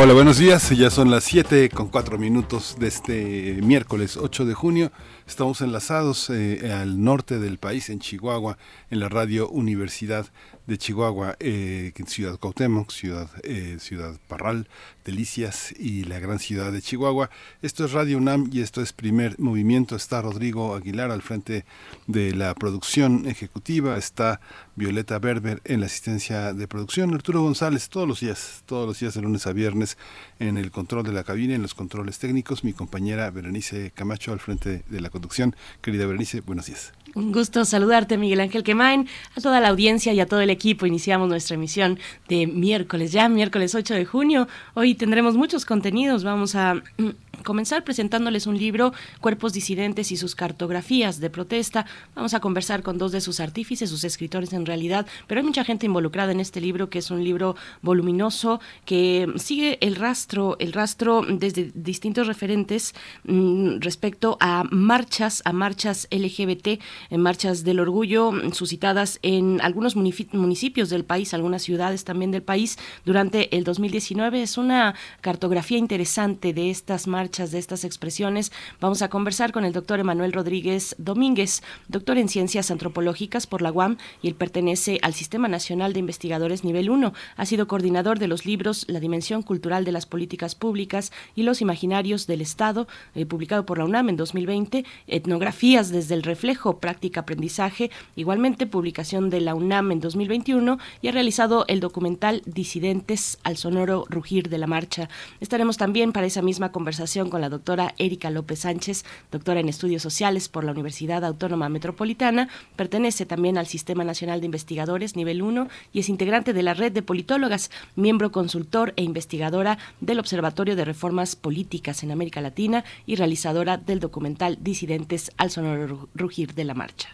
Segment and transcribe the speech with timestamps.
[0.00, 0.70] Hola, buenos días.
[0.70, 4.92] Ya son las 7 con 4 minutos de este miércoles 8 de junio.
[5.28, 8.56] Estamos enlazados eh, al norte del país, en Chihuahua,
[8.90, 10.26] en la radio Universidad
[10.66, 14.68] de Chihuahua, eh, Ciudad Cuauhtémoc, Ciudad, eh, Ciudad Parral,
[15.04, 17.30] Delicias y la gran ciudad de Chihuahua.
[17.62, 19.96] Esto es Radio UNAM y esto es Primer Movimiento.
[19.96, 21.64] Está Rodrigo Aguilar al frente
[22.06, 24.40] de la producción ejecutiva, está
[24.76, 29.14] Violeta Berber en la asistencia de producción, Arturo González todos los días, todos los días
[29.14, 29.96] de lunes a viernes
[30.38, 34.40] en el control de la cabina, en los controles técnicos, mi compañera Berenice Camacho al
[34.40, 35.56] frente de la conducción.
[35.82, 36.92] Querida Berenice, buenos días.
[37.14, 40.86] Un gusto saludarte, Miguel Ángel Quemain, a toda la audiencia y a todo el equipo.
[40.86, 44.46] Iniciamos nuestra emisión de miércoles, ya miércoles 8 de junio.
[44.74, 46.22] Hoy tendremos muchos contenidos.
[46.22, 51.86] Vamos a mm, comenzar presentándoles un libro, Cuerpos disidentes y sus cartografías de protesta.
[52.14, 55.64] Vamos a conversar con dos de sus artífices, sus escritores en realidad, pero hay mucha
[55.64, 60.72] gente involucrada en este libro, que es un libro voluminoso que sigue el rastro, el
[60.72, 68.32] rastro desde distintos referentes mm, respecto a marchas, a marchas LGBT en marchas del orgullo
[68.52, 74.42] suscitadas en algunos municipios del país, algunas ciudades también del país durante el 2019.
[74.42, 78.52] Es una cartografía interesante de estas marchas, de estas expresiones.
[78.80, 83.72] Vamos a conversar con el doctor Emanuel Rodríguez Domínguez, doctor en Ciencias Antropológicas por la
[83.72, 87.12] UAM y él pertenece al Sistema Nacional de Investigadores Nivel 1.
[87.36, 91.60] Ha sido coordinador de los libros La Dimensión Cultural de las Políticas Públicas y los
[91.60, 97.20] Imaginarios del Estado, eh, publicado por la UNAM en 2020, Etnografías desde el Reflejo, práctica
[97.20, 103.58] aprendizaje, igualmente publicación de la UNAM en 2021 y ha realizado el documental Disidentes al
[103.58, 105.10] sonoro rugir de la marcha.
[105.38, 110.00] Estaremos también para esa misma conversación con la doctora Erika López Sánchez, doctora en estudios
[110.00, 115.68] sociales por la Universidad Autónoma Metropolitana, pertenece también al Sistema Nacional de Investigadores nivel 1
[115.92, 120.86] y es integrante de la red de politólogas, miembro consultor e investigadora del Observatorio de
[120.86, 126.77] Reformas Políticas en América Latina y realizadora del documental Disidentes al sonoro rugir de la
[126.78, 127.10] marcha.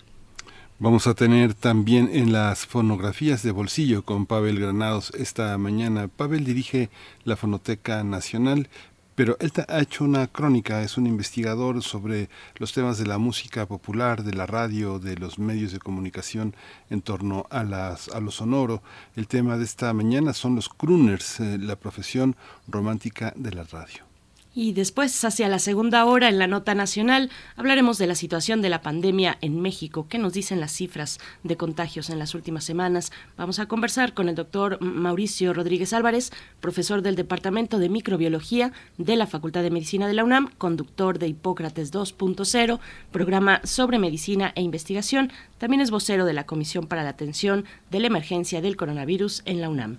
[0.79, 6.09] Vamos a tener también en las fonografías de bolsillo con Pavel Granados esta mañana.
[6.09, 6.91] Pavel dirige
[7.25, 8.69] la Fonoteca Nacional,
[9.15, 13.65] pero él ha hecho una crónica, es un investigador sobre los temas de la música
[13.67, 16.55] popular, de la radio, de los medios de comunicación
[16.91, 18.83] en torno a, lo sonoro.
[19.17, 22.37] El tema de esta mañana son los crooners, eh, la profesión
[22.67, 24.14] romántica de la radio.
[24.57, 28.69] Y después, hacia la segunda hora, en la nota nacional, hablaremos de la situación de
[28.69, 30.07] la pandemia en México.
[30.09, 33.11] ¿Qué nos dicen las cifras de contagios en las últimas semanas?
[33.37, 39.17] Vamos a conversar con el doctor Mauricio Rodríguez Álvarez, profesor del Departamento de Microbiología de
[39.17, 42.79] la Facultad de Medicina de la UNAM, conductor de Hipócrates 2.0,
[43.11, 45.33] programa sobre medicina e investigación.
[45.59, 49.61] También es vocero de la Comisión para la Atención de la Emergencia del Coronavirus en
[49.61, 49.99] la UNAM.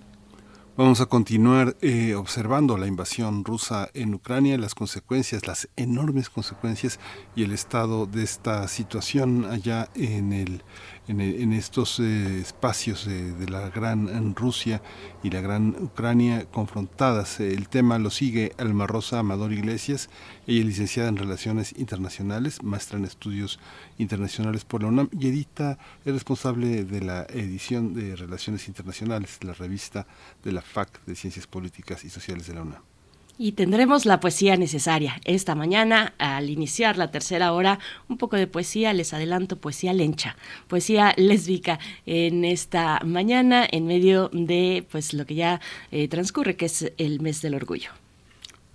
[0.78, 7.00] Vamos a continuar eh, observando la invasión rusa en Ucrania, las consecuencias, las enormes consecuencias
[7.34, 10.64] y el estado de esta situación allá en el
[11.08, 14.82] en, estos eh, espacios de la gran Rusia
[15.22, 17.40] y la gran Ucrania confrontadas.
[17.40, 20.10] El tema lo sigue Alma Rosa Amador Iglesias,
[20.46, 23.58] ella es licenciada en Relaciones Internacionales, maestra en Estudios
[23.98, 29.54] Internacionales por la UNAM y edita, es responsable de la edición de Relaciones Internacionales, la
[29.54, 30.06] revista
[30.42, 32.95] de la FAC de Ciencias Políticas y Sociales de la UNAM.
[33.38, 35.20] Y tendremos la poesía necesaria.
[35.24, 40.36] Esta mañana, al iniciar la tercera hora, un poco de poesía, les adelanto poesía lencha,
[40.68, 45.60] poesía lésbica en esta mañana, en medio de pues lo que ya
[45.90, 47.90] eh, transcurre, que es el mes del orgullo.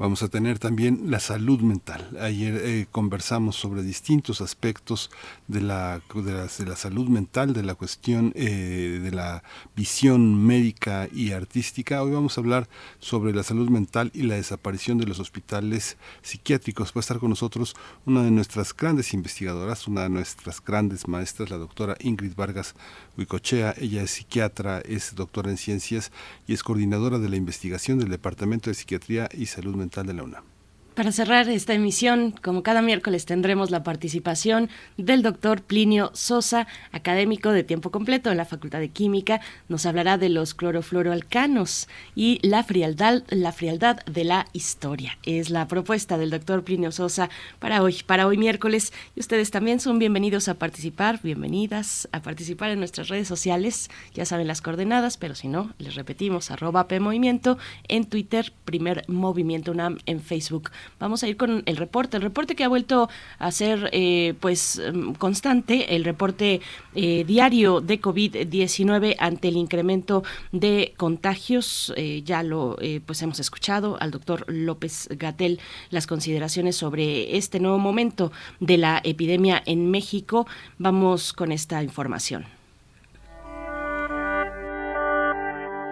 [0.01, 2.17] Vamos a tener también la salud mental.
[2.19, 5.11] Ayer eh, conversamos sobre distintos aspectos
[5.47, 9.43] de la, de la, salud mental, de la cuestión eh, de la
[9.75, 12.01] visión médica y artística.
[12.01, 12.67] Hoy vamos a hablar
[12.97, 16.93] sobre la salud mental y la desaparición de los hospitales psiquiátricos.
[16.93, 17.75] Va a estar con nosotros
[18.07, 22.73] una de nuestras grandes investigadoras, una de nuestras grandes maestras, la doctora Ingrid Vargas
[23.17, 23.75] Huicochea.
[23.77, 26.11] Ella es psiquiatra, es doctora en ciencias
[26.47, 30.23] y es coordinadora de la investigación del Departamento de Psiquiatría y Salud Mental de la
[30.23, 30.50] UNAM.
[30.95, 37.51] Para cerrar esta emisión, como cada miércoles tendremos la participación del doctor Plinio Sosa, académico
[37.51, 39.39] de tiempo completo en la Facultad de Química.
[39.69, 45.17] Nos hablará de los clorofluoroalcanos y la frialdad, la frialdad de la historia.
[45.23, 47.29] Es la propuesta del doctor Plinio Sosa
[47.59, 48.91] para hoy, para hoy miércoles.
[49.15, 53.89] Y ustedes también son bienvenidos a participar, bienvenidas a participar en nuestras redes sociales.
[54.13, 57.57] Ya saben las coordenadas, pero si no, les repetimos, arroba PMovimiento
[57.87, 60.69] en Twitter, primer Movimiento UNAM en Facebook.
[60.99, 64.81] Vamos a ir con el reporte, el reporte que ha vuelto a ser eh, pues
[64.93, 66.61] mm, constante, el reporte
[66.95, 71.93] eh, diario de COVID-19 ante el incremento de contagios.
[71.95, 77.77] Eh, ya lo pues hemos escuchado al doctor López Gatel las consideraciones sobre este nuevo
[77.77, 80.47] momento de la epidemia en México.
[80.77, 82.45] Vamos con esta información.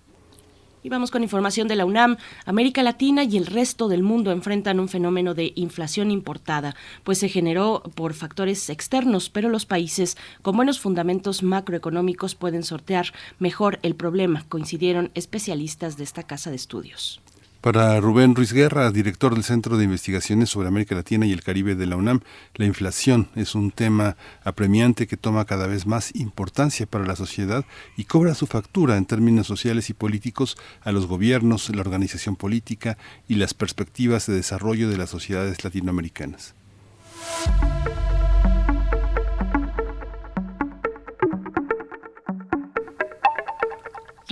[0.84, 2.16] Y vamos con información de la UNAM.
[2.44, 7.28] América Latina y el resto del mundo enfrentan un fenómeno de inflación importada, pues se
[7.28, 13.94] generó por factores externos, pero los países con buenos fundamentos macroeconómicos pueden sortear mejor el
[13.94, 17.21] problema, coincidieron especialistas de esta casa de estudios.
[17.62, 21.76] Para Rubén Ruiz Guerra, director del Centro de Investigaciones sobre América Latina y el Caribe
[21.76, 22.18] de la UNAM,
[22.56, 27.64] la inflación es un tema apremiante que toma cada vez más importancia para la sociedad
[27.96, 32.98] y cobra su factura en términos sociales y políticos a los gobiernos, la organización política
[33.28, 36.56] y las perspectivas de desarrollo de las sociedades latinoamericanas.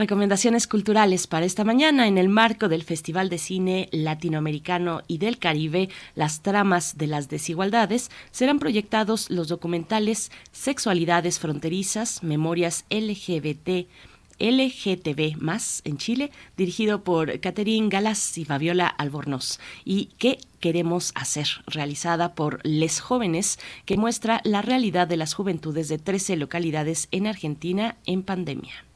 [0.01, 5.37] Recomendaciones culturales para esta mañana en el marco del Festival de Cine Latinoamericano y del
[5.37, 13.91] Caribe, Las Tramas de las Desigualdades, serán proyectados los documentales Sexualidades Fronterizas, Memorias LGBT,
[14.39, 19.61] LGTB más en Chile, dirigido por Catherine Galas y Fabiola Albornoz.
[19.85, 21.47] ¿Y qué queremos hacer?
[21.67, 27.27] Realizada por Les Jóvenes, que muestra la realidad de las juventudes de 13 localidades en
[27.27, 28.87] Argentina en pandemia.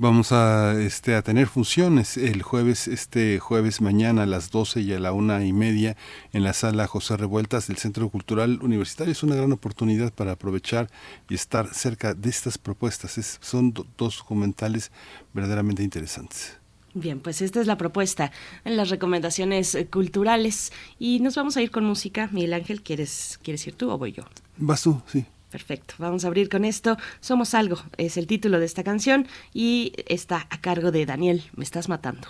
[0.00, 4.92] Vamos a, este, a tener funciones el jueves, este jueves mañana a las 12 y
[4.92, 5.96] a la una y media
[6.32, 9.10] en la sala José Revueltas del Centro Cultural Universitario.
[9.10, 10.88] Es una gran oportunidad para aprovechar
[11.28, 13.18] y estar cerca de estas propuestas.
[13.18, 14.92] Es, son dos documentales
[15.34, 16.56] verdaderamente interesantes.
[16.94, 18.30] Bien, pues esta es la propuesta
[18.64, 22.28] en las recomendaciones eh, culturales y nos vamos a ir con música.
[22.30, 24.22] Miguel Ángel, ¿quieres, ¿quieres ir tú o voy yo?
[24.58, 25.26] Vas tú, sí.
[25.50, 26.96] Perfecto, vamos a abrir con esto.
[27.20, 31.64] Somos algo, es el título de esta canción y está a cargo de Daniel, me
[31.64, 32.28] estás matando.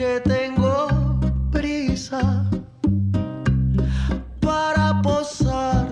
[0.00, 0.88] Que tengo
[1.52, 2.48] prisa
[4.40, 5.88] para posar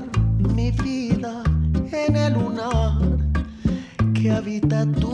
[0.55, 1.43] mi vida
[1.93, 2.97] en el lunar
[4.15, 5.08] que habita tu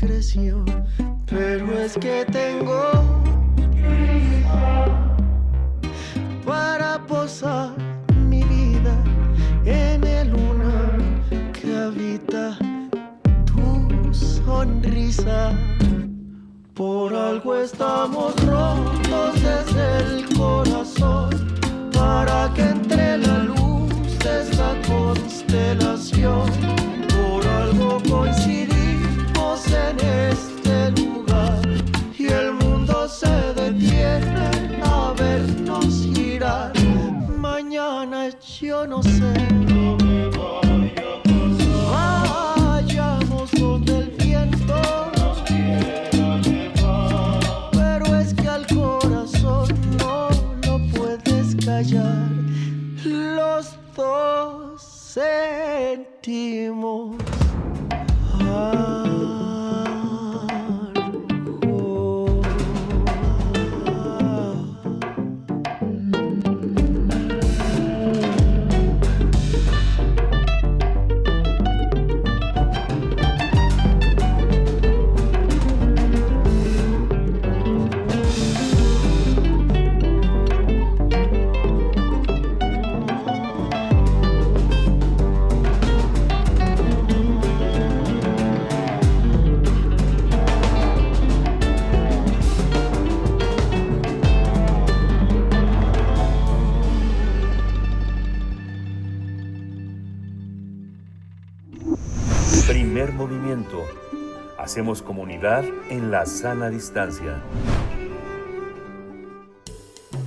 [0.00, 0.64] indiscreción,
[1.26, 2.90] pero es que tengo
[6.44, 7.72] para posar
[8.14, 8.94] mi vida
[9.64, 10.98] en el luna
[11.52, 12.58] que habita
[13.44, 15.52] tu sonrisa.
[16.74, 20.77] Por algo estamos rotos desde el corazón
[38.86, 39.67] no sé.
[104.78, 107.42] Hacemos comunidad en la sana distancia.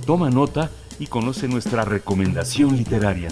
[0.04, 3.30] Toma nota y conoce nuestra recomendación literaria.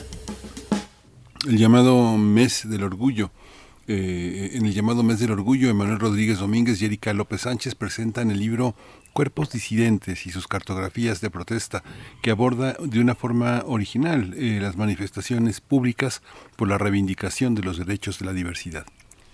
[1.46, 3.32] El llamado Mes del Orgullo.
[3.86, 8.30] Eh, en el llamado Mes del Orgullo, Emanuel Rodríguez Domínguez y Erika López Sánchez presentan
[8.30, 8.74] el libro
[9.12, 11.82] Cuerpos disidentes y sus cartografías de protesta,
[12.22, 16.22] que aborda de una forma original eh, las manifestaciones públicas
[16.56, 18.86] por la reivindicación de los derechos de la diversidad.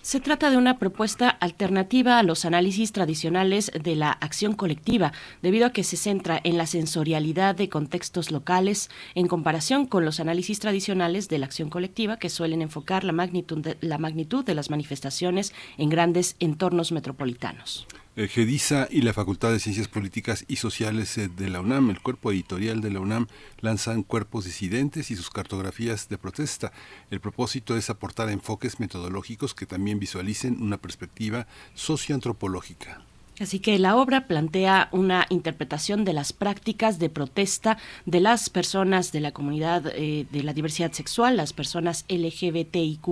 [0.07, 5.11] Se trata de una propuesta alternativa a los análisis tradicionales de la acción colectiva,
[5.41, 10.21] debido a que se centra en la sensorialidad de contextos locales en comparación con los
[10.21, 14.55] análisis tradicionales de la acción colectiva que suelen enfocar la magnitud de, la magnitud de
[14.55, 17.85] las manifestaciones en grandes entornos metropolitanos.
[18.19, 22.01] Eh, GEDISA y la Facultad de Ciencias Políticas y Sociales eh, de la UNAM, el
[22.01, 23.27] cuerpo editorial de la UNAM,
[23.59, 26.71] lanzan cuerpos disidentes y sus cartografías de protesta.
[27.11, 31.45] El propósito es aportar enfoques metodológicos que también visualicen una perspectiva
[31.75, 33.06] socioantropológica.
[33.39, 39.11] Así que la obra plantea una interpretación de las prácticas de protesta de las personas
[39.11, 43.07] de la comunidad eh, de la diversidad sexual, las personas LGBTIQ,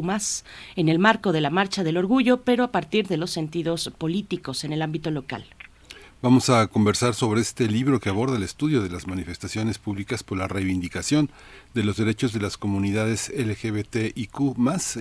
[0.75, 4.63] en el marco de la Marcha del Orgullo, pero a partir de los sentidos políticos
[4.63, 5.46] en el ámbito local.
[6.22, 10.39] Vamos a conversar sobre este libro que aborda el estudio de las manifestaciones públicas por
[10.39, 11.29] la reivindicación
[11.75, 14.39] de los derechos de las comunidades LGBTIQ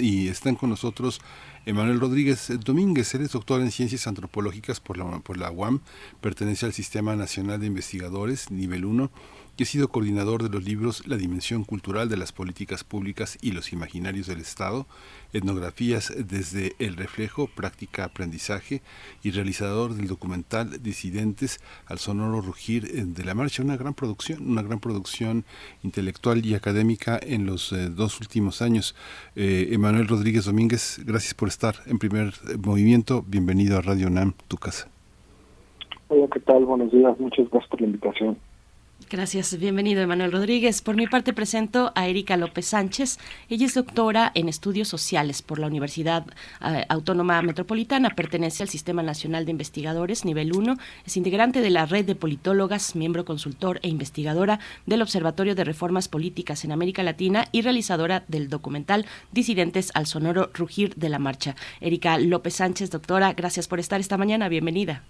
[0.00, 1.22] y están con nosotros
[1.66, 5.80] Emanuel Rodríguez Domínguez, él es doctor en Ciencias Antropológicas por la, por la UAM,
[6.20, 9.10] pertenece al Sistema Nacional de Investigadores, nivel 1,
[9.56, 13.52] y ha sido coordinador de los libros La Dimensión Cultural de las Políticas Públicas y
[13.52, 14.86] los Imaginarios del Estado,
[15.32, 18.82] Etnografías desde el Reflejo, Práctica Aprendizaje,
[19.22, 24.62] y realizador del documental Disidentes al Sonoro Rugir de la Marcha, una gran producción, una
[24.62, 25.44] gran producción
[25.82, 28.96] intelectual y académica en los eh, dos últimos años.
[29.36, 32.34] Eh, Emanuel Rodríguez Domínguez, gracias por estar en primer
[32.64, 33.24] movimiento.
[33.26, 34.88] Bienvenido a Radio NAM, tu casa.
[36.08, 36.64] Hola, ¿qué tal?
[36.64, 37.18] Buenos días.
[37.18, 38.36] Muchas gracias por la invitación.
[39.14, 40.82] Gracias, bienvenido Emanuel Rodríguez.
[40.82, 43.18] Por mi parte presento a Erika López Sánchez.
[43.48, 46.26] Ella es doctora en estudios sociales por la Universidad
[46.60, 50.74] eh, Autónoma Metropolitana, pertenece al Sistema Nacional de Investigadores nivel 1,
[51.06, 56.08] es integrante de la red de politólogas, miembro consultor e investigadora del Observatorio de Reformas
[56.08, 61.54] Políticas en América Latina y realizadora del documental Disidentes al Sonoro Rugir de la Marcha.
[61.80, 65.02] Erika López Sánchez, doctora, gracias por estar esta mañana, bienvenida.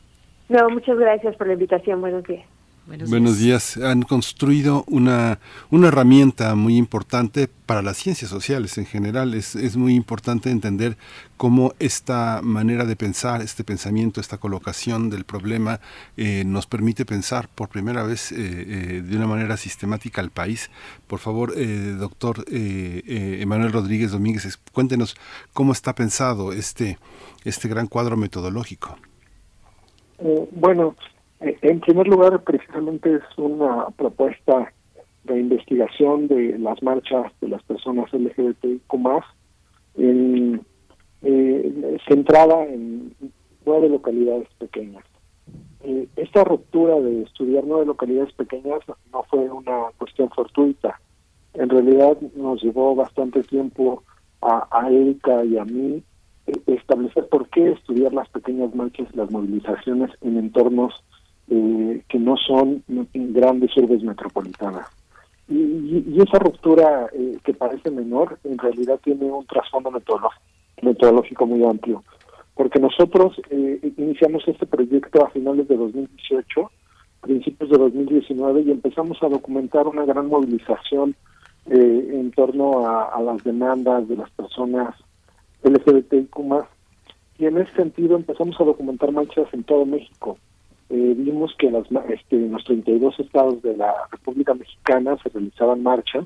[0.50, 2.44] No, muchas gracias por la invitación, buenos días.
[2.86, 3.78] Buenos, días.
[3.78, 5.38] Han construido una,
[5.70, 9.32] una herramienta muy importante para las ciencias sociales en general.
[9.32, 10.98] Es, es muy importante entender
[11.38, 15.80] cómo esta manera de pensar, este pensamiento, esta colocación del problema
[16.18, 20.70] eh, nos permite pensar por primera vez eh, eh, de una manera sistemática al país.
[21.06, 21.54] Por favor,
[21.98, 25.16] doctor Emanuel Rodríguez Domínguez, cuéntenos
[25.54, 26.98] cómo está pensado este,
[27.44, 28.98] este gran cuadro metodológico.
[30.52, 30.94] bueno,
[31.62, 34.72] en primer lugar, precisamente es una propuesta
[35.24, 39.24] de investigación de las marchas de las personas LGBTQ+,
[39.96, 40.60] en,
[41.22, 43.14] eh, centrada en
[43.64, 45.04] nueve localidades pequeñas.
[45.82, 48.80] Eh, esta ruptura de estudiar nueve localidades pequeñas
[49.12, 51.00] no fue una cuestión fortuita.
[51.54, 54.02] En realidad nos llevó bastante tiempo
[54.40, 56.02] a, a Erika y a mí
[56.66, 61.04] establecer por qué estudiar las pequeñas marchas y las movilizaciones en entornos
[61.50, 64.86] eh, que no son grandes urbes metropolitanas.
[65.46, 69.90] Y, esa ruptura eh, que parece menor, en realidad tiene un trasfondo
[70.80, 72.02] metodológico, muy amplio.
[72.54, 76.70] Porque nosotros eh, iniciamos este proyecto a finales de 2018,
[77.20, 81.14] principios de 2019, y empezamos a documentar una gran movilización
[81.66, 84.94] en torno a, a, las demandas de las personas
[85.62, 86.38] LGBTIQ+.
[87.38, 90.38] Y en ese sentido empezamos a documentar marchas en todo México
[90.94, 95.82] eh, vimos que las, este, en los 32 estados de la República Mexicana se realizaban
[95.82, 96.24] marchas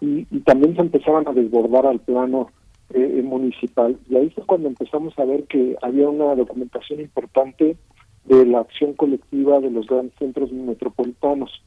[0.00, 2.48] y, también se empezaban a desbordar al plano
[2.94, 3.98] eh, municipal.
[4.08, 7.76] Y ahí fue cuando empezamos a ver que había una documentación importante
[8.24, 11.62] de la acción colectiva de los grandes centros metropolitanos,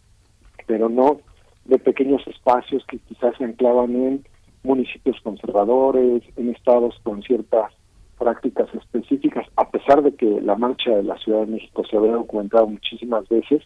[0.65, 1.19] pero no
[1.65, 4.25] de pequeños espacios que quizás se anclaban en
[4.63, 7.71] municipios conservadores, en estados con ciertas
[8.17, 12.13] prácticas específicas, a pesar de que la marcha de la Ciudad de México se había
[12.13, 13.63] documentado muchísimas veces,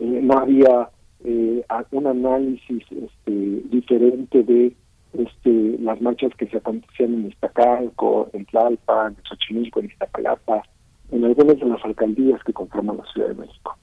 [0.00, 0.90] eh, no había
[1.24, 3.30] eh, un análisis este,
[3.70, 4.76] diferente de
[5.14, 10.62] este, las marchas que se acontecían en Iztacalco, en Tlalpan, en Xochimilco, en Iztapalapa,
[11.10, 13.76] en algunas de las alcaldías que conforman la Ciudad de México.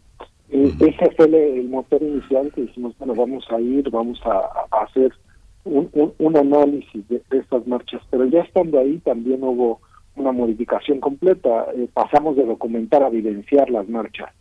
[0.49, 5.11] Eh, ese fue el, motor inicial que dijimos, bueno, vamos a ir, vamos a, hacer
[5.63, 9.79] un, un, análisis de, estas marchas, pero ya estando ahí también hubo
[10.15, 11.67] una modificación completa.
[11.75, 14.31] Eh, pasamos de documentar a evidenciar las marchas.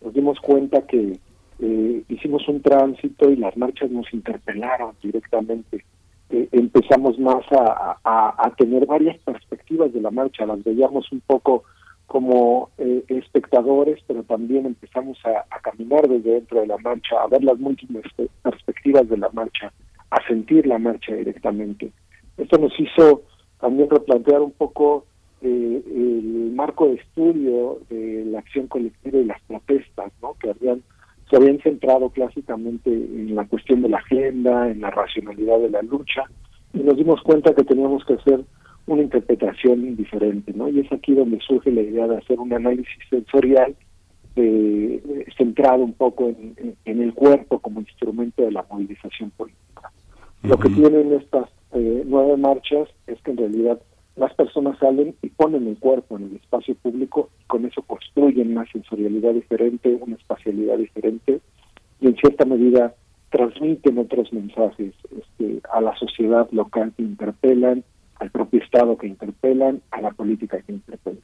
[0.00, 1.18] Nos dimos cuenta que
[1.60, 5.84] eh, hicimos un tránsito y las marchas nos interpelaron directamente.
[6.30, 11.64] Eh, empezamos más a, a, tener varias perspectivas de la marcha, las veíamos un poco
[12.06, 17.58] como espectadores, pero también empezamos a, caminar desde dentro de la marcha, a ver las
[17.58, 18.04] múltiples
[18.42, 19.72] perspectivas de la marcha,
[20.10, 21.92] a sentir la marcha directamente.
[22.36, 23.22] Esto nos hizo
[23.60, 25.04] también replantear un poco
[25.42, 30.34] eh, el marco de estudio de la acción colectiva y las protestas, ¿no?
[30.40, 30.82] que habían
[31.30, 35.82] se habían centrado clásicamente en la cuestión de la agenda, en la racionalidad de la
[35.82, 36.22] lucha,
[36.72, 38.40] y nos dimos cuenta que teníamos que hacer
[38.86, 40.68] una interpretación diferente, ¿no?
[40.70, 43.76] Y es aquí donde surge la idea de hacer un análisis sensorial
[45.36, 49.92] centrado un poco en, el cuerpo como instrumento de la movilización política.
[50.42, 53.80] Lo que tienen estas eh, nueve marchas es que en realidad
[54.18, 58.52] las personas salen y ponen el cuerpo en el espacio público y con eso construyen
[58.52, 61.40] una sensorialidad diferente, una espacialidad diferente
[62.00, 62.94] y en cierta medida
[63.30, 67.84] transmiten otros mensajes este, a la sociedad local que interpelan,
[68.16, 71.22] al propio Estado que interpelan, a la política que interpelan.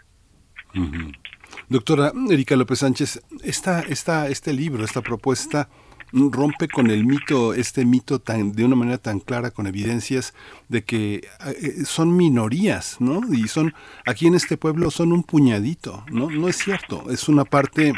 [1.69, 5.69] Doctora Erika López Sánchez, esta, esta, este libro, esta propuesta
[6.15, 10.33] rompe con el mito, este mito tan, de una manera tan clara, con evidencias
[10.69, 13.21] de que eh, son minorías, ¿no?
[13.33, 13.75] Y son,
[14.07, 16.31] aquí en este pueblo son un puñadito, ¿no?
[16.31, 17.93] No es cierto, es una parte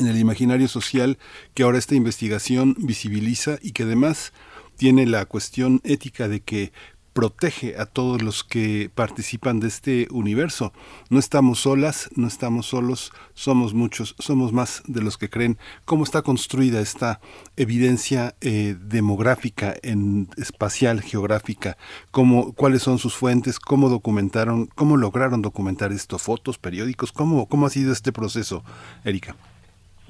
[0.00, 1.18] en el imaginario social
[1.54, 4.32] que ahora esta investigación visibiliza y que además
[4.76, 6.72] tiene la cuestión ética de que
[7.12, 10.72] protege a todos los que participan de este universo.
[11.10, 15.58] No estamos solas, no estamos solos, somos muchos, somos más de los que creen.
[15.84, 17.20] ¿Cómo está construida esta
[17.56, 21.76] evidencia eh, demográfica, en espacial, geográfica?
[22.10, 23.58] ¿Cómo, ¿Cuáles son sus fuentes?
[23.58, 26.18] ¿Cómo documentaron, cómo lograron documentar esto?
[26.18, 27.12] ¿Fotos, periódicos?
[27.12, 28.64] ¿Cómo, cómo ha sido este proceso,
[29.04, 29.36] Erika?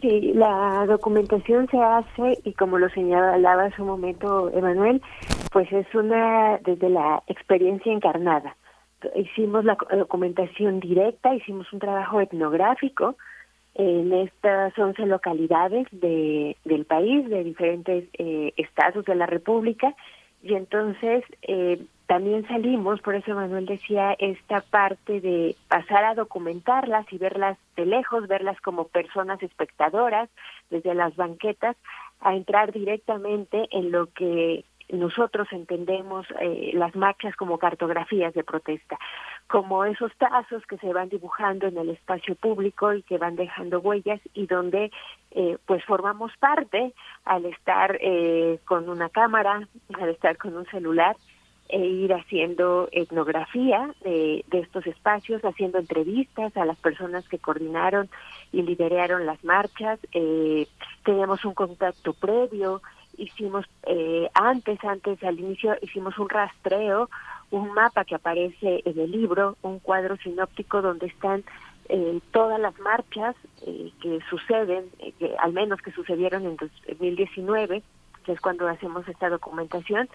[0.03, 5.01] Sí, la documentación se hace y como lo señalaba hace un momento Emanuel,
[5.53, 8.57] pues es una desde la experiencia encarnada.
[9.15, 13.17] Hicimos la documentación directa, hicimos un trabajo etnográfico
[13.75, 19.95] en estas 11 localidades de, del país, de diferentes eh, estados de la República,
[20.43, 27.11] Y entonces eh, también salimos, por eso Manuel decía, esta parte de pasar a documentarlas
[27.13, 30.29] y verlas de lejos, verlas como personas espectadoras
[30.69, 31.77] desde las banquetas,
[32.21, 38.99] a entrar directamente en lo que nosotros entendemos eh, las marchas como cartografías de protesta,
[39.49, 43.81] como esos trazos que se van dibujando en el espacio público y que van dejando
[43.81, 44.93] huellas y donde
[45.31, 46.93] eh, pues formamos parte
[47.25, 51.17] al estar eh, con una cámara, al estar con un celular
[51.69, 58.11] e ir haciendo etnografía de, de estos espacios, haciendo entrevistas a las personas que coordinaron
[58.53, 59.99] y lideraron las marchas.
[60.13, 60.67] Eh,
[61.03, 62.83] teníamos un contacto previo,
[63.17, 67.09] hicimos eh, antes, antes al inicio, hicimos un rastreo,
[67.51, 71.45] un mapa que aparece en el libro, un cuadro sinóptico donde están
[71.89, 77.83] eh, todas las marchas eh, que suceden, eh, que al menos que sucedieron en 2019,
[78.25, 80.09] que es cuando hacemos esta documentación,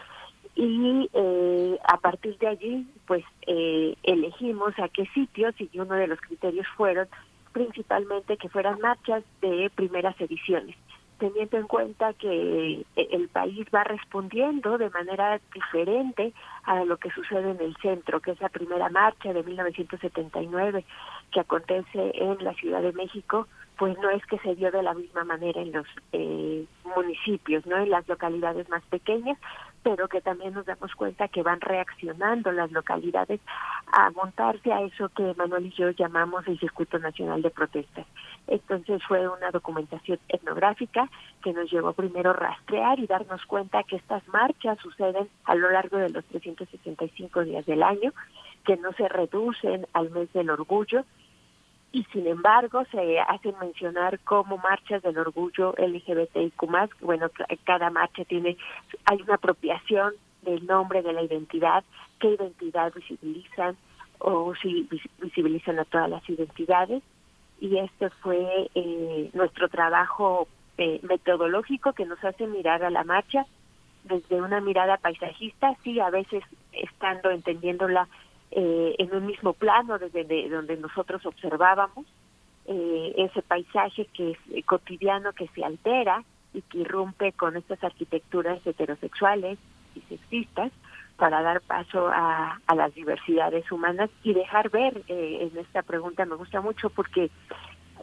[0.55, 6.07] y eh, a partir de allí, pues eh, elegimos a qué sitios y uno de
[6.07, 7.07] los criterios fueron
[7.53, 10.75] principalmente que fueran marchas de primeras ediciones
[11.17, 17.51] teniendo en cuenta que el país va respondiendo de manera diferente a lo que sucede
[17.51, 20.85] en el centro, que es la primera marcha de 1979
[21.31, 24.93] que acontece en la Ciudad de México, pues no es que se dio de la
[24.93, 29.37] misma manera en los eh, municipios, no en las localidades más pequeñas,
[29.83, 33.39] pero que también nos damos cuenta que van reaccionando las localidades
[33.91, 38.05] a montarse a eso que Manuel y yo llamamos el Circuito Nacional de Protestas.
[38.47, 41.09] Entonces fue una documentación etnográfica
[41.43, 45.69] que nos llevó primero a rastrear y darnos cuenta que estas marchas suceden a lo
[45.69, 48.13] largo de los 365 días del año,
[48.65, 51.05] que no se reducen al mes del orgullo,
[51.97, 56.53] y sin embargo se hacen mencionar como marchas del orgullo LGBTIQ+,
[57.01, 57.31] bueno,
[57.63, 58.55] cada marcha tiene,
[59.05, 61.83] hay una apropiación del nombre de la identidad,
[62.19, 63.75] qué identidad visibilizan
[64.19, 64.87] o si
[65.19, 67.01] visibilizan a todas las identidades,
[67.59, 73.47] y este fue eh, nuestro trabajo eh, metodológico que nos hace mirar a la marcha
[74.03, 78.07] desde una mirada paisajista, sí, a veces estando entendiéndola
[78.51, 82.05] eh, en un mismo plano desde donde nosotros observábamos
[82.65, 87.81] eh, ese paisaje que es eh, cotidiano que se altera y que irrumpe con estas
[87.83, 89.57] arquitecturas heterosexuales
[89.95, 90.71] y sexistas
[91.15, 96.25] para dar paso a, a las diversidades humanas y dejar ver eh, en esta pregunta
[96.25, 97.31] me gusta mucho porque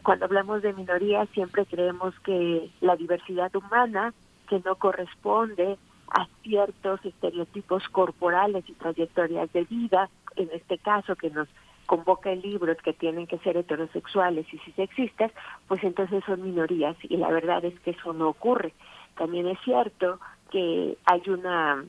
[0.03, 4.13] cuando hablamos de minorías siempre creemos que la diversidad humana
[4.49, 5.77] que no corresponde
[6.09, 11.47] a ciertos estereotipos corporales y trayectorias de vida, en este caso que nos
[11.85, 15.31] convoca el libro que tienen que ser heterosexuales y cisexistas,
[15.67, 18.73] pues entonces son minorías y la verdad es que eso no ocurre.
[19.17, 20.19] También es cierto
[20.51, 21.85] que hay una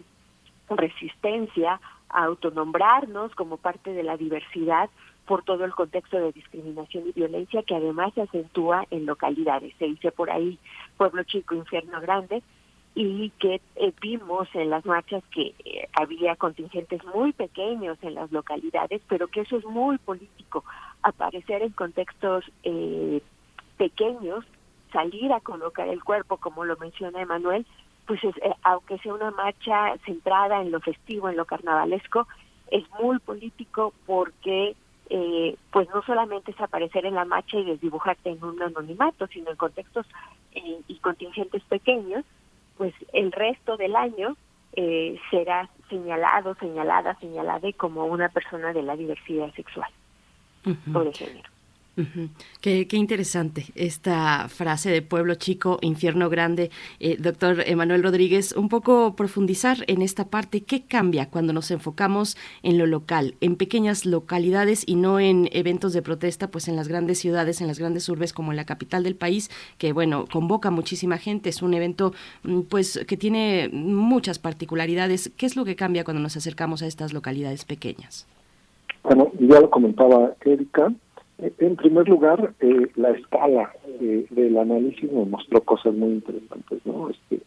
[0.69, 4.91] resistencia a autonombrarnos como parte de la diversidad
[5.27, 9.75] por todo el contexto de discriminación y violencia que además se acentúa en localidades.
[9.79, 10.59] Se dice por ahí
[10.97, 12.43] pueblo chico, infierno grande,
[12.99, 18.33] y que eh, vimos en las marchas que eh, había contingentes muy pequeños en las
[18.33, 20.65] localidades, pero que eso es muy político,
[21.03, 23.21] aparecer en contextos eh,
[23.77, 24.47] pequeños,
[24.95, 27.67] salir a colocar el cuerpo, como lo menciona Emanuel,
[28.07, 32.27] pues es, eh, aunque sea una marcha centrada en lo festivo, en lo carnavalesco,
[32.71, 34.75] es muy político porque
[35.11, 39.51] eh, pues no solamente es aparecer en la marcha y desdibujarte en un anonimato, sino
[39.51, 40.07] en contextos
[40.89, 42.25] y contingentes pequeños,
[42.77, 44.37] pues el resto del año
[44.75, 49.91] eh, será señalado, señalada, señalada como una persona de la diversidad sexual
[50.95, 51.56] o de género.
[52.61, 56.71] Qué, interesante esta frase de pueblo chico, infierno grande.
[57.01, 60.63] Eh, doctor Emanuel Rodríguez, un poco profundizar en esta parte.
[60.63, 65.93] ¿Qué cambia cuando nos enfocamos en lo local, en pequeñas localidades y no en eventos
[65.93, 69.03] de protesta, pues en las grandes ciudades, en las grandes urbes como en la capital
[69.03, 74.39] del país, que bueno, convoca muchísima gente, es un evento mm, pues que tiene muchas
[74.39, 75.33] particularidades.
[75.37, 78.27] ¿Qué es lo que cambia cuando nos acercamos a estas localidades pequeñas?
[79.03, 80.93] Bueno, ya lo comentaba Erika,
[81.39, 83.71] en primer lugar, eh, la escala
[84.01, 87.11] eh, del análisis me mostró cosas muy interesantes, ¿no?
[87.11, 87.41] Este,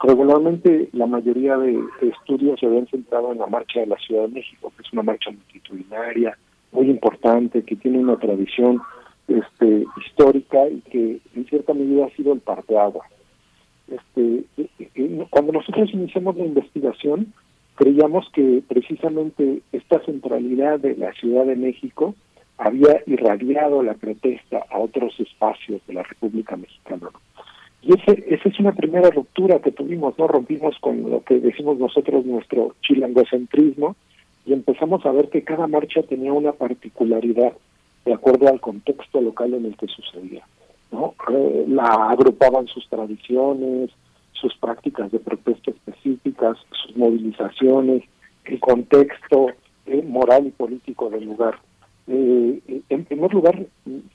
[0.00, 4.34] regularmente la mayoría de, estudios se habían centrado en la marcha de la Ciudad de
[4.34, 6.36] México, que es una marcha multitudinaria,
[6.72, 8.80] muy importante, que tiene una tradición
[9.28, 13.06] este, histórica y que en cierta medida ha sido el parteagua.
[13.88, 14.44] Este,
[15.30, 17.32] cuando nosotros iniciamos la investigación,
[17.76, 22.16] creíamos que precisamente esta centralidad de la Ciudad de México
[22.58, 27.08] había irradiado la protesta a otros espacios de la República Mexicana.
[27.82, 30.26] Y ese, esa es una primera ruptura que tuvimos, ¿no?
[30.26, 33.94] Rompimos con lo que decimos nosotros nuestro chilangocentrismo
[34.44, 37.52] y empezamos a ver que cada marcha tenía una particularidad
[38.04, 40.44] de acuerdo al contexto local en el que sucedía.
[40.92, 41.14] ¿no?
[41.30, 43.90] Eh, la agrupaban sus tradiciones,
[44.32, 48.04] sus prácticas de protesta específicas, sus movilizaciones,
[48.44, 49.48] el contexto
[49.86, 51.58] eh, moral y político del lugar.
[52.08, 53.66] Eh, en primer lugar,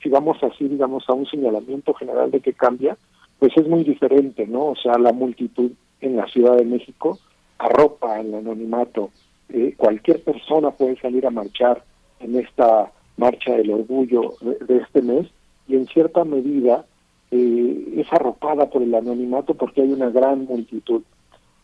[0.02, 2.98] si vamos así, digamos, a un señalamiento general de que cambia,
[3.40, 4.68] pues es muy diferente, ¿no?
[4.68, 7.20] O sea, la multitud en la Ciudad de México
[7.58, 9.12] arropa el anonimato.
[9.50, 11.84] Eh, cualquier persona puede salir a marchar
[12.20, 15.28] en esta marcha del orgullo de, este mes
[15.68, 16.86] y en cierta medida
[17.30, 21.04] eh, es arropada por el anonimato porque hay una gran multitud.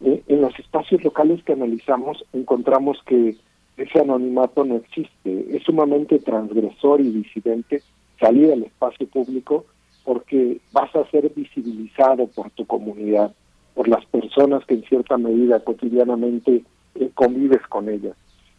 [0.02, 3.36] Eh, en los espacios locales que analizamos encontramos que
[3.78, 7.84] ese anonimato no existe, es sumamente transgresor y disidente
[8.20, 9.66] salir al espacio público
[10.04, 13.34] porque vas a ser visibilizado por tu comunidad,
[13.76, 16.63] por las personas que en cierta medida cotidianamente
[16.96, 18.16] eh, convives con ellas.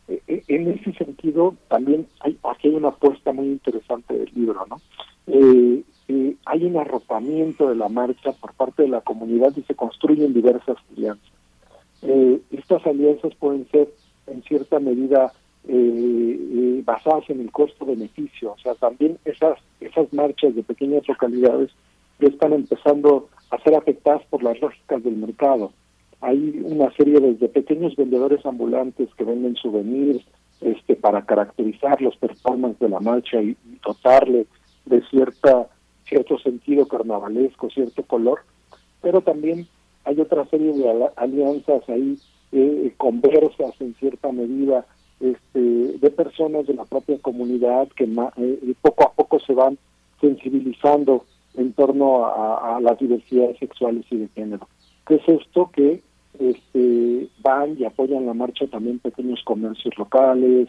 [0.09, 4.67] Eh, eh, en ese sentido, también hay, aquí hay una apuesta muy interesante del libro,
[4.69, 4.81] ¿no?
[6.47, 10.77] hay un arropamiento de la marcha por parte de la comunidad y se construyen diversas
[10.93, 11.31] alianzas.
[12.51, 13.89] estas alianzas pueden ser
[14.31, 15.33] en cierta medida
[16.85, 21.71] basadas en el costo-beneficio, o sea, también esas, esas marchas de pequeñas localidades
[22.19, 25.73] ya están empezando a ser afectadas por las lógicas del mercado.
[26.23, 30.25] Hay una serie de pequeños vendedores ambulantes que venden souvenirs
[30.61, 34.47] este, para caracterizar los performances de la marcha y, dotarle
[34.87, 35.69] de cierta
[36.09, 38.41] cierto sentido carnavalesco, cierto color,
[39.03, 39.69] pero también
[40.05, 42.17] hay otra serie de alianzas ahí
[42.53, 44.87] eh, conversas en cierta medida
[45.21, 49.79] este, de personas de la propia comunidad que eh, poco a poco se van
[50.21, 51.25] sensibilizando
[51.57, 54.69] en torno a, las diversidades sexuales y de género.
[55.07, 55.71] ¿Qué es esto?
[55.73, 56.01] Que
[56.39, 60.69] este, van y apoyan la marcha también pequeños comercios locales,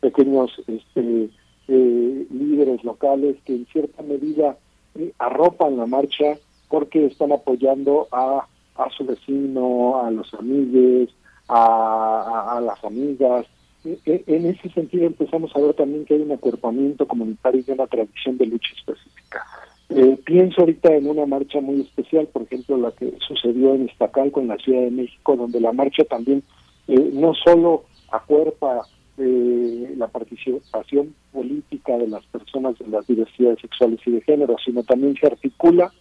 [0.00, 1.28] pequeños este,
[1.68, 4.56] eh, líderes locales que en cierta medida
[4.94, 6.38] eh, arropan la marcha
[6.68, 11.14] porque están apoyando a, a su vecino, a los amigos,
[11.50, 13.46] a, las amigas.
[13.84, 17.70] E, e, en ese sentido empezamos a ver también que hay un acuerpamiento comunitario y
[17.70, 19.44] una tradición de lucha específica.
[19.88, 24.40] Eh, pienso ahorita en una marcha muy especial, por ejemplo, la que sucedió en Iztacalco,
[24.40, 26.44] en la Ciudad de México, donde la marcha también
[26.86, 28.82] eh, no solo acuerpa
[29.18, 34.84] eh, la participación política de las personas de las diversidades sexuales y de género, sino
[34.84, 35.92] también se articula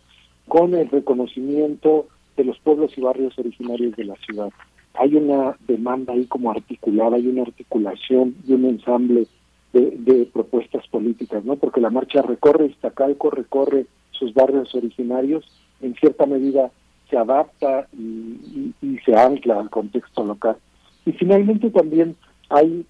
[0.48, 2.08] con el reconocimiento
[2.38, 4.50] de los pueblos y barrios originarios de la ciudad.
[4.94, 9.28] Hay una demanda ahí como articulada, hay una articulación y un ensamble
[9.74, 11.56] de, propuestas políticas, ¿no?
[11.56, 15.46] Porque la marcha recorre Iztacalco, recorre sus barrios originarios,
[15.82, 16.72] en cierta medida
[17.10, 18.74] se adapta y,
[19.06, 20.58] se ancla al contexto local.
[21.06, 22.16] Y finalmente también
[22.50, 22.86] hay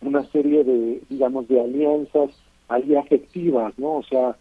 [0.00, 2.30] una serie de, digamos, de alianzas
[2.68, 3.96] ahí afectivas, ¿no?
[3.96, 4.36] O sea,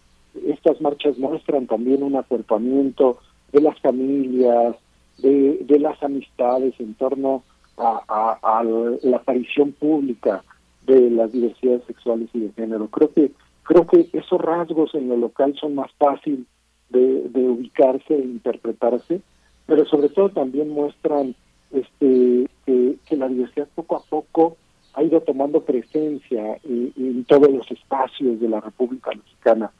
[0.48, 3.20] estas marchas muestran también un acuerpamiento
[3.52, 4.76] de las familias,
[5.22, 7.44] de, de las amistades en torno
[7.78, 8.64] a,
[9.02, 10.44] la aparición pública
[10.86, 12.88] de las diversidades sexuales y de género.
[12.88, 13.32] Creo que
[13.64, 16.46] creo que esos rasgos en lo local son más fácil
[16.90, 19.22] de, ubicarse e interpretarse,
[19.66, 21.36] pero sobre todo también muestran
[21.72, 24.58] este que, la diversidad poco a poco
[24.94, 29.72] ha ido tomando presencia en, todos los espacios de la República Mexicana.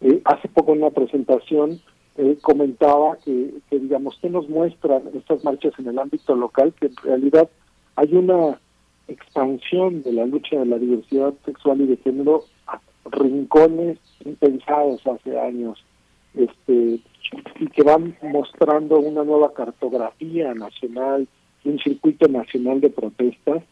[0.00, 1.80] Eh, hace poco en una presentación
[2.18, 6.86] eh, comentaba que, que, digamos, que nos muestran estas marchas en el ámbito local, que
[6.86, 7.48] en realidad
[7.96, 8.58] hay una
[9.08, 15.38] expansión de la lucha de la diversidad sexual y de género a rincones impensados hace
[15.38, 15.82] años,
[16.34, 17.00] este
[17.58, 21.26] y que van mostrando una nueva cartografía nacional,
[21.64, 23.62] un circuito nacional de protestas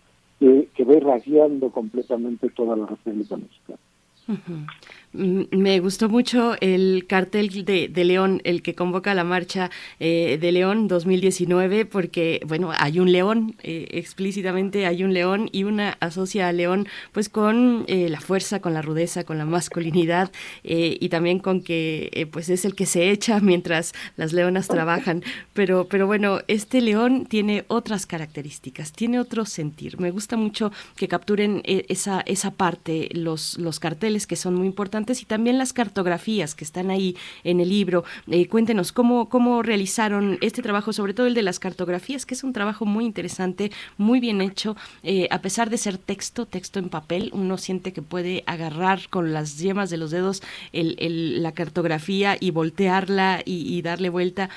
[0.40, 3.78] que, que va irradiando completamente toda la República Mexicana.
[4.26, 4.66] Mm,
[5.14, 10.88] me gustó mucho el cartel de, León, el que convoca la marcha eh, de León
[10.88, 16.52] 2019, porque, bueno, hay un león, eh, explícitamente hay un león y una asocia a
[16.52, 20.32] León pues con eh, la fuerza, con la rudeza, con la masculinidad
[20.64, 25.22] y también con que pues es el que se echa mientras las leonas trabajan.
[25.52, 30.00] Pero, pero bueno, este león tiene otras características, tiene otro sentir.
[30.00, 35.03] Me gusta mucho que capturen esa, esa parte, los, los carteles que son muy importantes
[35.12, 38.04] y también las cartografías que están ahí en el libro.
[38.26, 42.42] Eh, cuéntenos cómo, cómo realizaron este trabajo, sobre todo el de las cartografías, que es
[42.42, 44.76] un trabajo muy interesante, muy bien hecho.
[45.02, 49.32] Eh, a pesar de ser texto, texto en papel, uno siente que puede agarrar con
[49.32, 54.48] las yemas de los dedos el, la cartografía y voltearla y, darle vuelta.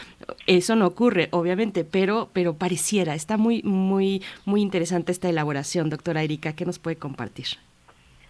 [0.45, 3.15] Eso no ocurre, obviamente, pero, pero pareciera.
[3.15, 6.53] Está muy, muy, muy interesante esta elaboración, doctora Erika.
[6.53, 7.47] ¿Qué nos puede compartir?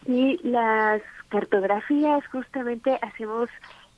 [0.07, 3.49] Y las cartografías, justamente hacemos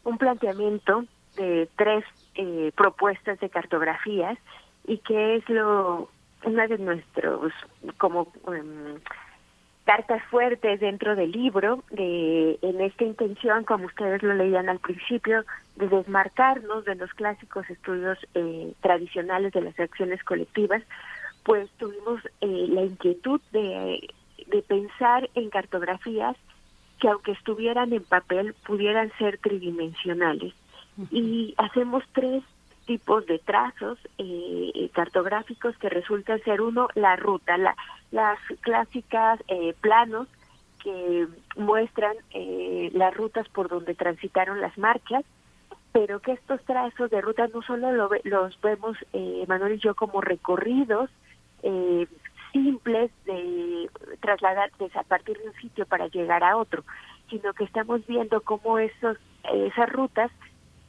[0.03, 2.03] un planteamiento de tres
[2.35, 4.37] eh, propuestas de cartografías
[4.85, 6.09] y que es lo
[6.43, 7.53] una de nuestros
[7.97, 8.97] como em,
[9.83, 15.43] cartas fuertes dentro del libro de en esta intención como ustedes lo leían al principio
[15.75, 20.81] de desmarcarnos de los clásicos estudios eh, tradicionales de las acciones colectivas
[21.43, 24.09] pues tuvimos eh, la inquietud de
[24.49, 26.35] de pensar en cartografías
[26.99, 30.53] que aunque estuvieran en papel pudieran ser tridimensionales.
[31.11, 32.43] Y hacemos tres
[32.85, 37.75] tipos de trazos eh, cartográficos que resultan ser uno, la ruta, la,
[38.11, 40.27] las clásicas eh, planos
[40.83, 45.23] que muestran eh, las rutas por donde transitaron las marchas,
[45.93, 47.91] pero que estos trazos de ruta no solo
[48.23, 48.97] los vemos
[49.47, 51.09] Manuel y yo como recorridos
[52.51, 53.89] simples de
[54.21, 56.83] trasladarse a partir de un sitio para llegar a otro,
[57.29, 59.17] sino que estamos viendo cómo esos,
[59.53, 60.31] esas rutas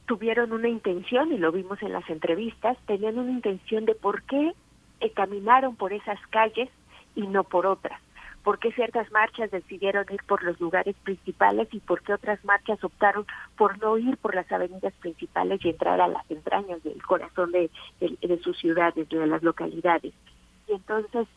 [0.05, 4.53] tuvieron una intención, y lo vimos en las entrevistas, tenían una intención de por qué
[4.99, 6.69] eh, caminaron por esas calles
[7.15, 8.01] y no por otras,
[8.43, 12.83] por qué ciertas marchas decidieron ir por los lugares principales y por qué otras marchas
[12.83, 17.51] optaron por no ir por las avenidas principales y entrar a las entrañas del corazón
[17.51, 17.69] de,
[17.99, 20.13] de, de sus ciudades, de las localidades.
[20.67, 21.27] Y entonces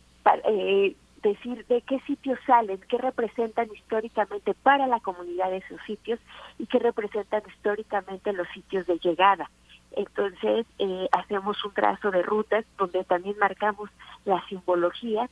[0.44, 6.20] eh, decir de qué sitios salen, qué representan históricamente para la comunidad de esos sitios
[6.58, 9.50] y qué representan históricamente los sitios de llegada.
[9.96, 13.90] Entonces, eh, hacemos un trazo de rutas donde también marcamos
[14.24, 15.28] la simbología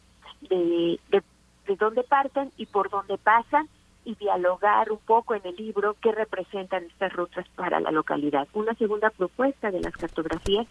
[0.49, 1.23] de, de,
[1.67, 3.69] de dónde parten y por dónde pasan
[4.05, 8.49] y dialogar un poco en el libro qué representan estas rutas para la localidad.
[8.53, 10.67] Una segunda propuesta de las cartografías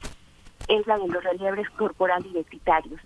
[0.68, 3.00] es la de los relieves corporal identitarios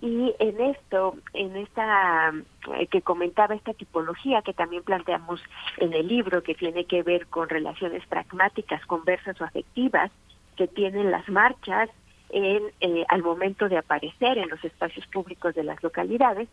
[0.00, 2.32] y en esto, en esta
[2.76, 5.42] eh, que comentaba esta tipología que también planteamos
[5.78, 10.10] en el libro, que tiene que ver con relaciones pragmáticas, conversas o afectivas,
[10.56, 11.88] que tienen las marchas
[12.30, 16.48] en eh, al momento de aparecer en los espacios públicos de las localidades,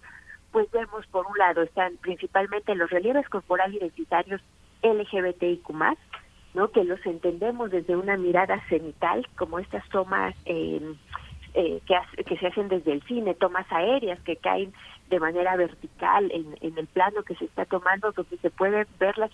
[0.51, 4.41] pues vemos por un lado están principalmente los relieves corporal identitarios
[4.81, 5.69] LGBTIQ+,
[6.53, 6.71] ¿no?
[6.71, 10.81] que los entendemos desde una mirada cenital, como estas tomas eh,
[11.59, 14.71] eh, que, que se hacen desde el cine, tomas aéreas que caen
[15.09, 19.17] de manera vertical en, en el plano que se está tomando, donde se pueden ver
[19.17, 19.31] las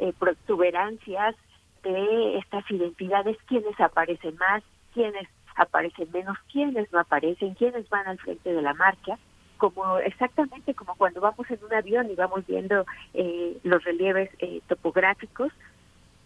[0.00, 1.36] eh, protuberancias
[1.84, 8.18] de estas identidades, quiénes aparecen más, quiénes aparecen menos, quiénes no aparecen, quiénes van al
[8.18, 9.16] frente de la marcha,
[9.56, 14.62] como exactamente como cuando vamos en un avión y vamos viendo eh, los relieves eh,
[14.66, 15.52] topográficos,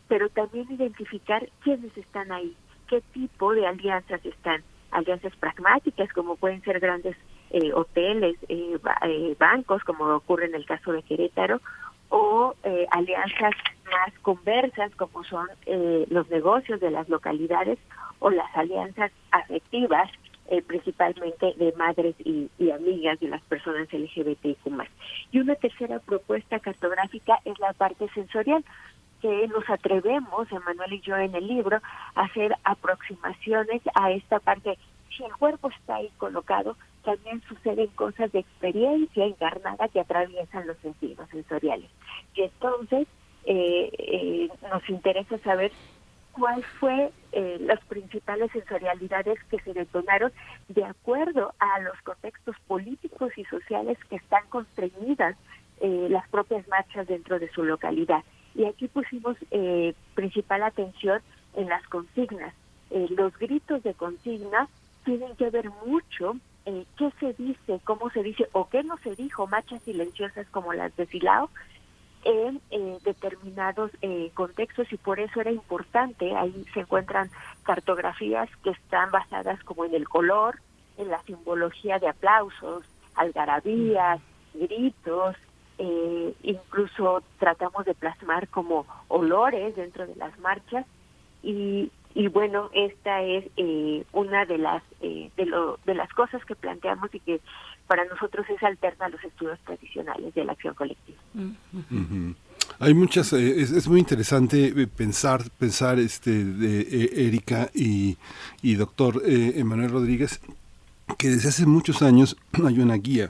[0.08, 2.56] pero también identificar quiénes están ahí,
[2.88, 7.16] qué tipo de alianzas están alianzas pragmáticas, como pueden ser grandes
[7.50, 11.60] eh, hoteles, eh, eh, bancos, como ocurre en el caso de Querétaro,
[12.08, 12.54] o
[12.90, 13.52] alianzas
[13.90, 15.48] más conversas, como son
[16.10, 17.78] los negocios de las localidades,
[18.18, 20.10] o las alianzas afectivas,
[20.66, 24.58] principalmente de madres y, y, amigas de las personas LGBTIQ+.
[25.30, 28.62] Y una tercera propuesta cartográfica es la parte sensorial,
[29.22, 31.78] que nos atrevemos, Emanuel y yo en el libro,
[32.14, 34.76] a hacer aproximaciones a esta parte.
[35.16, 40.76] Si el cuerpo está ahí colocado, también suceden cosas de experiencia encarnada que atraviesan los
[40.78, 41.88] sentidos sensoriales.
[42.34, 43.06] Y entonces
[43.46, 45.72] eh, eh, nos interesa saber
[46.32, 50.32] cuál fue eh, las principales sensorialidades que se detonaron
[50.68, 55.36] de acuerdo a los contextos políticos y sociales que están constreñidas
[55.80, 58.22] eh, las propias marchas dentro de su localidad.
[58.54, 61.20] Y aquí pusimos eh, principal atención
[61.54, 62.54] en las consignas.
[62.90, 64.68] Eh, los gritos de consigna
[65.04, 69.16] tienen que ver mucho eh, qué se dice, cómo se dice o qué no se
[69.16, 71.50] dijo, marchas silenciosas como las de Silao,
[72.24, 77.30] en eh, determinados eh, contextos y por eso era importante, ahí se encuentran
[77.64, 80.60] cartografías que están basadas como en el color,
[80.98, 82.84] en la simbología de aplausos,
[83.16, 84.20] algarabías,
[84.54, 85.36] gritos,
[85.84, 90.86] eh, incluso tratamos de plasmar como olores dentro de las marchas
[91.42, 96.44] y, y bueno esta es eh, una de las eh, de, lo, de las cosas
[96.44, 97.40] que planteamos y que
[97.88, 101.18] para nosotros es alterna a los estudios tradicionales de la acción colectiva.
[102.78, 108.16] Hay muchas, eh, es, muy interesante eh, pensar, pensar este de eh, Erika y,
[108.62, 110.40] y doctor Emanuel Rodríguez,
[111.18, 113.28] que desde hace muchos años hay una guía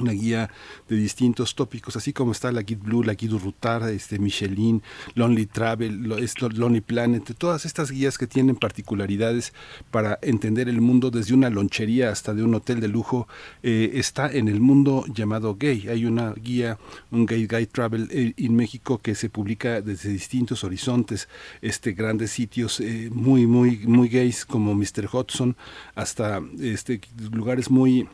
[0.00, 0.50] una guía
[0.88, 4.82] de distintos tópicos, así como está la Guide Blue, la Guide Rutar, este, Michelin,
[5.14, 6.08] Lonely Travel,
[6.54, 9.52] Lonely Planet, todas estas guías que tienen particularidades
[9.90, 13.28] para entender el mundo desde una lonchería hasta de un hotel de lujo,
[13.62, 15.88] eh, está en el mundo llamado gay.
[15.88, 16.78] Hay una guía,
[17.10, 21.28] un Gay Guide Travel en eh, México que se publica desde distintos horizontes,
[21.62, 25.08] este, grandes sitios eh, muy, muy, muy gays como Mr.
[25.12, 25.56] Hudson,
[25.94, 27.00] hasta este,
[27.32, 28.08] lugares muy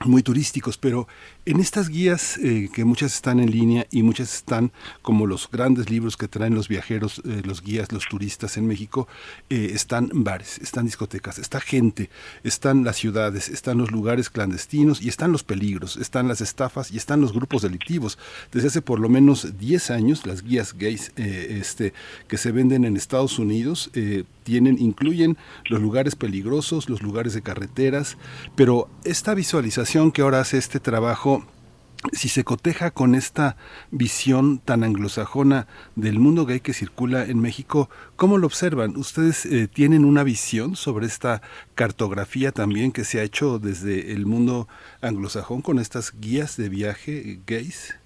[0.00, 1.06] muy turísticos, pero
[1.46, 4.72] en estas guías, eh, que muchas están en línea y muchas están
[5.02, 9.06] como los grandes libros que traen los viajeros, eh, los guías, los turistas en México,
[9.50, 12.10] eh, están bares, están discotecas, está gente,
[12.42, 16.96] están las ciudades, están los lugares clandestinos y están los peligros, están las estafas y
[16.96, 18.18] están los grupos delictivos.
[18.52, 21.94] Desde hace por lo menos 10 años, las guías gays este,
[22.26, 23.90] que se venden en Estados Unidos
[24.44, 25.36] tienen, incluyen
[25.68, 28.16] los lugares peligrosos, los lugares de carreteras,
[28.54, 31.44] pero esta visualización que ahora hace este trabajo
[32.12, 33.56] si se coteja con esta
[33.92, 38.96] visión tan anglosajona del mundo gay que circula en México, ¿cómo lo observan?
[38.96, 41.42] ¿Ustedes eh, tienen una visión sobre esta
[41.76, 44.66] cartografía también que se ha hecho desde el mundo
[45.00, 47.96] anglosajón con estas guías de viaje gays?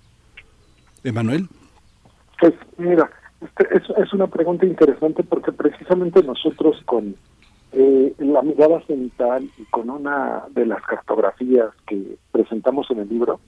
[1.04, 1.48] Emanuel.
[2.38, 3.10] Pues mira,
[3.40, 7.16] este, es, es, una pregunta interesante porque precisamente nosotros con
[7.72, 13.40] eh, la mirada cenital y con una de las cartografías que presentamos en el libro,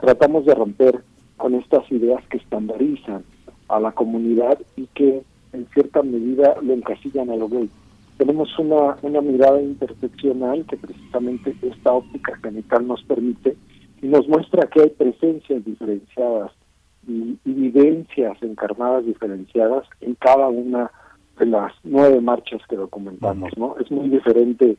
[0.00, 1.02] tratamos de romper
[1.36, 3.24] con estas ideas que estandarizan
[3.68, 5.22] a la comunidad y que
[5.52, 7.70] en cierta medida lo encasillan a lo gay.
[8.16, 13.56] Tenemos una, una mirada interseccional que precisamente esta óptica genital nos permite
[14.02, 16.50] y nos muestra que hay presencias diferenciadas
[17.06, 20.88] y, y vivencias encarnadas diferenciadas en cada una de
[21.46, 23.76] las nueve marchas que documentamos, ¿no?
[23.78, 24.76] Es muy diferente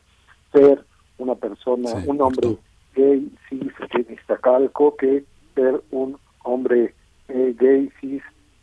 [0.52, 0.84] ser
[1.18, 2.58] una persona, un hombre
[2.96, 5.24] gay cis en Iztacalco que
[5.56, 6.94] ser un hombre
[7.28, 8.22] eh, gay cis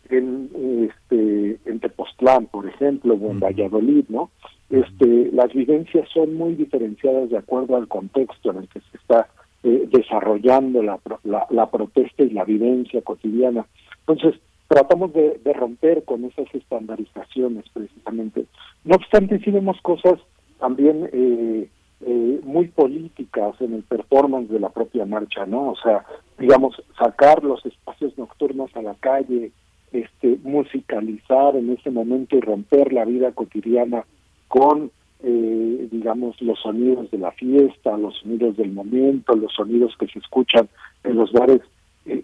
[0.09, 0.51] en
[0.88, 4.30] este en Tepoztlán, por ejemplo, o en Valladolid, ¿no?
[4.70, 9.28] Este, las vivencias son muy diferenciadas de acuerdo al contexto en el que se está
[9.62, 13.66] eh, desarrollando la, la, la protesta y la vivencia cotidiana.
[14.07, 18.47] Entonces, tratamos de, romper con esas estandarizaciones precisamente.
[18.85, 20.19] No obstante, sí vemos cosas
[20.59, 21.69] también eh,
[22.01, 25.71] eh, muy políticas en el performance de la propia marcha, ¿no?
[25.71, 26.05] O sea,
[26.39, 29.53] digamos, sacar los espacios nocturnos a la calle,
[29.93, 34.05] este, musicalizar en ese momento y romper la vida cotidiana
[34.49, 34.91] con,
[35.23, 40.19] eh, digamos, los sonidos de la fiesta, los sonidos del momento, los sonidos que se
[40.19, 40.69] escuchan
[41.05, 41.61] en los bares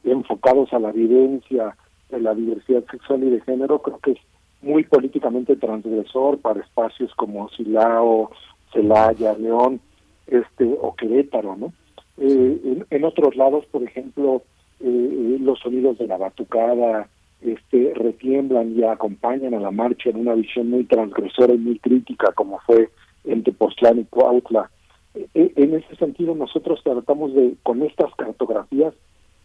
[0.05, 1.77] enfocados a la vivencia,
[2.13, 4.19] de la diversidad sexual y de género creo que es
[4.63, 8.31] muy políticamente transgresor para espacios como Silao,
[8.73, 9.81] Celaya, León,
[10.27, 11.73] este o Querétaro, ¿no?
[12.19, 14.43] Eh, en, otros lados, por ejemplo,
[14.81, 17.09] eh, los sonidos de la batucada
[17.41, 22.33] este, retiemblan y acompañan a la marcha en una visión muy transgresora y muy crítica,
[22.33, 22.91] como fue
[23.25, 24.71] en Tepoztlán y Cuautla.
[25.15, 28.95] Eh, en ese sentido, nosotros tratamos de, con estas cartografías,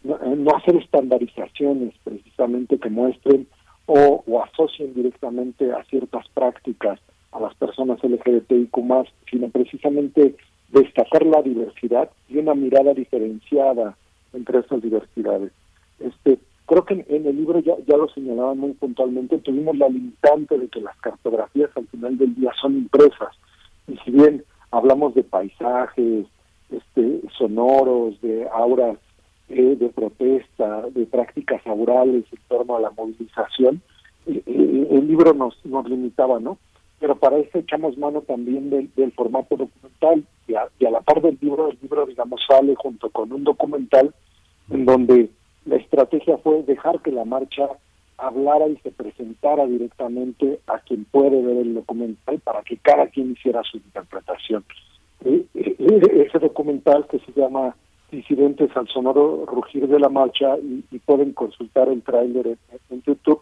[0.04, 3.46] eh, no, hacer estandarizaciones precisamente que muestren
[3.86, 7.00] o, o, asocien directamente a ciertas prácticas
[7.32, 8.76] a las personas LGBTIQ
[9.30, 10.36] sino precisamente
[10.70, 13.96] destacar la diversidad y una mirada diferenciada
[14.32, 15.52] entre esas diversidades.
[16.00, 20.58] Este, creo que en, el libro ya, ya lo señalaban muy puntualmente, tuvimos la limitante
[20.58, 23.34] de que las cartografías al final del día son impresas.
[23.86, 26.26] Y si bien hablamos de paisajes,
[26.70, 28.98] este, sonoros, de auras
[29.48, 33.80] eh, de protesta, de prácticas laborales en torno a la movilización,
[34.26, 36.58] eh, eh, el libro nos, nos limitaba, ¿no?
[37.00, 41.00] Pero para eso echamos mano también del, del formato documental y a, y a, la
[41.00, 44.12] par del libro, el libro, digamos, sale junto con un documental
[44.70, 45.30] en donde
[45.64, 47.68] la estrategia fue dejar que la marcha
[48.18, 53.32] hablara y se presentara directamente a quien puede ver el documental para que cada quien
[53.32, 54.64] hiciera su interpretación.
[55.54, 57.76] ese documental que se llama
[58.10, 62.58] disidentes al sonoro rugir de la marcha y, pueden consultar el tráiler
[62.90, 63.40] en, YouTube.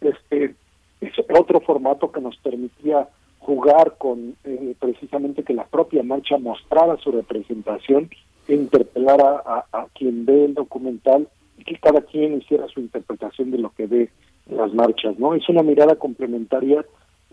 [0.00, 0.54] Este
[1.00, 6.96] es otro formato que nos permitía jugar con eh, precisamente que la propia marcha mostrara
[6.98, 8.10] su representación
[8.48, 11.28] e interpelar a, quien ve el documental
[11.58, 14.10] y que cada quien hiciera su interpretación de lo que ve
[14.50, 15.34] las marchas, ¿no?
[15.34, 16.84] Es una mirada complementaria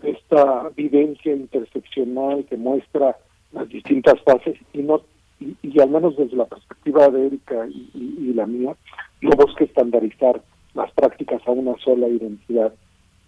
[0.02, 3.16] esta vivencia interseccional que muestra
[3.52, 5.02] las distintas fases y no
[5.40, 8.74] y, al menos desde la perspectiva de Erika y, la mía,
[9.20, 10.42] no busca estandarizar
[10.74, 12.72] las prácticas a una sola identidad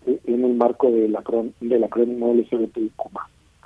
[0.07, 1.23] eh, en el marco de la
[1.61, 2.93] del acrónimo LGBTIQ+.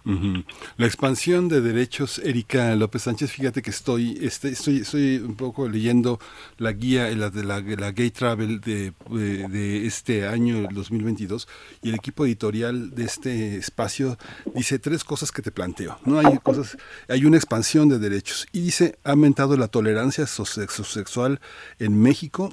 [0.04, 5.68] La expansión de derechos, Erika López Sánchez, fíjate que estoy, este, estoy, estoy un poco
[5.68, 6.18] leyendo
[6.58, 11.48] la guía la de la, Gay Travel de, de, este año, el 2022,
[11.82, 14.16] y el equipo editorial de este espacio
[14.54, 15.98] dice tres cosas que te planteo.
[16.04, 16.76] No hay cosas,
[17.08, 21.40] hay una expansión de derechos y dice ha aumentado la tolerancia sexual
[21.78, 22.52] en México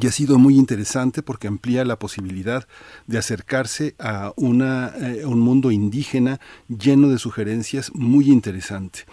[0.00, 2.68] y ha sido muy interesante porque amplía la posibilidad
[3.06, 9.06] de acercarse a, una, eh, un mundo indígena lleno de sugerencias muy interesante.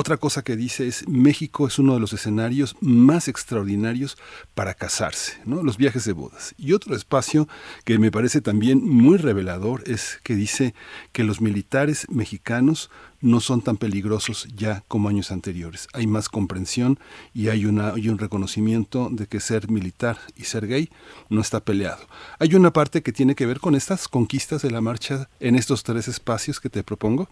[0.00, 4.16] Otra cosa que dice es México es uno de los escenarios más extraordinarios
[4.54, 5.64] para casarse, ¿no?
[5.64, 6.54] los viajes de bodas.
[6.56, 7.48] Y otro espacio
[7.84, 10.72] que me parece también muy revelador es que dice
[11.10, 15.88] que los militares mexicanos no son tan peligrosos ya como años anteriores.
[15.92, 17.00] Hay más comprensión
[17.34, 20.90] y hay, una, un reconocimiento de que ser militar y ser gay
[21.28, 22.06] no está peleado.
[22.38, 25.82] Hay una parte que tiene que ver con estas conquistas de la marcha en estos
[25.82, 27.28] tres espacios que te propongo.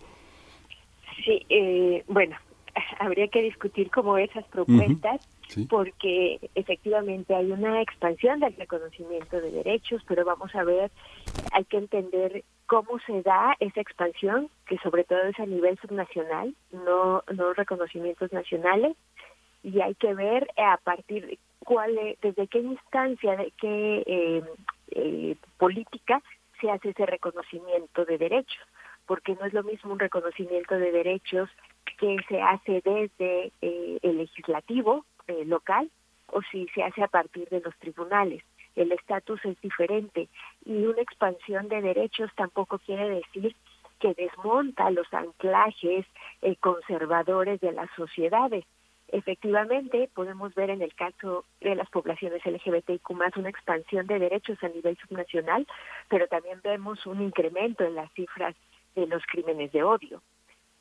[1.25, 2.37] Sí, eh, bueno,
[2.99, 5.21] habría que discutir como esas propuestas,
[5.69, 10.91] porque efectivamente hay una expansión del reconocimiento de derechos, pero vamos a ver,
[11.53, 16.55] hay que entender cómo se da esa expansión, que sobre todo es a nivel subnacional,
[16.73, 18.97] no, no reconocimientos nacionales,
[19.63, 24.43] y hay que ver a partir de cuál, desde qué instancia, de qué eh,
[24.91, 26.23] eh, política
[26.61, 28.63] se hace ese reconocimiento de derechos,
[29.07, 31.49] porque no es lo mismo un reconocimiento de derechos
[31.99, 35.91] que se hace desde eh, el legislativo eh, local
[36.29, 38.43] o si se hace a partir de los tribunales.
[38.75, 40.29] El estatus es diferente
[40.65, 43.57] y una expansión de derechos tampoco quiere decir
[44.01, 46.05] que desmonta los anclajes
[46.43, 48.65] eh, conservadores de las sociedades.
[49.09, 54.69] Efectivamente, podemos ver en el caso de las poblaciones LGBTIQ una expansión de derechos a
[54.69, 55.67] nivel subnacional,
[56.09, 58.55] pero también vemos un incremento en las cifras
[58.97, 60.23] de los crímenes de odio.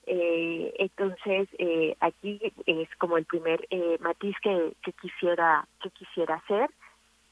[0.07, 6.70] Eh, entonces, eh, aquí es como el primer eh, matiz que, quisiera que quisiera hacer.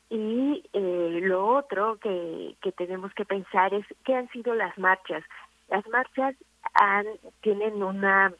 [0.10, 5.24] Y eh, lo otro que, que tenemos que pensar es qué han sido las marchas.
[5.70, 6.36] Las marchas
[6.74, 7.06] han,
[7.42, 8.34] tienen una,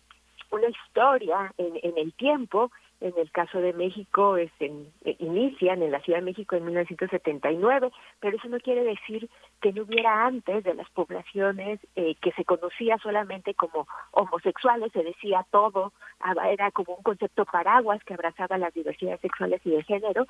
[0.52, 2.72] una historia en, en el tiempo
[3.04, 6.64] en el caso de México es en, eh, inician en la Ciudad de México en
[6.64, 7.92] 1979,
[8.22, 9.30] pero eso no quiere decir
[9.62, 15.04] que no hubiera antes de las poblaciones eh, que se conocía solamente como homosexuales, se
[15.04, 15.92] decía todo,
[16.22, 20.26] ah, era como un concepto paraguas que abrazaba las diversidades sexuales y de género,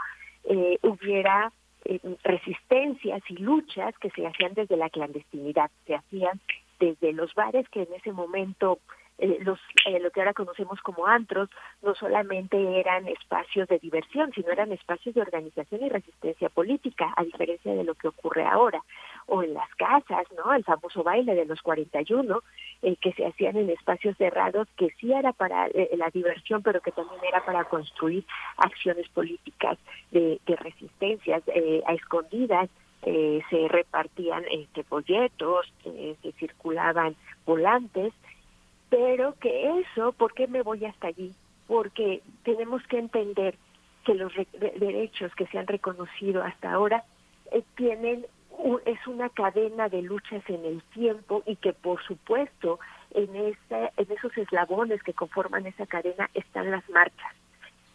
[0.46, 1.52] eh, hubiera
[2.24, 6.40] resistencias y luchas que se hacían desde la clandestinidad, se hacían
[6.80, 8.80] desde los bares que en ese momento
[9.20, 11.50] eh, los, eh, lo que ahora conocemos como antros
[11.82, 17.24] no solamente eran espacios de diversión, sino eran espacios de organización y resistencia política, a
[17.24, 18.82] diferencia de lo que ocurre ahora.
[19.28, 20.54] O en las casas, ¿no?
[20.54, 22.42] El famoso baile de los 41,
[22.82, 26.82] eh, que se hacían en espacios cerrados, que sí era para eh, la diversión, pero
[26.82, 28.26] que también era para construir
[28.58, 29.78] acciones políticas
[30.12, 31.44] de, de resistencias
[31.86, 32.70] a escondidas,
[33.06, 38.14] eh, se repartían este, folletos, eh, se circulaban volantes,
[38.94, 41.34] pero que eso, ¿por qué me voy hasta allí?
[41.66, 43.56] Porque tenemos que entender
[44.06, 44.32] que los
[44.80, 47.04] derechos que se han reconocido hasta ahora
[47.52, 48.28] eh, tienen
[48.86, 52.80] es una cadena de luchas en el tiempo y que por supuesto
[53.16, 57.34] en ese, en esos eslabones que conforman esa cadena están las marchas.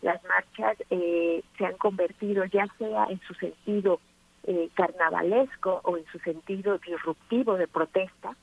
[0.02, 4.00] Las marchas eh, se han convertido ya sea en su sentido
[4.42, 8.34] eh, carnavalesco o en su sentido disruptivo de protesta,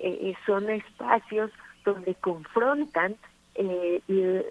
[0.00, 1.52] eh, son espacios
[1.84, 3.16] donde confrontan
[3.54, 4.02] eh,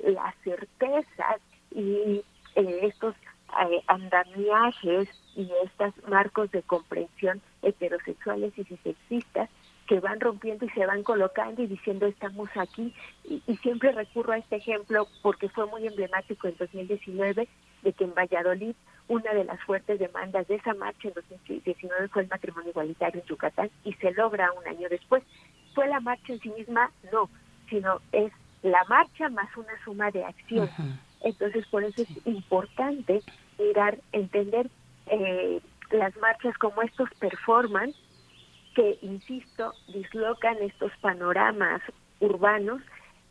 [0.04, 2.24] las certezas y
[2.56, 3.16] eh, estos
[3.62, 9.50] eh, andamiajes y estos marcos de comprensión heterosexuales y sexistas
[9.88, 14.38] que van rompiendo y se van colocando y diciendo estamos aquí y, siempre recurro a
[14.38, 17.48] este ejemplo porque fue muy emblemático en 2019
[17.82, 18.76] de que en Valladolid
[19.08, 23.28] una de las fuertes demandas de esa marcha en 2019 fue el matrimonio igualitario en
[23.28, 25.24] Yucatán y se logra un año después
[25.74, 27.30] fue la marcha en sí misma, no,
[27.70, 28.32] sino es
[28.64, 30.70] la marcha más una suma de acción.
[31.22, 33.22] Entonces, por eso es importante
[33.58, 34.70] mirar, entender
[35.08, 35.62] eh,
[35.92, 37.94] las marchas como estos performan,
[38.76, 41.82] que, insisto, dislocan estos panoramas
[42.20, 42.82] urbanos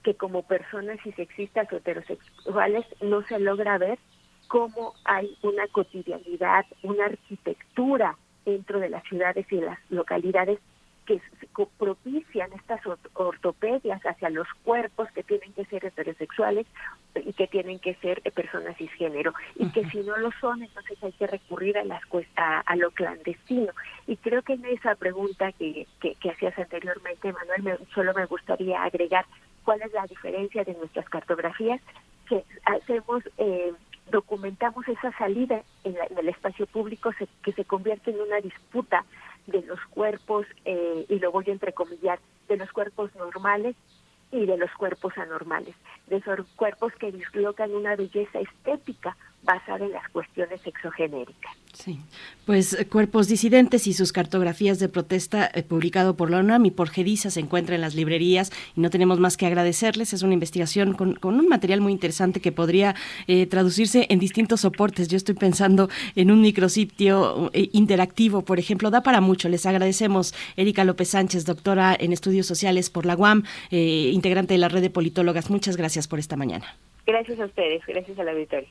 [0.02, 3.98] que como personas cisexistas o heterosexuales no se logra ver
[4.48, 10.58] cómo hay una cotidianidad, una arquitectura dentro de las ciudades y las localidades
[11.08, 11.20] que
[11.78, 12.80] propician estas
[13.14, 16.66] ortopedias hacia los cuerpos que tienen que ser heterosexuales
[17.14, 21.12] y que tienen que ser personas cisgénero y que si no lo son entonces hay
[21.12, 22.02] que recurrir a las
[22.36, 23.72] a, a lo clandestino.
[24.06, 29.24] Y creo que en esa pregunta que, que, hacías anteriormente Manuel solo me gustaría agregar
[29.64, 31.80] cuál es la diferencia de nuestras cartografías
[32.28, 33.72] que hacemos eh,
[34.10, 37.10] documentamos esa salida en, el espacio público
[37.42, 39.04] que se convierte en una disputa
[39.48, 43.76] de los cuerpos, eh, y lo voy a entrecomillar, de los cuerpos normales
[44.30, 45.74] y de los cuerpos anormales,
[46.06, 51.52] de esos cuerpos que dislocan una belleza estética basada en las cuestiones exogenéricas.
[51.72, 52.00] Sí,
[52.44, 56.70] pues eh, Cuerpos Disidentes y sus cartografías de protesta eh, publicado por la UNAM y
[56.70, 60.12] por GEDISA se encuentra en las librerías y no tenemos más que agradecerles.
[60.12, 62.94] Es una investigación con, un material muy interesante que podría
[63.26, 65.08] eh, traducirse en distintos soportes.
[65.08, 69.48] Yo estoy pensando en un micrositio interactivo, por ejemplo, da para mucho.
[69.48, 74.68] Les agradecemos Erika López Sánchez, doctora en estudios sociales por la UAM, integrante de la
[74.68, 75.50] red de politólogas.
[75.50, 76.74] Muchas gracias por esta mañana.
[77.06, 78.68] Gracias a ustedes, gracias a la auditorio.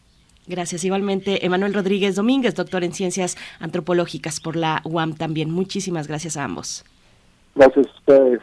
[0.47, 0.83] Gracias.
[0.83, 5.51] Igualmente, Emanuel Rodríguez Domínguez, doctor en Ciencias Antropológicas por la UAM también.
[5.51, 6.85] Muchísimas gracias a ambos.
[7.55, 8.41] Gracias a ustedes.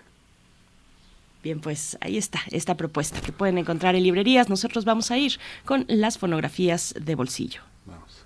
[1.43, 4.49] Bien, pues ahí está esta propuesta que pueden encontrar en librerías.
[4.49, 7.61] Nosotros vamos a ir con las fonografías de bolsillo.
[7.87, 8.25] Vamos.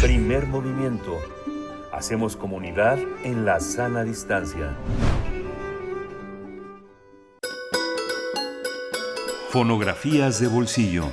[0.00, 1.18] Primer movimiento.
[1.92, 4.74] Hacemos comunidad en la sana distancia.
[9.50, 11.12] Fonografías de bolsillo.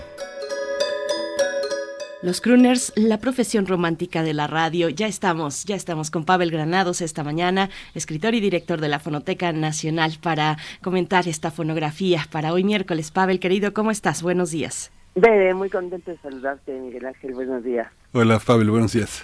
[2.21, 4.89] Los crooners, la profesión romántica de la radio.
[4.89, 9.53] Ya estamos, ya estamos con Pavel Granados esta mañana, escritor y director de la Fonoteca
[9.53, 13.11] Nacional, para comentar esta fonografía para hoy miércoles.
[13.11, 14.21] Pavel, querido, ¿cómo estás?
[14.21, 14.91] Buenos días.
[15.15, 17.35] Bebe, muy contento de saludarte, Miguel Ángel.
[17.35, 17.87] Buenos días.
[18.11, 19.23] Hola, Pavel, buenos días.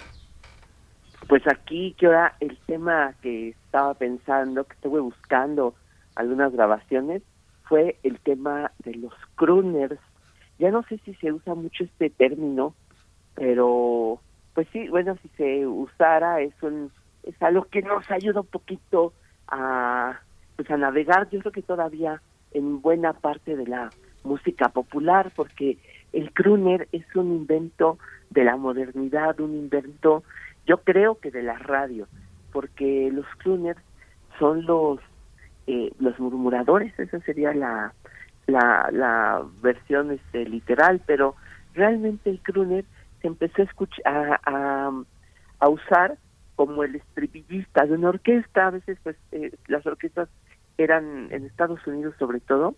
[1.28, 5.74] Pues aquí, que ahora el tema que estaba pensando, que estuve buscando
[6.14, 7.20] algunas grabaciones,
[7.64, 10.00] fue el tema de los crooners.
[10.58, 12.74] Ya no sé si se usa mucho este término,
[13.36, 14.18] pero
[14.54, 16.90] pues sí, bueno, si se usara es un
[17.22, 19.12] es algo que nos ayuda un poquito
[19.48, 20.18] a
[20.56, 22.20] pues a navegar, yo creo que todavía
[22.52, 23.90] en buena parte de la
[24.24, 25.76] música popular, porque
[26.12, 27.98] el crooner es un invento
[28.30, 30.24] de la modernidad, un invento,
[30.66, 32.08] yo creo que de la radio,
[32.52, 33.80] porque los crooners
[34.38, 34.98] son los
[35.66, 37.92] eh, los murmuradores, esa sería la
[38.46, 41.34] la, la versión este, literal, pero
[41.74, 42.84] realmente el crooner
[43.26, 44.92] se empezó a, escuchar, a,
[45.58, 46.16] a, usar
[46.54, 50.28] como el estribillista de una orquesta, a veces pues eh, las orquestas
[50.78, 52.76] eran en Estados Unidos sobre todo,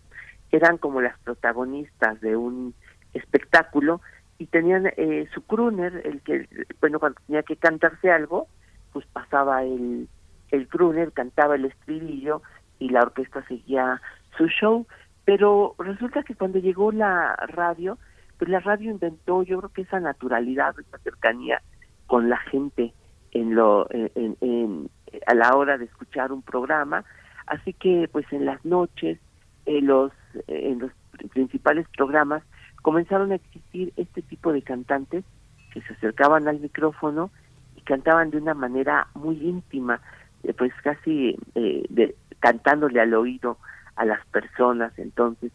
[0.51, 2.73] eran como las protagonistas de un
[3.13, 4.01] espectáculo
[4.39, 6.47] y tenían eh, su crooner, el que,
[6.81, 8.47] bueno, cuando tenía que cantarse algo,
[8.91, 10.07] pues pasaba el,
[10.49, 12.41] el crooner, cantaba el estribillo
[12.79, 14.01] y la orquesta seguía
[14.35, 14.87] su show,
[15.25, 17.99] pero resulta que cuando llegó la radio,
[18.39, 21.61] pues la radio inventó yo creo que esa naturalidad, esa cercanía
[22.07, 22.93] con la gente
[23.31, 24.89] en lo en,
[25.27, 27.03] a la hora de escuchar un programa,
[27.45, 29.19] así que pues en las noches
[29.65, 30.11] en los
[30.47, 30.91] en los
[31.31, 32.41] principales programas
[32.81, 35.25] comenzaron a existir este tipo de cantantes
[35.73, 37.29] que se acercaban al micrófono
[37.75, 40.01] y cantaban de una manera muy íntima,
[40.43, 43.57] eh, pues casi eh, de, cantándole al oído
[43.97, 45.51] a las personas entonces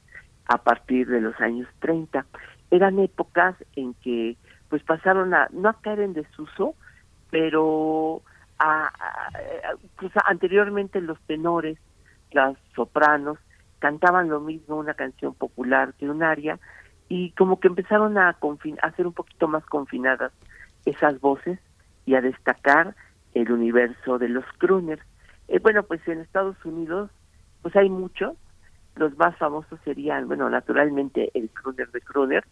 [0.47, 2.27] a partir de los años 30
[2.75, 4.37] eran épocas en que
[4.69, 6.75] pues pasaron a no a caer en desuso
[7.31, 8.23] pero
[8.59, 8.93] a,
[9.97, 11.79] pues anteriormente los tenores
[12.33, 13.39] las sopranos
[13.79, 16.59] cantaban lo mismo una canción popular que un aria
[17.09, 18.37] y como que empezaron a,
[18.83, 20.33] a ser un poquito más confinadas
[20.85, 21.59] esas voces
[22.07, 22.95] y a destacar
[23.35, 25.03] el universo de los crooners.
[25.49, 27.11] Eh, bueno, pues en Estados Unidos
[27.63, 28.37] pues hay muchos,
[28.97, 32.45] los más famosos serían, bueno, naturalmente el crooner de crooner,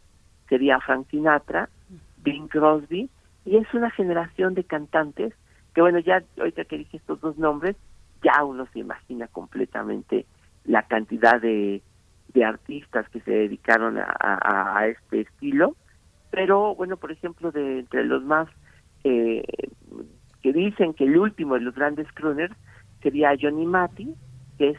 [0.53, 1.71] sería Frank Sinatra,
[2.19, 3.09] Bing Crosby,
[3.47, 5.33] y es una generación de cantantes
[5.75, 7.75] que, bueno, ya ahorita que dije estos dos nombres,
[8.23, 10.27] ya uno se imagina completamente
[10.65, 11.81] la cantidad de,
[12.35, 15.75] de artistas que se dedicaron a, a, este estilo,
[16.31, 18.47] pero bueno, por ejemplo, de entre los más
[19.05, 19.43] eh,
[20.43, 22.55] que dicen que el último de los grandes crooners
[23.01, 24.15] sería Johnny Matti,
[24.59, 24.79] que es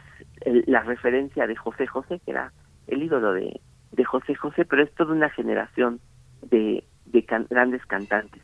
[0.68, 2.52] la referencia de José José, que era
[2.86, 3.60] el ídolo de,
[3.94, 6.00] de José José, pero es toda una generación
[6.42, 7.20] de, de
[7.50, 8.42] grandes cantantes.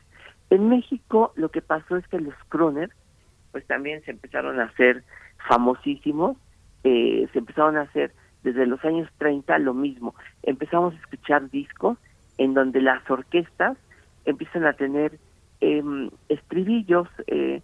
[0.51, 2.93] En México lo que pasó es que los crooners
[3.53, 5.03] pues también se empezaron a hacer
[5.49, 6.37] famosísimos,
[6.85, 10.15] eh, se empezaron a hacer desde los años 30 lo mismo.
[10.43, 11.99] Empezamos a escuchar discos
[12.39, 13.77] en donde las orquestas
[14.25, 15.19] empiezan a tener
[15.61, 15.83] eh,
[16.29, 17.63] estribillos, eh,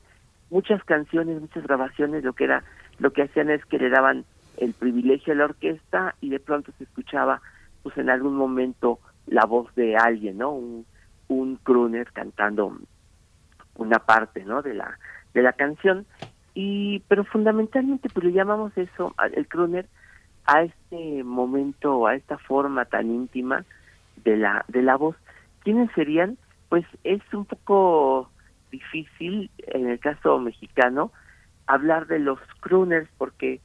[0.51, 2.65] muchas canciones, muchas grabaciones, lo que era,
[2.99, 4.25] lo que hacían es que le daban
[4.59, 7.41] el privilegio a la orquesta y de pronto se escuchaba,
[7.87, 10.51] pues en algún momento la voz de alguien, ¿no?
[10.51, 10.85] Un,
[11.29, 12.77] un crooner cantando
[13.77, 14.61] una parte, ¿no?
[14.61, 14.99] De la
[15.33, 16.05] de la canción
[16.53, 19.87] y pero fundamentalmente pues le llamamos eso el crooner
[20.47, 23.65] a este momento, a esta forma tan íntima
[24.25, 25.15] de la de la voz.
[25.61, 26.39] ¿Quiénes serían?
[26.69, 28.29] Pues es un poco
[28.73, 31.13] difícil en el caso mexicano
[31.69, 33.61] hablar de los crooners porque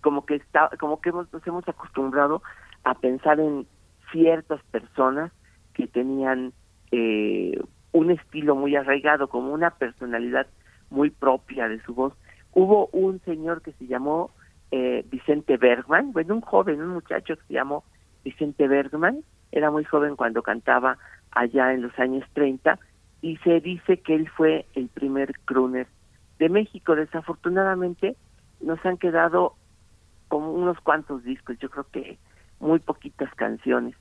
[0.00, 2.42] como que está como que hemos, nos hemos acostumbrado
[2.84, 3.66] a pensar en
[4.12, 5.32] ciertas personas
[5.72, 6.52] que tenían
[6.92, 7.58] eh,
[7.92, 10.46] un estilo muy arraigado, como una personalidad
[10.90, 12.14] muy propia de su voz.
[12.52, 14.30] Hubo un señor que se llamó
[14.70, 17.84] eh, Vicente Bergman, bueno, un joven, un muchacho que se llamó
[18.24, 19.22] Vicente Bergman,
[19.52, 20.98] era muy joven cuando cantaba
[21.30, 22.78] allá en los años 30
[23.22, 25.86] y se dice que él fue el primer crooner
[26.38, 26.96] de México.
[26.96, 28.16] Desafortunadamente
[28.60, 29.54] nos han quedado
[30.28, 32.18] como unos cuantos discos, yo creo que
[32.64, 33.94] muy poquitas canciones.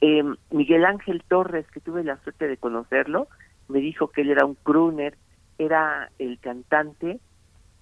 [0.00, 3.28] Eh, Miguel Ángel Torres, que tuve la suerte de conocerlo,
[3.68, 5.16] me dijo que él era un crooner,
[5.58, 7.20] era el cantante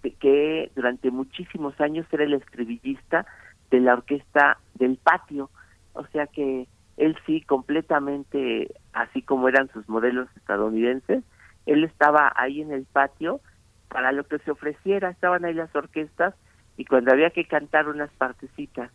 [0.03, 3.27] de que durante muchísimos años era el estribillista
[3.71, 5.51] de la orquesta del patio,
[5.95, 11.25] o sea que él sí completamente, así como eran sus modelos estadounidenses,
[11.67, 13.41] él estaba ahí en el patio
[13.89, 16.35] para lo que se ofreciera, estaban ahí las orquestas
[16.77, 18.91] y cuando había que cantar unas partecitas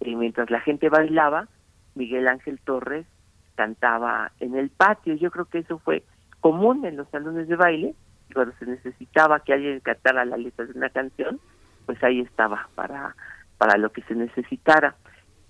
[0.00, 1.48] y mientras la gente bailaba,
[1.94, 3.06] Miguel Ángel Torres
[3.54, 5.14] cantaba en el patio.
[5.14, 6.02] Yo creo que eso fue
[6.40, 7.94] común en los salones de baile,
[8.32, 11.40] cuando se necesitaba que alguien cantara la letra de una canción,
[11.86, 13.16] pues ahí estaba para,
[13.58, 14.94] para lo que se necesitara.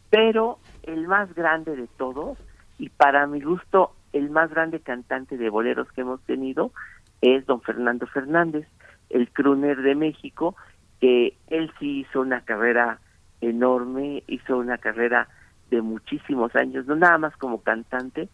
[0.08, 2.38] Pero el más grande de todos,
[2.78, 6.72] y para mi gusto el más grande cantante de boleros que hemos tenido,
[7.20, 8.66] es don Fernando Fernández,
[9.10, 10.56] el crooner de México,
[11.00, 12.98] que él sí hizo una carrera
[13.40, 15.28] enorme, hizo una carrera
[15.70, 18.28] de muchísimos años, no nada más como cantante,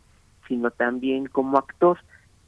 [0.48, 1.98] sino también como actor.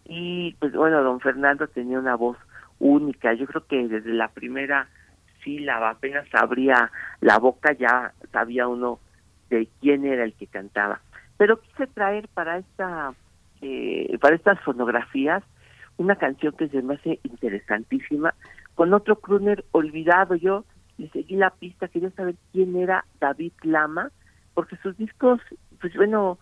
[0.04, 2.38] Y pues bueno, don Fernando tenía una voz
[2.78, 4.88] única, yo creo que desde la primera
[5.42, 6.90] sílaba, apenas abría
[7.20, 8.98] la boca, ya sabía uno
[9.50, 11.00] de quién era el que cantaba.
[11.36, 13.14] Pero quise traer para esta
[13.60, 15.42] eh, para estas fonografías
[15.96, 18.34] una canción que se me hace interesantísima,
[18.74, 20.36] con otro crooner olvidado.
[20.36, 20.64] Yo
[20.98, 24.10] le seguí la pista, quería saber quién era David Lama,
[24.54, 25.40] porque sus discos,
[25.80, 26.38] pues bueno,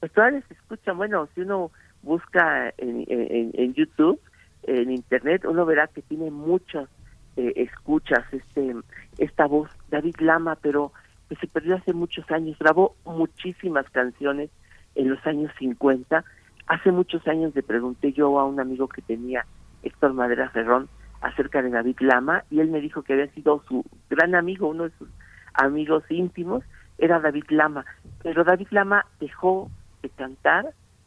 [0.00, 1.70] pues todavía se escuchan, bueno, si uno
[2.02, 4.20] busca en, en, YouTube,
[4.64, 6.88] en Internet, uno verá que tiene muchas
[7.36, 8.74] eh, escuchas este
[9.18, 10.92] esta voz, David Lama, pero
[11.28, 14.50] que se perdió hace muchos años, grabó muchísimas canciones
[14.94, 16.24] en los años 50.
[16.66, 19.46] Hace muchos años le pregunté yo a un amigo que tenía,
[19.82, 20.88] Héctor Madera Ferrón,
[21.24, 24.84] acerca de David Lama, y él me dijo que había sido su gran amigo, uno
[24.84, 25.08] de sus
[25.54, 26.62] amigos íntimos,
[26.98, 27.84] era David Lama.
[28.22, 29.70] Pero David Lama dejó
[30.02, 30.66] de cantar,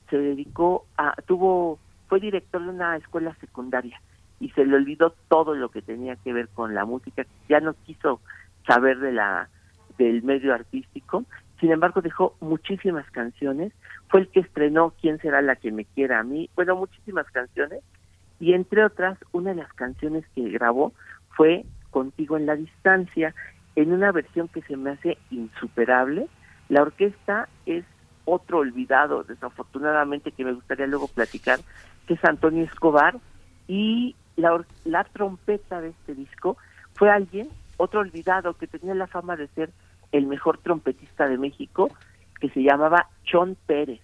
[0.09, 4.01] se dedicó a, tuvo, fue director de una escuela secundaria
[4.39, 7.75] y se le olvidó todo lo que tenía que ver con la música, ya no
[7.85, 8.19] quiso
[8.65, 9.49] saber de la
[9.99, 11.25] del medio artístico,
[11.59, 13.73] sin embargo dejó muchísimas canciones,
[14.09, 16.49] fue el que estrenó ¿Quién será la que me quiera a mí?
[16.55, 17.81] Bueno, muchísimas canciones,
[18.39, 20.93] y entre otras, una de las canciones que grabó
[21.29, 23.33] fue Contigo en la distancia,
[23.75, 26.27] en una versión que se me hace insuperable.
[26.69, 27.85] La orquesta es
[28.25, 31.59] otro olvidado, desafortunadamente, que me gustaría luego platicar,
[32.05, 33.17] que es Antonio Escobar,
[33.67, 36.57] y la, la trompeta de este disco
[36.93, 39.71] fue alguien, otro olvidado, que tenía la fama de ser
[40.11, 41.89] el mejor trompetista de México,
[42.39, 44.01] que se llamaba Chon Pérez.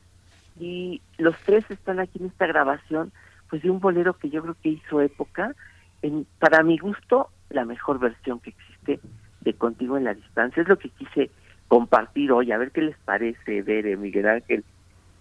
[0.59, 3.11] Y los tres están aquí en esta grabación,
[3.53, 5.53] pues de un bolero que yo creo que hizo época,
[6.01, 8.99] en, para mi gusto, la mejor versión que existe
[9.41, 10.63] de Contigo en la Distancia.
[10.63, 11.29] Es lo que quise
[11.67, 14.63] compartir hoy, a ver qué les parece, ver Miguel Ángel,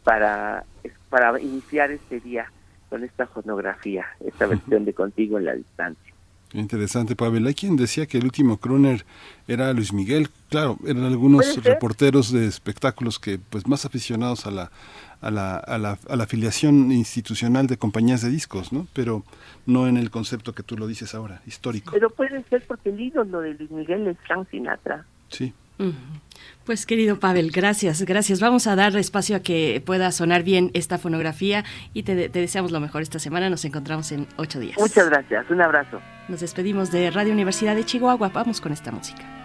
[0.03, 0.64] para,
[1.11, 2.51] para iniciar este día
[2.89, 6.14] con esta fonografía, esta versión de Contigo en la Distancia.
[6.55, 7.47] Interesante, Pavel.
[7.47, 9.05] Hay quien decía que el último crooner
[9.47, 10.30] era Luis Miguel.
[10.49, 14.70] Claro, eran algunos reporteros de espectáculos que, pues, más aficionados a la,
[15.22, 18.86] a la, a la, a la afiliación institucional de compañías de discos, ¿no?
[18.92, 19.22] Pero
[19.66, 21.92] no en el concepto que tú lo dices ahora, histórico.
[21.92, 25.06] Pero puede ser porque el ídolo de Luis Miguel es Frank Sinatra.
[25.28, 25.54] Sí.
[26.64, 28.40] Pues querido Pavel, gracias, gracias.
[28.40, 32.70] Vamos a dar espacio a que pueda sonar bien esta fonografía y te, te, deseamos
[32.70, 33.50] lo mejor esta semana.
[33.50, 34.76] Nos encontramos en ocho días.
[34.78, 36.00] Muchas gracias, un abrazo.
[36.28, 38.28] Nos despedimos de Radio Universidad de Chihuahua.
[38.28, 39.41] Vamos con esta música.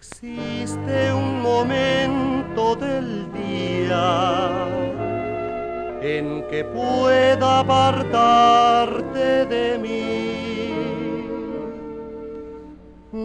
[0.00, 4.66] Existe un momento del día
[6.00, 9.98] en que pueda apartarte de mí.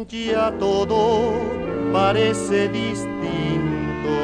[0.09, 1.31] Ya todo
[1.93, 4.15] parece distinto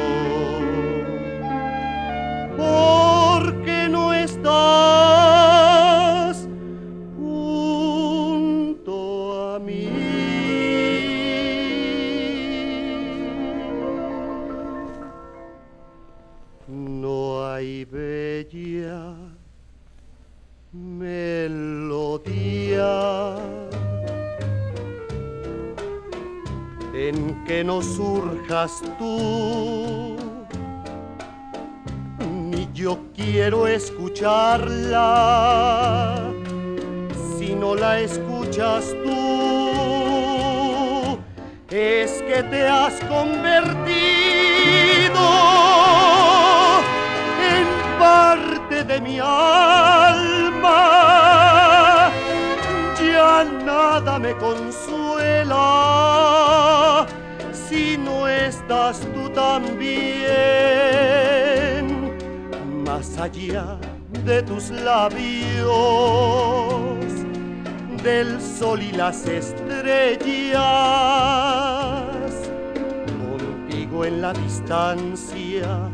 [2.56, 5.41] porque no estás
[27.64, 30.16] no surjas tú.
[32.50, 34.72] Ni yo quiero escucharla
[37.38, 40.08] si no la escuchas tú.
[41.70, 43.92] Es que te has convertido
[47.54, 47.66] en
[47.98, 50.80] parte de mi alma.
[53.00, 54.71] Ya nada me consuela
[63.48, 65.66] de tus labios
[68.04, 70.62] del sol y las estrellas.
[73.30, 75.90] Contigo en la distancia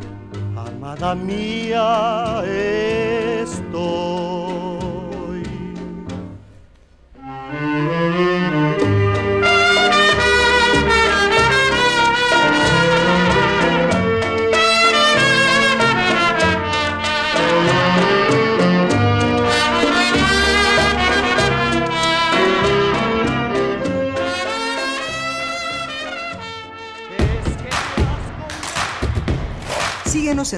[0.55, 2.43] amada mía
[3.41, 4.18] estoy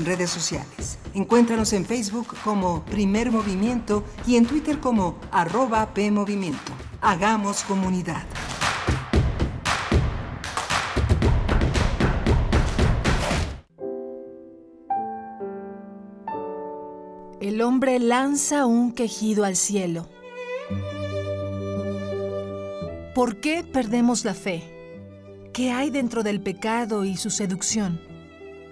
[0.01, 0.97] en redes sociales.
[1.13, 6.71] Encuéntranos en Facebook como Primer Movimiento y en Twitter como arroba PMovimiento.
[7.01, 8.23] Hagamos comunidad.
[17.39, 20.07] El hombre lanza un quejido al cielo.
[23.13, 24.63] ¿Por qué perdemos la fe?
[25.53, 28.10] ¿Qué hay dentro del pecado y su seducción?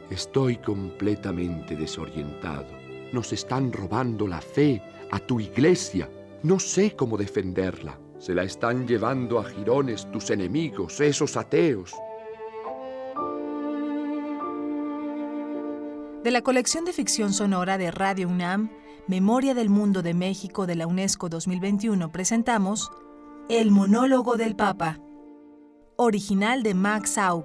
[0.10, 2.66] Estoy completamente desorientado.
[3.14, 4.82] Nos están robando la fe
[5.12, 6.10] a tu iglesia.
[6.42, 8.00] No sé cómo defenderla.
[8.18, 11.94] Se la están llevando a jirones tus enemigos, esos ateos.
[16.24, 18.72] De la colección de ficción sonora de Radio UNAM,
[19.08, 22.92] Memoria del Mundo de México de la UNESCO 2021, presentamos
[23.48, 25.00] El monólogo del Papa,
[25.96, 27.44] original de Max Au,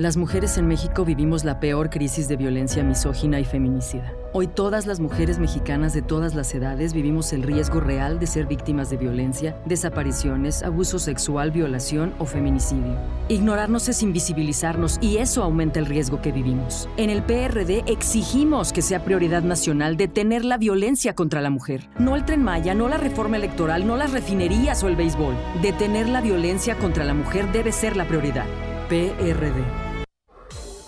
[0.00, 4.14] Las mujeres en México vivimos la peor crisis de violencia misógina y feminicida.
[4.32, 8.46] Hoy todas las mujeres mexicanas de todas las edades vivimos el riesgo real de ser
[8.46, 12.96] víctimas de violencia, desapariciones, abuso sexual, violación o feminicidio.
[13.28, 16.88] Ignorarnos es invisibilizarnos y eso aumenta el riesgo que vivimos.
[16.96, 21.90] En el PRD exigimos que sea prioridad nacional detener la violencia contra la mujer.
[21.98, 25.34] No el tren Maya, no la reforma electoral, no las refinerías o el béisbol.
[25.60, 28.46] Detener la violencia contra la mujer debe ser la prioridad.
[28.88, 29.89] PRD.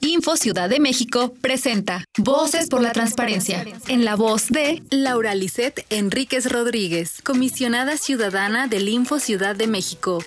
[0.00, 5.86] Info Ciudad de México presenta Voces por la Transparencia, en la voz de Laura Lisset
[5.90, 10.18] Enríquez Rodríguez, comisionada ciudadana del Info Ciudad de México.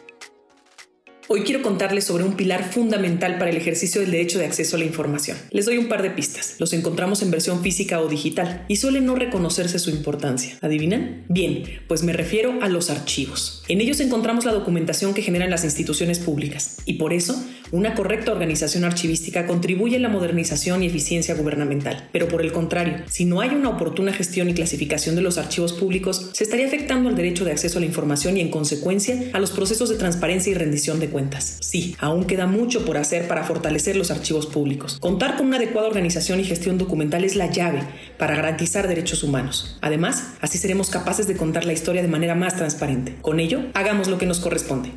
[1.29, 4.79] Hoy quiero contarles sobre un pilar fundamental para el ejercicio del derecho de acceso a
[4.79, 5.37] la información.
[5.51, 6.55] Les doy un par de pistas.
[6.57, 10.57] Los encontramos en versión física o digital y suele no reconocerse su importancia.
[10.61, 11.25] ¿Adivinan?
[11.27, 13.61] Bien, pues me refiero a los archivos.
[13.67, 17.35] En ellos encontramos la documentación que generan las instituciones públicas y por eso
[17.71, 23.03] Una correcta organización archivística contribuye a la modernización y eficiencia gubernamental, pero por el contrario,
[23.09, 27.09] si no hay una oportuna gestión y clasificación de los archivos públicos, se estaría afectando
[27.09, 30.51] al derecho de acceso a la información y en consecuencia a los procesos de transparencia
[30.51, 31.16] y rendición de cuentas.
[31.61, 34.99] Sí, aún queda mucho por hacer para fortalecer los archivos públicos.
[34.99, 37.81] Contar con una adecuada organización y gestión documental es la llave
[38.17, 39.77] para garantizar derechos humanos.
[39.81, 43.17] Además, así seremos capaces de contar la historia de manera más transparente.
[43.21, 44.91] Con ello, hagamos lo que nos corresponde.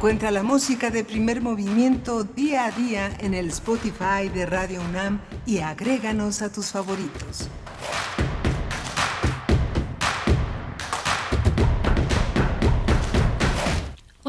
[0.00, 5.20] Encuentra la música de primer movimiento día a día en el Spotify de Radio UNAM
[5.44, 7.50] y agréganos a tus favoritos.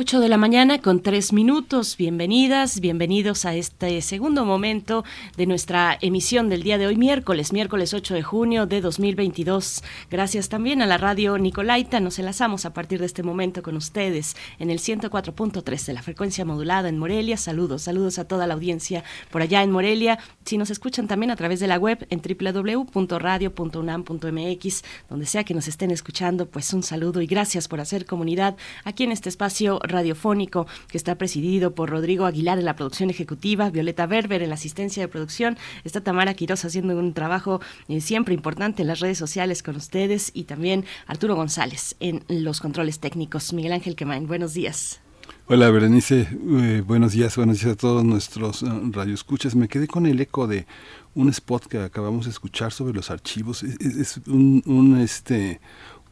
[0.01, 1.95] 8 de la mañana con tres minutos.
[1.95, 5.03] Bienvenidas, bienvenidos a este segundo momento
[5.37, 9.83] de nuestra emisión del día de hoy, miércoles, miércoles 8 de junio de 2022.
[10.09, 11.99] Gracias también a la radio Nicolaita.
[11.99, 16.45] Nos enlazamos a partir de este momento con ustedes en el 104.3 de la frecuencia
[16.45, 17.37] modulada en Morelia.
[17.37, 20.17] Saludos, saludos a toda la audiencia por allá en Morelia.
[20.45, 25.67] Si nos escuchan también a través de la web en www.radio.unam.mx, donde sea que nos
[25.67, 30.67] estén escuchando, pues un saludo y gracias por hacer comunidad aquí en este espacio radiofónico
[30.87, 35.03] que está presidido por Rodrigo Aguilar en la producción ejecutiva, Violeta Berber en la asistencia
[35.03, 39.63] de producción, está Tamara Quiroz haciendo un trabajo eh, siempre importante en las redes sociales
[39.63, 43.53] con ustedes y también Arturo González en los controles técnicos.
[43.53, 45.01] Miguel Ángel Quemain, buenos días.
[45.47, 49.53] Hola Berenice, eh, buenos días, buenos días a todos nuestros uh, radioescuchas.
[49.53, 50.65] Me quedé con el eco de
[51.13, 53.63] un spot que acabamos de escuchar sobre los archivos.
[53.63, 55.59] Es, un, este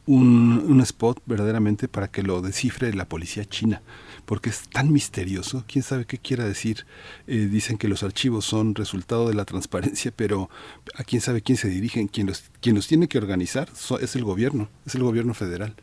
[0.06, 3.82] un, spot verdaderamente para que lo descifre la policía china,
[4.24, 6.86] porque es tan misterioso, quién sabe qué quiera decir.
[7.26, 10.50] Eh, dicen que los archivos son resultado de la transparencia, pero
[10.94, 13.68] a quién sabe quién se dirigen, quién los, quien los tiene que organizar
[14.00, 15.74] es el gobierno, es el gobierno federal.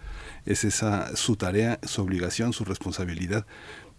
[0.46, 3.46] Es esa su tarea, su obligación, su responsabilidad.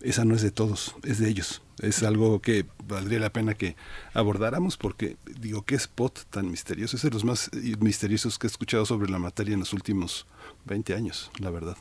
[0.00, 1.62] Esa no es de todos, es de ellos.
[1.80, 3.76] Es algo que valdría la pena que
[4.14, 6.96] abordáramos porque digo qué spot tan misterioso.
[6.96, 10.26] Es de los más misteriosos que he escuchado sobre la materia en los últimos
[10.66, 11.76] 20 años la verdad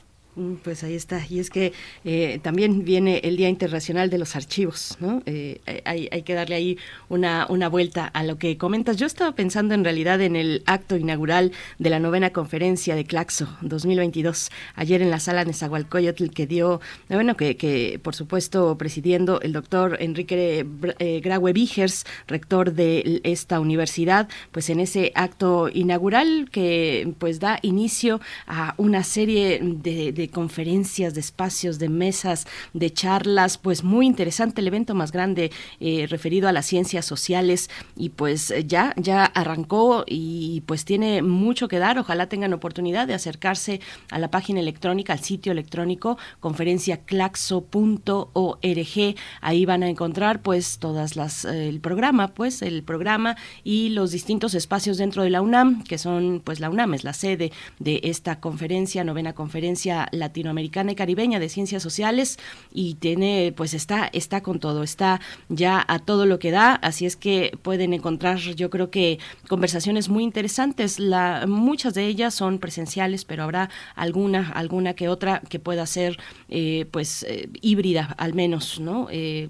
[0.63, 1.21] pues ahí está.
[1.29, 1.73] Y es que
[2.05, 5.21] eh, también viene el Día Internacional de los Archivos, ¿no?
[5.25, 6.77] Eh, hay, hay, que darle ahí
[7.09, 8.97] una, una vuelta a lo que comentas.
[8.97, 13.47] Yo estaba pensando en realidad en el acto inaugural de la novena conferencia de Claxo
[13.61, 19.41] 2022, ayer en la sala de Zahualcoyotl, que dio, bueno, que, que por supuesto presidiendo
[19.41, 20.65] el doctor Enrique
[20.99, 27.59] eh, Graue Vigers, rector de esta universidad, pues en ese acto inaugural que pues da
[27.61, 34.61] inicio a una serie de conferencias, de espacios, de mesas, de charlas, pues muy interesante
[34.61, 37.69] el evento más grande eh, referido a las ciencias sociales.
[37.95, 43.13] Y pues ya, ya arrancó y pues tiene mucho que dar, ojalá tengan oportunidad de
[43.13, 51.15] acercarse a la página electrónica, al sitio electrónico conferenciaclaxo.org, ahí van a encontrar pues todas
[51.15, 55.83] las, eh, el programa, pues el programa y los distintos espacios dentro de la UNAM,
[55.83, 60.95] que son pues la UNAM es la sede de esta conferencia, novena conferencia latinoamericana y
[60.95, 62.37] caribeña de ciencias sociales
[62.73, 67.05] y tiene pues está está con todo, está ya a todo lo que da, así
[67.05, 70.99] es que pueden encontrar yo creo que conversaciones muy interesantes,
[71.47, 76.17] muchas de ellas son presenciales, pero habrá alguna alguna que otra que pueda ser
[76.49, 79.07] eh, pues eh, híbrida al menos, ¿no?
[79.11, 79.47] Eh,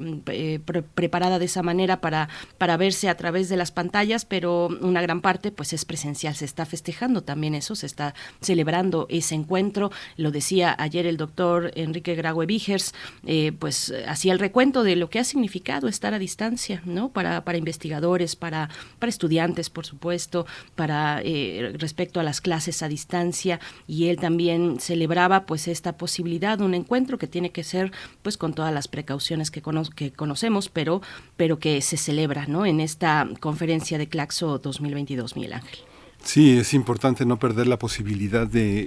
[0.96, 5.22] preparada de esa manera para para verse a través de las pantallas, pero una gran
[5.22, 10.32] parte pues es presencial, se está festejando también eso, se está celebrando ese encuentro, lo
[10.32, 12.94] decía ayer el doctor Enrique Graue Vigers,
[13.26, 17.10] eh, pues hacía el recuento de lo que ha significado estar a distancia, ¿no?
[17.10, 20.46] Para, para investigadores, para, para estudiantes, por supuesto,
[20.76, 26.62] para eh, respecto a las clases a distancia, y él también celebraba pues esta posibilidad
[26.62, 27.92] un encuentro que tiene que ser
[28.22, 29.62] pues con todas las precauciones que,
[29.96, 31.02] que conocemos, pero,
[31.36, 32.66] pero que se celebra, ¿no?
[32.66, 35.87] En esta conferencia de Claxo 2022, Miguel Ángel.
[36.24, 38.86] Sí, es importante no perder la posibilidad de,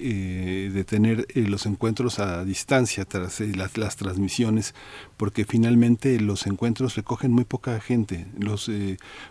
[0.67, 4.75] eh, de tener eh, los encuentros a distancia tras eh, las, las, transmisiones,
[5.21, 8.27] porque finalmente los encuentros recogen muy poca gente.
[8.39, 8.71] Los,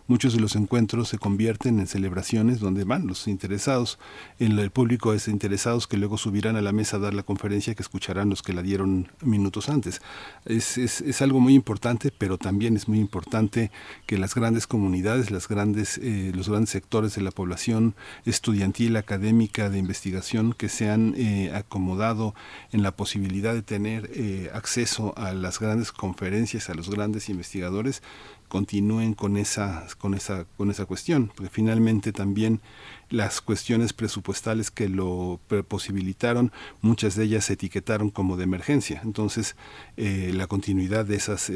[0.05, 3.97] muchos de los encuentros se convierten en celebraciones donde van los interesados,
[4.37, 7.73] en el público es interesados que luego subirán a la mesa a dar la conferencia
[7.73, 9.99] que escucharán los que la dieron minutos antes.
[10.45, 13.71] Es, es, es algo muy importante, pero también es muy importante
[14.05, 15.99] que las grandes comunidades, las grandes,
[16.35, 22.35] los grandes sectores de la población estudiantil, académica, de investigación, que se han eh, acomodado
[22.71, 28.01] en la posibilidad de tener eh, acceso a las grandes conferencias, a los grandes investigadores,
[28.47, 32.61] continúen con esa, con esa, con esa cuestión, porque finalmente también
[33.09, 36.51] las cuestiones presupuestales que lo posibilitaron,
[36.81, 39.01] muchas de ellas se etiquetaron como de emergencia.
[39.03, 39.55] Entonces,
[39.97, 41.55] eh, la continuidad de esas eh,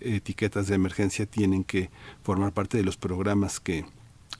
[0.00, 1.90] eh, etiquetas de emergencia tienen que
[2.22, 3.84] formar parte de los programas que,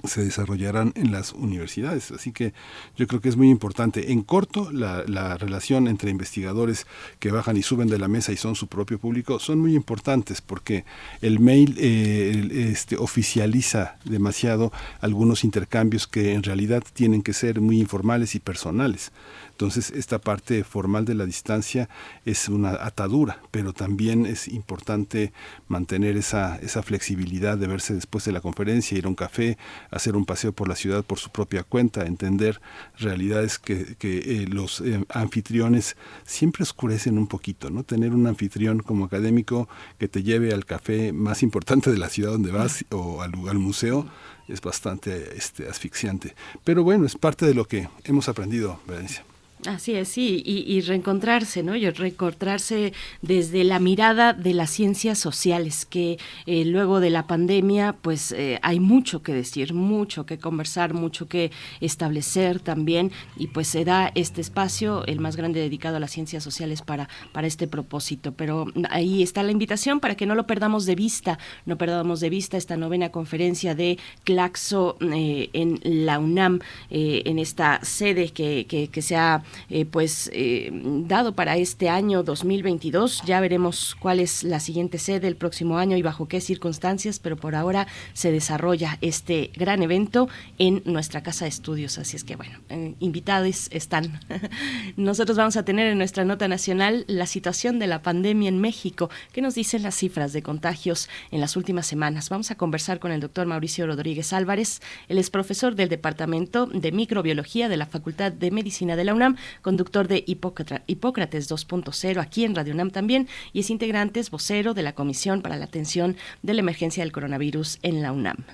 [0.04, 2.10] se desarrollarán en las universidades.
[2.10, 2.52] Así que
[2.96, 4.12] yo creo que es muy importante.
[4.12, 6.86] En corto, la, la, relación entre investigadores
[7.18, 10.40] que bajan y suben de la mesa y son su propio público son muy importantes
[10.40, 10.84] porque
[11.20, 17.80] el mail eh, este, oficializa demasiado algunos intercambios que en realidad tienen que ser muy
[17.80, 19.12] informales y personales.
[19.58, 21.88] Entonces, esta parte formal de la distancia
[22.24, 25.32] es una atadura, pero también es importante
[25.66, 29.58] mantener esa, esa flexibilidad de verse después de la conferencia, ir a un café,
[29.90, 32.60] hacer un paseo por la ciudad por su propia cuenta, entender
[32.98, 37.82] realidades que, que eh, los eh, anfitriones siempre oscurecen un poquito, ¿no?
[37.82, 42.30] Tener un anfitrión como académico que te lleve al café más importante de la ciudad
[42.30, 44.06] donde vas o al, al museo
[44.46, 46.36] es bastante este, asfixiante.
[46.62, 49.24] Pero bueno, es parte de lo que hemos aprendido, Valencia.
[49.66, 51.74] Así es, sí, y, reencontrarse, ¿no?
[51.74, 52.92] Y reencontrarse
[53.22, 58.60] desde la mirada de las ciencias sociales, que eh, luego de la pandemia, pues eh,
[58.62, 61.50] hay mucho que decir, mucho que conversar, mucho que
[61.80, 66.44] establecer también, y pues se da este espacio, el más grande dedicado a las ciencias
[66.44, 68.34] sociales para, para este propósito.
[68.34, 72.30] Pero ahí está la invitación para que no lo perdamos de vista, no perdamos de
[72.30, 78.88] vista esta novena conferencia de Claxo eh, en la UNAM, en esta sede que, que,
[78.88, 83.22] que se ha eh, pues eh, dado para este año 2022.
[83.24, 87.36] Ya veremos cuál es la siguiente sede el próximo año y bajo qué circunstancias, pero
[87.36, 90.28] por ahora se desarrolla este gran evento
[90.58, 91.98] en nuestra casa de estudios.
[91.98, 93.38] Así es que bueno, eh, invitados
[93.70, 94.20] están.
[94.96, 99.10] Nosotros vamos a tener en nuestra nota nacional la situación de la pandemia en México.
[99.32, 102.28] ¿Qué nos dicen las cifras de contagios en las últimas semanas?
[102.28, 104.80] Vamos a conversar con el doctor Mauricio Rodríguez Álvarez.
[105.08, 109.36] Él es profesor del Departamento de Microbiología de la Facultad de Medicina de la UNAM
[109.62, 114.82] conductor de Hipócrates 2.0 aquí en Radio UNAM también y es integrante, es vocero de
[114.82, 118.44] la Comisión para la Atención de la Emergencia del Coronavirus en la UNAM.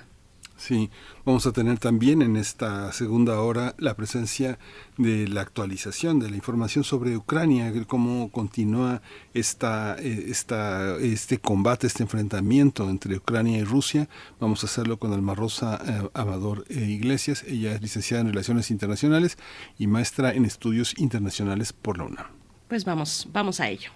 [0.57, 0.89] Sí,
[1.25, 4.57] vamos a tener también en esta segunda hora la presencia
[4.97, 9.01] de la actualización de la información sobre Ucrania, cómo continúa
[9.33, 14.07] esta, eh, esta, este combate, este enfrentamiento entre Ucrania y Rusia.
[14.39, 17.43] Vamos a hacerlo con Alma Rosa eh, Amador eh, Iglesias.
[17.43, 19.37] Ella es licenciada en Relaciones Internacionales
[19.77, 22.27] y maestra en Estudios Internacionales por la UNAM.
[22.69, 23.91] Pues vamos, vamos a ello.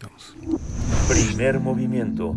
[0.00, 0.36] Vamos.
[1.08, 2.36] Primer movimiento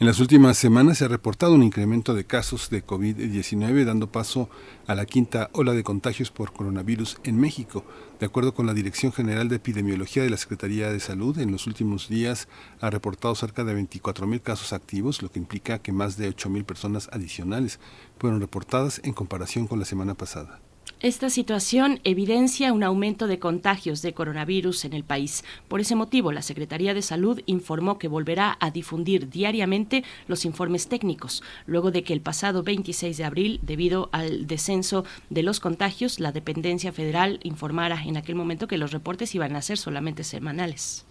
[0.00, 4.50] en las últimas semanas se ha reportado un incremento de casos de COVID-19, dando paso
[4.88, 7.84] a la quinta ola de contagios por coronavirus en México.
[8.18, 11.68] De acuerdo con la Dirección General de Epidemiología de la Secretaría de Salud, en los
[11.68, 12.48] últimos días
[12.80, 17.08] ha reportado cerca de 24.000 casos activos, lo que implica que más de 8.000 personas
[17.12, 17.78] adicionales
[18.18, 20.60] fueron reportadas en comparación con la semana pasada.
[21.04, 25.44] Esta situación evidencia un aumento de contagios de coronavirus en el país.
[25.68, 30.88] Por ese motivo, la Secretaría de Salud informó que volverá a difundir diariamente los informes
[30.88, 36.20] técnicos, luego de que el pasado 26 de abril, debido al descenso de los contagios,
[36.20, 41.04] la dependencia federal informara en aquel momento que los reportes iban a ser solamente semanales.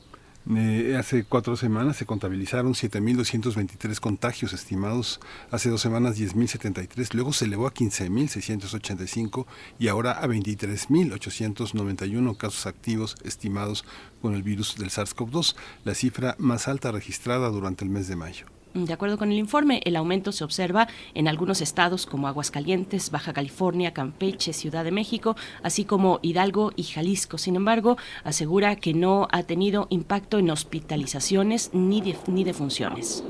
[0.50, 5.22] Eh, hace cuatro semanas se contabilizaron 7.223 contagios estimados,
[5.52, 9.46] hace dos semanas 10.073, luego se elevó a 15.685
[9.80, 13.86] y ahora a 23.891 casos activos estimados
[14.22, 18.48] con el virus del SARS-CoV-2, la cifra más alta registrada durante el mes de mayo.
[18.74, 23.32] De acuerdo con el informe, el aumento se observa en algunos estados como Aguascalientes, Baja
[23.32, 27.38] California, Campeche, Ciudad de México, así como Hidalgo y Jalisco.
[27.38, 33.24] Sin embargo, asegura que no ha tenido impacto en hospitalizaciones ni, de, ni defunciones.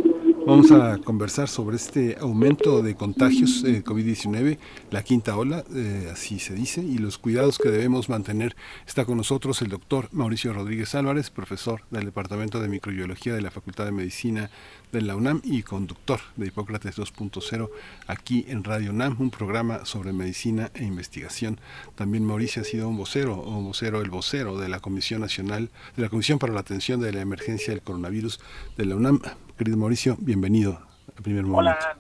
[0.46, 4.58] Vamos a conversar sobre este aumento de contagios de COVID-19,
[4.92, 8.54] la quinta ola, eh, así se dice, y los cuidados que debemos mantener.
[8.86, 13.52] Está con nosotros el doctor Mauricio Rodríguez Álvarez, profesor del Departamento de Microbiología de la
[13.52, 14.50] Facultad de Medicina
[14.94, 17.70] de la UNAM y conductor de Hipócrates 2.0
[18.06, 21.60] aquí en Radio UNAM, un programa sobre medicina e investigación.
[21.96, 26.04] También Mauricio ha sido un vocero, un vocero, el vocero de la Comisión Nacional, de
[26.04, 28.40] la Comisión para la Atención de la Emergencia del Coronavirus
[28.78, 29.20] de la UNAM.
[29.58, 30.80] Querido Mauricio, bienvenido
[31.18, 31.80] al primer momento.
[31.84, 31.98] Hola,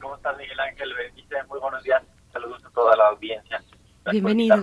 [0.00, 0.94] ¿Cómo estás, Miguel Ángel?
[0.94, 2.02] Bendice, muy buenos días.
[2.32, 3.60] Saludos a toda la audiencia.
[4.12, 4.62] Bienvenido.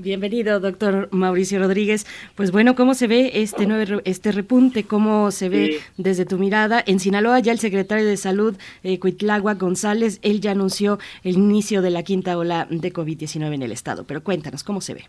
[0.00, 2.06] Bienvenido, doctor Mauricio Rodríguez.
[2.36, 4.84] Pues bueno, ¿cómo se ve este nuevo este repunte?
[4.84, 6.80] ¿Cómo se ve desde tu mirada?
[6.86, 11.82] En Sinaloa ya el secretario de Salud, eh, Cuitlagua González, él ya anunció el inicio
[11.82, 14.06] de la quinta ola de COVID-19 en el estado.
[14.06, 15.04] Pero cuéntanos, ¿cómo se ve?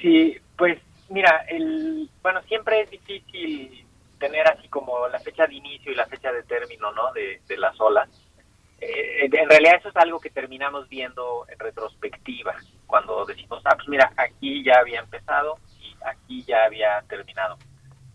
[0.00, 0.78] Sí, pues
[1.08, 3.84] mira, el, bueno, siempre es difícil
[4.20, 7.12] tener así como la fecha de inicio y la fecha de término, ¿no?
[7.14, 8.08] De, de las olas.
[8.80, 12.54] Eh, en realidad eso es algo que terminamos viendo en retrospectiva,
[12.94, 17.58] cuando decimos, ah, pues mira, aquí ya había empezado y aquí ya había terminado.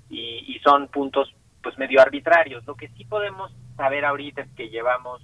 [0.09, 2.65] Y, y son puntos pues medio arbitrarios.
[2.65, 5.21] Lo que sí podemos saber ahorita es que llevamos,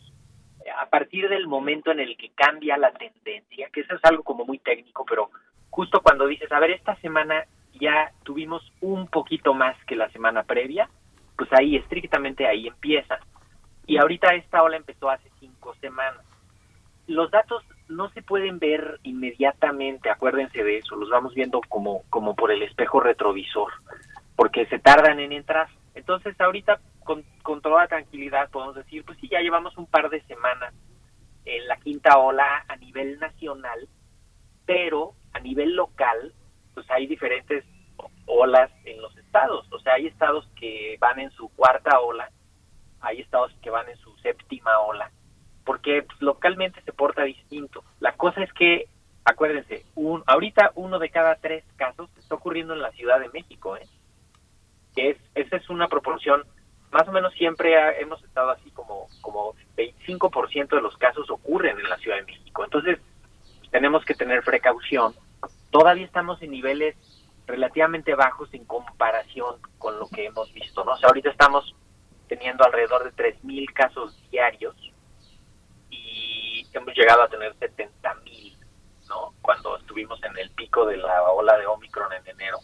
[0.66, 4.24] eh, a partir del momento en el que cambia la tendencia, que eso es algo
[4.24, 5.30] como muy técnico, pero
[5.70, 7.46] justo cuando dices, a ver, esta semana
[7.80, 10.90] ya tuvimos un poquito más que la semana previa,
[11.38, 13.20] pues ahí, estrictamente ahí empieza.
[13.88, 16.26] Y ahorita esta ola empezó hace cinco semanas.
[17.08, 22.36] Los datos no se pueden ver inmediatamente, acuérdense de eso, los vamos viendo como, como
[22.36, 23.72] por el espejo retrovisor,
[24.36, 25.68] porque se tardan en entrar.
[25.94, 30.22] Entonces ahorita con, con toda tranquilidad podemos decir, pues sí, ya llevamos un par de
[30.24, 30.74] semanas
[31.46, 33.88] en la quinta ola a nivel nacional,
[34.66, 36.34] pero a nivel local,
[36.74, 37.64] pues hay diferentes
[38.26, 39.72] olas en los estados.
[39.72, 42.32] O sea, hay estados que van en su cuarta ola,
[43.02, 45.12] hay estados que van en su séptima ola,
[45.66, 47.84] porque localmente se porta distinto.
[48.00, 48.86] La cosa es que,
[49.26, 53.76] acuérdense, un, ahorita uno de cada tres casos está ocurriendo en la Ciudad de México,
[53.76, 53.88] ¿eh?
[54.96, 56.44] Es, esa es una proporción,
[56.92, 61.90] más o menos siempre hemos estado así como, como 25% de los casos ocurren en
[61.90, 62.64] la Ciudad de México.
[62.64, 63.00] Entonces,
[63.72, 65.14] tenemos que tener precaución.
[65.72, 66.96] Todavía estamos en niveles
[67.48, 70.94] relativamente bajos en comparación con lo que hemos visto, ¿no?
[70.94, 71.76] O sea, ahorita estamos
[72.30, 74.76] teniendo alrededor de 3.000 casos diarios
[76.78, 78.58] hemos llegado a tener 70.000,
[79.10, 79.34] ¿no?
[79.42, 82.60] Cuando estuvimos en el pico de la ola de Omicron en enero.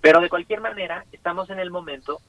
[0.00, 2.20] Pero de cualquier manera, estamos en el momento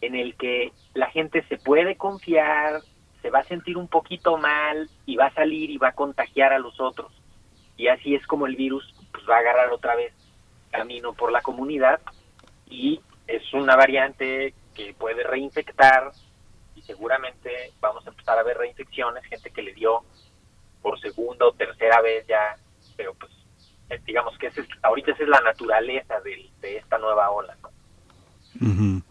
[0.00, 2.80] en el que la gente se puede confiar,
[3.22, 6.52] se va a sentir un poquito mal y va a salir y va a contagiar
[6.52, 7.12] a los otros.
[7.76, 10.12] Y así es como el virus pues, va a agarrar otra vez
[10.70, 12.00] camino por la comunidad
[12.66, 16.12] y es una variante que puede reinfectar
[16.74, 20.02] y seguramente vamos a empezar a ver reinfecciones, gente que le dio
[20.84, 22.58] por segunda o tercera vez ya,
[22.94, 23.32] pero pues
[23.88, 27.56] eh, digamos que ese es, ahorita esa es la naturaleza de, de esta nueva ola.
[27.62, 29.02] ¿no?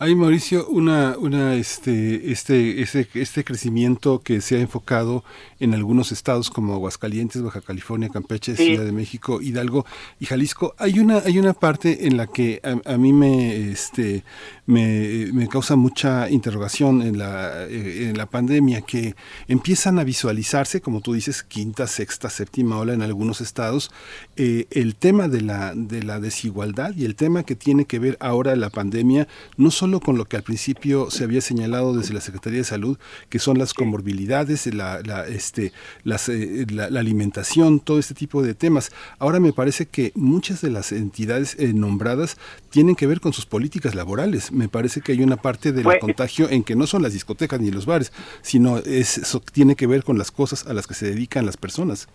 [0.00, 5.24] Hay, Mauricio, una, una, este, este, este, este crecimiento que se ha enfocado
[5.58, 8.64] en algunos estados como Aguascalientes, Baja California, Campeche, Sí.
[8.64, 9.84] Ciudad de México, Hidalgo
[10.20, 10.76] y Jalisco.
[10.78, 14.22] Hay una, hay una parte en la que a, a mí me, este,
[14.66, 19.16] me, me causa mucha interrogación en la, eh, en la pandemia, que
[19.48, 23.90] empiezan a visualizarse, como tú dices, quinta, sexta, séptima ola en algunos estados,
[24.36, 28.16] eh, el tema de la, de la desigualdad y el tema que tiene que ver
[28.20, 29.26] ahora la pandemia,
[29.56, 32.98] no solo con lo que al principio se había señalado desde la Secretaría de Salud,
[33.30, 35.72] que son las comorbilidades, la, la, este,
[36.04, 38.92] las, eh, la, la alimentación, todo este tipo de temas.
[39.18, 42.36] Ahora me parece que muchas de las entidades eh, nombradas
[42.70, 44.52] tienen que ver con sus políticas laborales.
[44.52, 47.60] Me parece que hay una parte del Pues- contagio en que no son las discotecas
[47.60, 48.12] ni los bares,
[48.42, 51.56] sino es, eso tiene que ver con las cosas a las que se dedican las
[51.56, 52.08] personas.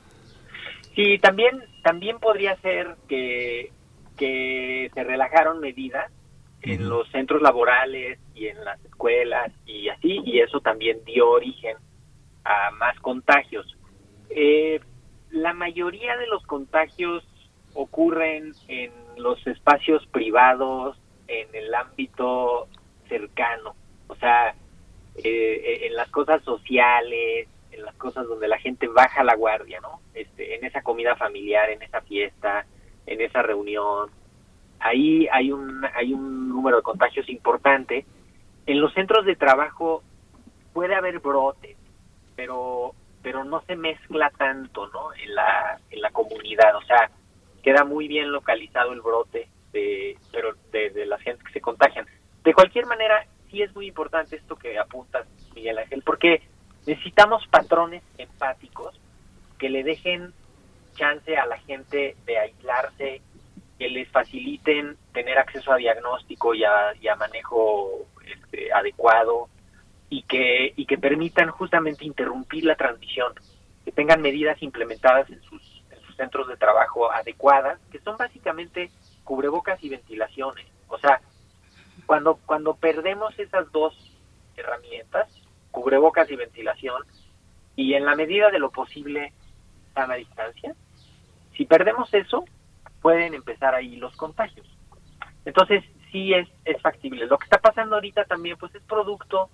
[0.95, 3.71] Sí, también, también podría ser que,
[4.15, 6.11] que se relajaron medidas
[6.63, 11.77] en los centros laborales y en las escuelas y así, y eso también dio origen
[12.45, 13.77] a más contagios.
[14.29, 14.79] Eh,
[15.31, 17.23] la mayoría de los contagios
[17.73, 22.67] ocurren en los espacios privados, en el ámbito
[23.09, 23.75] cercano,
[24.07, 24.55] o sea,
[25.15, 29.99] eh, en las cosas sociales, en las cosas donde la gente baja la guardia, ¿no?
[30.13, 32.65] Este, en esa comida familiar, en esa fiesta,
[33.05, 34.09] en esa reunión,
[34.83, 38.05] ahí hay un hay un número de contagios importante.
[38.65, 40.03] En los centros de trabajo
[40.73, 41.77] puede haber brotes,
[42.35, 45.13] pero pero no se mezcla tanto, ¿no?
[45.13, 47.09] En la en la comunidad, o sea,
[47.63, 52.05] queda muy bien localizado el brote de pero de, de las gentes que se contagian.
[52.43, 56.41] De cualquier manera, sí es muy importante esto que apuntas, Miguel Ángel, porque
[56.85, 58.99] necesitamos patrones empáticos
[59.57, 60.33] que le dejen
[60.95, 63.21] chance a la gente de aislarse,
[63.83, 69.49] que les faciliten tener acceso a diagnóstico y a, y a manejo este, adecuado
[70.09, 73.33] y que, y que permitan justamente interrumpir la transmisión,
[73.83, 78.89] que tengan medidas implementadas en sus, en sus centros de trabajo adecuadas, que son básicamente
[79.25, 80.65] cubrebocas y ventilaciones.
[80.87, 81.19] O sea,
[82.05, 84.17] cuando, cuando perdemos esas dos
[84.55, 85.27] herramientas,
[85.71, 87.03] cubrebocas y ventilación,
[87.75, 89.33] y en la medida de lo posible,
[89.93, 90.73] sana distancia.
[91.57, 92.45] Si perdemos eso,
[93.03, 94.65] pueden empezar ahí los contagios.
[95.45, 97.27] Entonces, sí es, es factible.
[97.27, 99.49] Lo que está pasando ahorita también, pues es producto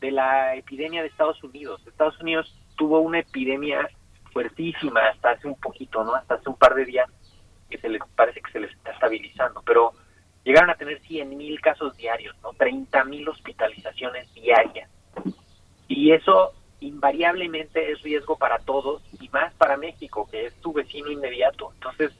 [0.00, 1.80] de la epidemia de Estados Unidos.
[1.86, 3.88] Estados Unidos tuvo una epidemia
[4.32, 6.14] fuertísima hasta hace un poquito, ¿no?
[6.14, 7.08] Hasta hace un par de días
[7.70, 9.92] que se les parece que se les está estabilizando, pero
[10.44, 12.52] llegaron a tener 100 mil casos diarios, ¿no?
[12.52, 14.90] 30 mil hospitalizaciones diarias.
[15.86, 21.10] Y eso invariablemente es riesgo para todos y más para México, que es tu vecino
[21.10, 21.70] inmediato.
[21.74, 22.12] Entonces,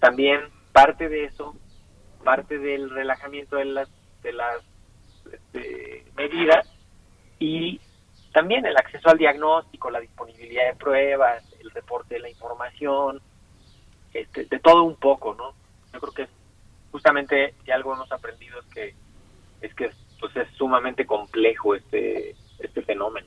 [0.00, 0.40] también
[0.72, 1.54] parte de eso,
[2.24, 3.88] parte del relajamiento de las,
[4.22, 4.62] de las
[5.32, 6.68] este, medidas
[7.38, 7.80] y
[8.32, 13.20] también el acceso al diagnóstico, la disponibilidad de pruebas, el reporte de la información,
[14.12, 15.54] este, de todo un poco, ¿no?
[15.92, 16.28] Yo creo que
[16.92, 18.94] justamente si algo hemos aprendido es que
[19.60, 23.26] es que pues es sumamente complejo este este fenómeno.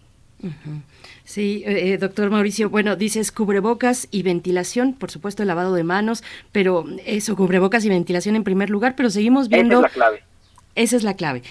[1.23, 5.83] Sí, eh, eh, doctor Mauricio, bueno, dices cubrebocas y ventilación, por supuesto el lavado de
[5.83, 9.79] manos, pero eso, cubrebocas y ventilación en primer lugar, pero seguimos viendo...
[9.79, 10.23] Esa es la clave.
[10.75, 11.43] Esa es la clave.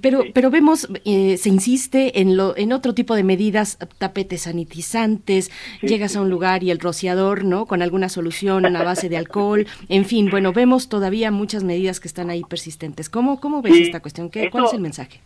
[0.00, 5.50] Pero, pero vemos, eh, se insiste en, lo, en otro tipo de medidas, tapetes sanitizantes,
[5.82, 7.66] llegas a un lugar y el rociador, ¿no?
[7.66, 12.08] Con alguna solución a base de alcohol, en fin, bueno, vemos todavía muchas medidas que
[12.08, 13.10] están ahí persistentes.
[13.10, 14.30] ¿Cómo, cómo ves esta cuestión?
[14.30, 15.20] ¿Qué, ¿Cuál es el mensaje?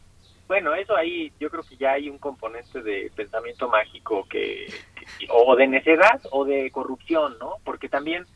[0.46, 5.26] Bueno, eso ahí yo creo que ya hay un componente de pensamiento mágico que, que
[5.30, 7.56] o de necedad o de corrupción, ¿no?
[7.64, 8.26] Porque también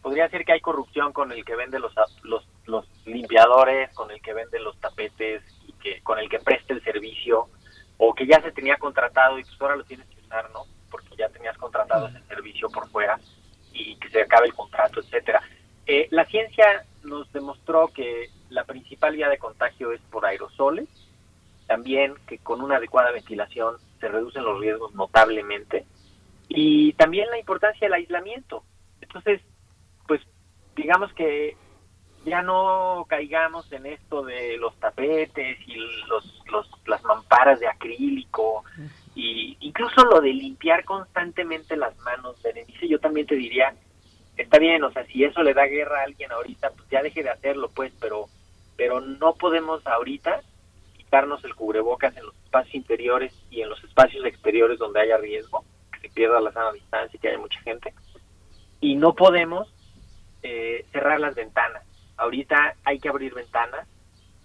[0.00, 1.92] podría ser que hay corrupción con el que vende los,
[2.22, 6.72] los, los limpiadores, con el que vende los tapetes y que con el que presta
[6.72, 7.48] el servicio
[7.98, 10.64] o que ya se tenía contratado y pues ahora lo tienes que usar, ¿no?
[10.90, 13.20] Porque ya tenías contratado ese servicio por fuera
[13.74, 15.42] y que se acabe el contrato, etcétera.
[15.86, 20.88] Eh, la ciencia nos demostró que la principal vía de contagio es por aerosoles,
[21.70, 25.86] también que con una adecuada ventilación se reducen los riesgos notablemente
[26.48, 28.64] y también la importancia del aislamiento.
[29.00, 29.40] Entonces,
[30.08, 30.20] pues
[30.74, 31.56] digamos que
[32.24, 35.76] ya no caigamos en esto de los tapetes y
[36.08, 38.64] los, los las mamparas de acrílico
[39.14, 43.76] y incluso lo de limpiar constantemente las manos Berenice yo también te diría
[44.36, 47.22] está bien o sea si eso le da guerra a alguien ahorita pues ya deje
[47.22, 48.26] de hacerlo pues pero
[48.76, 50.42] pero no podemos ahorita
[51.44, 56.00] el cubrebocas en los espacios interiores y en los espacios exteriores donde haya riesgo que
[56.00, 57.92] se pierda la sana distancia y que haya mucha gente
[58.80, 59.72] y no podemos
[60.42, 61.84] eh, cerrar las ventanas.
[62.16, 63.86] Ahorita hay que abrir ventanas,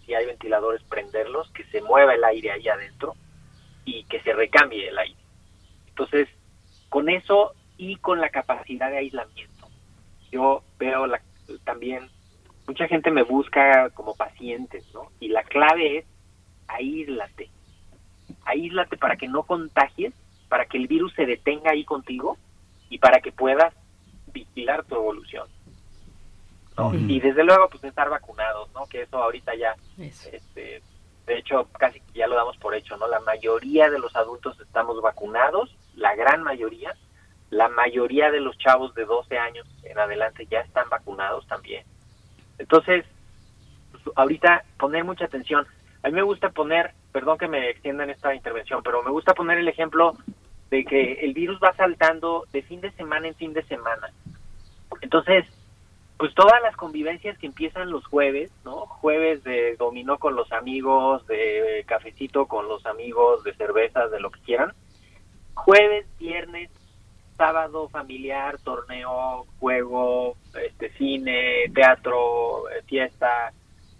[0.05, 3.15] si hay ventiladores, prenderlos, que se mueva el aire ahí adentro
[3.85, 5.19] y que se recambie el aire.
[5.87, 6.27] Entonces,
[6.89, 9.67] con eso y con la capacidad de aislamiento,
[10.31, 11.21] yo veo la,
[11.63, 12.09] también,
[12.67, 15.11] mucha gente me busca como pacientes, ¿no?
[15.19, 16.05] Y la clave es
[16.67, 17.49] aíslate.
[18.45, 20.13] Aíslate para que no contagies,
[20.49, 22.37] para que el virus se detenga ahí contigo
[22.89, 23.73] y para que puedas
[24.31, 25.47] vigilar tu evolución.
[27.07, 28.85] Y desde luego, pues estar vacunados, ¿no?
[28.87, 30.81] Que eso ahorita ya, este,
[31.25, 33.07] de hecho, casi ya lo damos por hecho, ¿no?
[33.07, 36.93] La mayoría de los adultos estamos vacunados, la gran mayoría,
[37.49, 41.85] la mayoría de los chavos de 12 años en adelante ya están vacunados también.
[42.57, 43.05] Entonces,
[43.91, 45.65] pues, ahorita poner mucha atención.
[46.05, 49.33] A mí me gusta poner, perdón que me extienda en esta intervención, pero me gusta
[49.33, 50.13] poner el ejemplo
[50.69, 54.13] de que el virus va saltando de fin de semana en fin de semana.
[55.01, 55.45] Entonces,
[56.17, 58.85] pues todas las convivencias que empiezan los jueves, ¿no?
[58.85, 64.29] Jueves de dominó con los amigos, de cafecito con los amigos, de cervezas, de lo
[64.29, 64.73] que quieran.
[65.55, 66.69] Jueves, viernes,
[67.35, 73.51] sábado familiar, torneo, juego, este cine, teatro, eh, fiesta,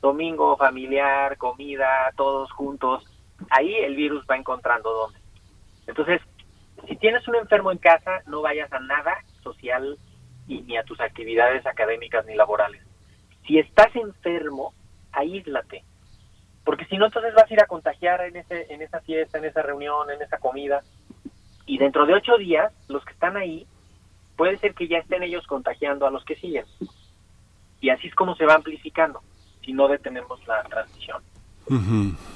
[0.05, 3.03] domingo familiar, comida, todos juntos.
[3.49, 5.19] Ahí el virus va encontrando dónde.
[5.87, 6.21] Entonces,
[6.87, 9.97] si tienes un enfermo en casa, no vayas a nada social
[10.47, 12.83] y ni a tus actividades académicas ni laborales.
[13.47, 14.73] Si estás enfermo,
[15.11, 15.83] aíslate,
[16.63, 19.45] porque si no entonces vas a ir a contagiar en ese en esa fiesta, en
[19.45, 20.81] esa reunión, en esa comida
[21.65, 23.65] y dentro de ocho días los que están ahí
[24.35, 26.65] puede ser que ya estén ellos contagiando a los que siguen
[27.81, 29.21] y así es como se va amplificando
[29.65, 30.61] si no detenemos la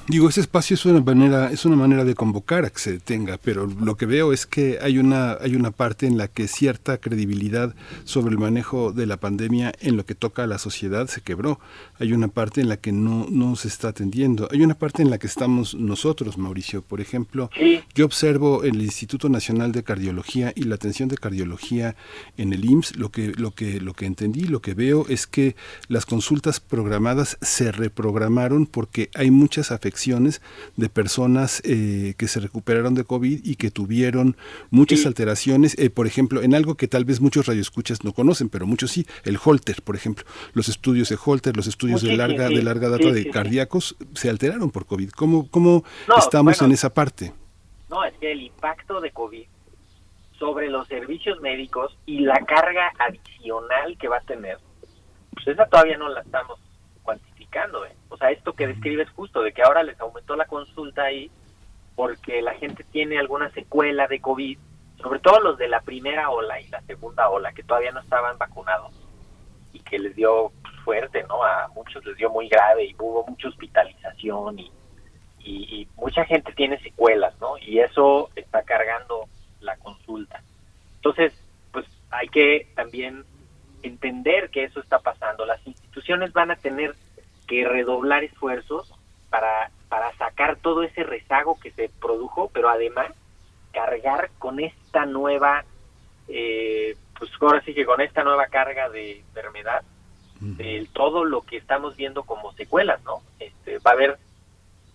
[0.08, 3.38] Digo, ese espacio es una manera, es una manera de convocar a que se detenga,
[3.38, 6.98] pero lo que veo es que hay una, hay una parte en la que cierta
[6.98, 7.76] credibilidad
[8.06, 11.60] sobre el manejo de la pandemia en lo que toca a la sociedad se quebró.
[12.00, 14.48] Hay una parte en la que no, no se está atendiendo.
[14.52, 16.82] Hay una parte en la que estamos nosotros, Mauricio.
[16.82, 17.52] Por ejemplo,
[17.94, 21.96] yo observo el Instituto Nacional de Cardiología y la atención de cardiología
[22.38, 22.96] en el IMSS.
[22.96, 25.56] Lo que, lo que, lo que entendí, lo que veo es que
[25.88, 30.42] las consultas programadas se reprogramaron porque hay muchas afecciones
[30.78, 34.38] de personas eh, que se recuperaron de COVID y que tuvieron
[34.70, 38.66] muchas alteraciones, eh, por ejemplo, en algo que tal vez muchos radioescuchas no conocen, pero
[38.66, 40.24] muchos sí, el Holter, por ejemplo,
[40.54, 44.72] los estudios de Holter, los estudios de larga, de larga data de cardíacos se alteraron
[44.72, 45.10] por COVID.
[45.12, 45.84] ¿Cómo, cómo
[46.18, 47.34] estamos en esa parte?
[47.90, 49.46] No, es que el impacto de COVID
[50.38, 54.58] sobre los servicios médicos y la carga adicional que va a tener,
[55.34, 56.58] pues esa todavía no la estamos
[57.04, 57.86] cuantificando.
[57.86, 57.99] ¿eh?
[58.20, 61.32] Sea, esto que describes justo, de que ahora les aumentó la consulta ahí
[61.96, 64.58] porque la gente tiene alguna secuela de COVID,
[65.02, 68.38] sobre todo los de la primera ola y la segunda ola, que todavía no estaban
[68.38, 68.94] vacunados
[69.74, 70.52] y que les dio
[70.84, 71.44] fuerte, ¿no?
[71.44, 74.72] A muchos les dio muy grave y hubo mucha hospitalización y,
[75.44, 77.58] y mucha gente tiene secuelas, ¿no?
[77.58, 79.28] Y eso está cargando
[79.62, 80.42] la consulta.
[80.96, 81.34] Entonces,
[81.72, 83.24] pues hay que también
[83.84, 85.46] entender que eso está pasando.
[85.46, 86.96] Las instituciones van a tener
[87.50, 88.94] que redoblar esfuerzos
[89.32, 93.12] para, para sacar todo ese rezago que se produjo, pero además
[93.74, 95.66] cargar con esta nueva,
[96.28, 99.82] eh, pues ahora sí que con esta nueva carga de enfermedad,
[100.42, 103.22] de todo lo que estamos viendo como secuelas, ¿no?
[103.40, 104.18] Este, va a haber,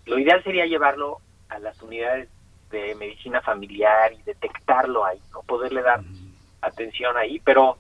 [0.07, 1.19] lo ideal sería llevarlo
[1.51, 2.31] a las unidades
[2.71, 6.01] de medicina familiar y detectarlo ahí, no poderle dar
[6.63, 7.77] atención ahí, pero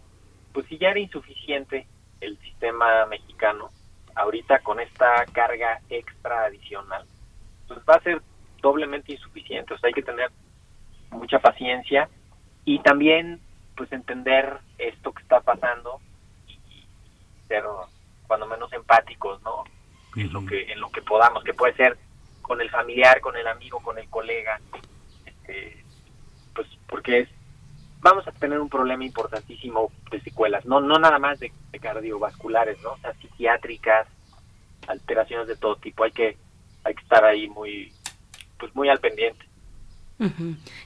[0.52, 1.86] pues si ya era insuficiente
[2.20, 3.70] el sistema mexicano,
[4.14, 7.04] ahorita con esta carga extra adicional,
[7.66, 8.22] pues va a ser
[8.60, 10.30] doblemente insuficiente, o sea, hay que tener
[11.10, 12.08] mucha paciencia
[12.64, 13.40] y también
[13.76, 16.00] pues entender esto que está pasando
[16.46, 16.86] y,
[17.48, 17.64] ser
[18.26, 19.64] cuando menos empáticos, ¿no?
[20.16, 21.98] En lo que en lo que podamos, que puede ser
[22.40, 24.60] con el familiar, con el amigo, con el colega,
[25.26, 25.84] este,
[26.54, 27.28] pues porque es,
[28.04, 31.50] vamos a tener un problema importantísimo de secuelas, no no nada más de,
[31.80, 32.92] cardiovasculares, ¿no?
[32.92, 34.06] O sea, psiquiátricas,
[34.86, 36.36] alteraciones de todo tipo, hay que
[36.84, 37.92] hay que estar ahí muy
[38.58, 39.46] pues muy al pendiente.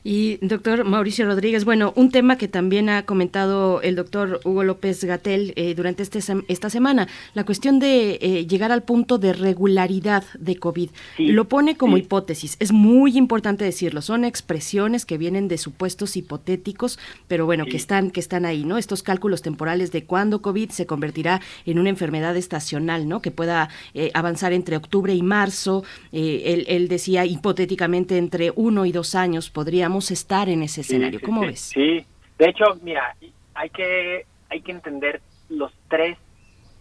[0.04, 5.04] Y doctor Mauricio Rodríguez, bueno, un tema que también ha comentado el doctor Hugo López
[5.04, 10.24] Gatel eh, durante este, esta semana, la cuestión de eh, llegar al punto de regularidad
[10.38, 10.90] de COVID.
[11.18, 16.98] Lo pone como hipótesis, es muy importante decirlo, son expresiones que vienen de supuestos hipotéticos,
[17.28, 18.78] pero bueno, que, están, que están ahí, ¿no?
[18.78, 23.20] Estos cálculos temporales de cuándo COVID se convertirá en una enfermedad estacional, ¿no?
[23.20, 28.92] Que pueda eh, avanzar entre octubre y marzo, él, él decía hipotéticamente entre uno y
[28.92, 29.17] dos años
[29.50, 31.20] podríamos estar en ese escenario.
[31.20, 31.60] ¿Cómo ves?
[31.60, 32.06] Sí,
[32.38, 33.16] de hecho, mira,
[33.54, 36.16] hay que hay que entender los tres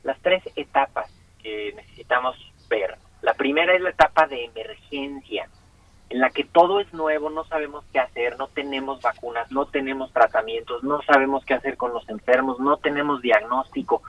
[0.03, 1.11] las tres etapas
[1.41, 2.35] que necesitamos
[2.69, 2.97] ver.
[3.21, 5.49] La primera es la etapa de emergencia,
[6.09, 10.13] en la que todo es nuevo, no sabemos qué hacer, no tenemos vacunas, no tenemos
[10.13, 14.01] tratamientos, no sabemos qué hacer con los enfermos, no tenemos diagnóstico.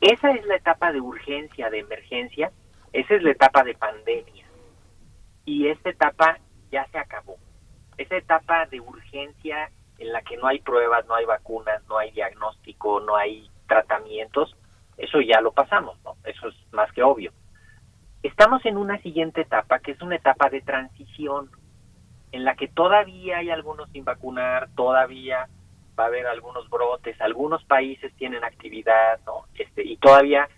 [0.00, 2.52] Esa es la etapa de urgencia, de emergencia,
[2.92, 4.46] esa es la etapa de pandemia.
[5.44, 6.38] Y esta etapa
[6.70, 7.36] ya se acabó
[8.02, 12.10] esa etapa de urgencia en la que no hay pruebas, no hay vacunas, no hay
[12.10, 14.56] diagnóstico, no hay tratamientos,
[14.96, 16.16] eso ya lo pasamos, ¿no?
[16.24, 17.32] Eso es más que obvio.
[18.22, 21.50] Estamos en una siguiente etapa que es una etapa de transición
[22.30, 25.48] en la que todavía hay algunos sin vacunar, todavía
[25.98, 29.46] va a haber algunos brotes, algunos países tienen actividad, ¿no?
[29.54, 30.48] Este, y todavía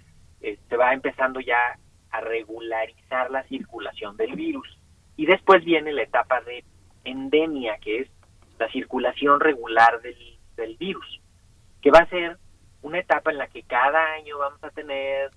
[0.41, 1.79] se va empezando ya
[2.11, 4.79] a regularizar la circulación del virus.
[5.17, 6.65] Y después viene la etapa de
[7.05, 8.09] endemia, que es
[8.59, 10.17] la circulación regular del,
[10.57, 11.21] del virus,
[11.83, 12.39] que va a ser
[12.83, 15.31] una etapa en la que cada año vamos a tener,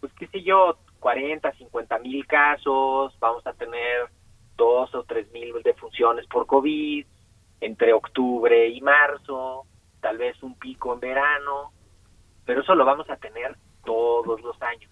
[0.00, 4.08] pues qué sé yo, 40, 50 mil casos, vamos a tener
[4.56, 7.06] dos o tres mil defunciones por COVID
[7.60, 9.66] entre octubre y marzo,
[10.00, 11.72] tal vez un pico en verano,
[12.44, 14.90] pero eso lo vamos a tener todos los años.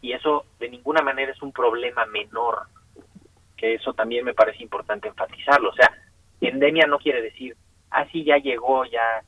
[0.00, 2.66] Y eso de ninguna manera es un problema menor
[3.62, 5.70] eso también me parece importante enfatizarlo.
[5.70, 5.92] O sea,
[6.40, 7.56] endemia no quiere decir,
[7.90, 9.22] así ah, ya llegó, ya,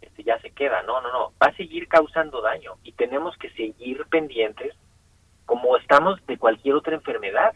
[0.00, 0.82] este, ya se queda.
[0.82, 1.32] No, no, no.
[1.42, 4.74] Va a seguir causando daño y tenemos que seguir pendientes
[5.46, 7.54] como estamos de cualquier otra enfermedad.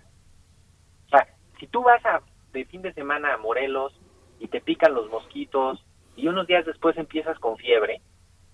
[1.07, 1.27] O sea,
[1.59, 2.21] si tú vas a,
[2.53, 3.99] de fin de semana a Morelos
[4.39, 5.83] y te pican los mosquitos
[6.17, 8.01] y unos días después empiezas con fiebre,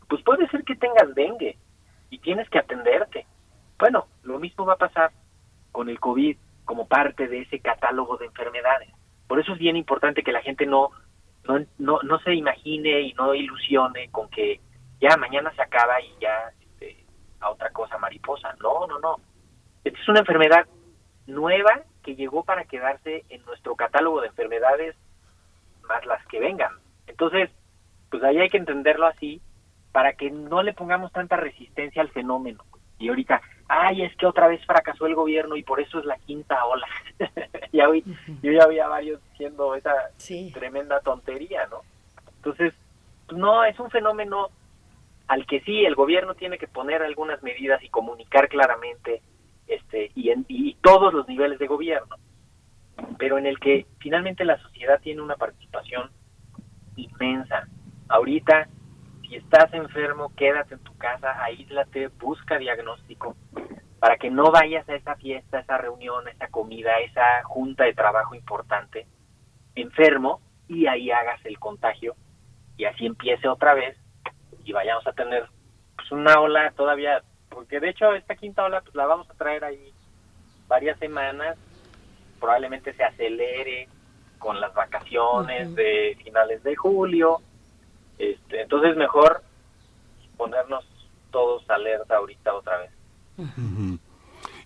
[0.09, 1.56] pues puede ser que tengas dengue
[2.10, 3.26] y tienes que atenderte.
[3.78, 5.10] Bueno, lo mismo va a pasar
[5.72, 8.91] con el COVID como parte de ese catálogo de enfermedades.
[9.27, 10.91] Por eso es bien importante que la gente no,
[11.78, 14.61] no, no, se imagine y no ilusione con que
[15.01, 17.05] ya mañana se acaba y ya este,
[17.41, 18.55] a otra cosa mariposa.
[18.62, 19.16] No, no, no.
[19.85, 20.66] Esta es una enfermedad
[21.27, 24.97] nueva que llegó para quedarse en nuestro catálogo de enfermedades
[25.89, 26.73] más las que vengan.
[27.07, 27.51] Entonces,
[28.11, 29.41] pues ahí hay que entenderlo así
[29.93, 32.65] para que no le pongamos tanta resistencia al fenómeno.
[32.99, 36.16] Y ahorita, ay, es que otra vez fracasó el gobierno y por eso es la
[36.19, 36.87] quinta ola.
[37.73, 38.05] ya hoy,
[38.43, 39.93] yo ya había varios diciendo esa
[40.53, 41.83] tremenda tontería, ¿no?
[42.37, 42.75] Entonces,
[43.33, 44.51] no, es un fenómeno
[45.27, 49.23] al que sí el gobierno tiene que poner algunas medidas y comunicar claramente
[49.66, 52.16] este y en y todos los niveles de gobierno
[53.19, 56.11] pero en el que finalmente la sociedad tiene una participación
[56.97, 57.66] inmensa
[58.09, 58.69] ahorita
[59.28, 63.36] si estás enfermo quédate en tu casa aíslate busca diagnóstico
[63.98, 68.34] para que no vayas a esa fiesta esa reunión esa comida esa junta de trabajo
[68.34, 69.06] importante
[69.74, 72.14] enfermo y ahí hagas el contagio
[72.76, 73.96] y así empiece otra vez
[74.64, 75.46] y vayamos a tener
[75.96, 79.64] pues una ola todavía, porque de hecho esta quinta ola pues la vamos a traer
[79.64, 79.92] ahí
[80.66, 81.56] varias semanas,
[82.40, 83.88] probablemente se acelere
[84.38, 87.40] con las vacaciones de finales de julio,
[88.19, 89.43] este, entonces mejor
[90.36, 90.85] ponernos
[91.31, 92.91] todos alerta ahorita otra vez.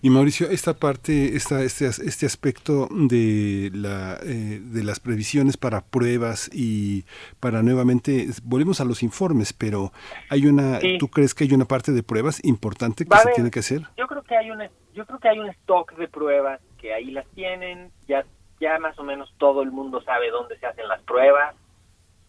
[0.01, 5.81] Y Mauricio, esta parte, esta, este, este aspecto de, la, eh, de las previsiones para
[5.81, 7.03] pruebas y
[7.41, 9.91] para nuevamente, volvemos a los informes, pero
[10.29, 13.59] hay una, ¿tú crees que hay una parte de pruebas importante que se tiene que
[13.59, 13.81] hacer?
[13.97, 14.61] Yo creo que hay un,
[14.93, 18.23] yo creo que hay un stock de pruebas que ahí las tienen, ya,
[18.61, 21.55] ya más o menos todo el mundo sabe dónde se hacen las pruebas,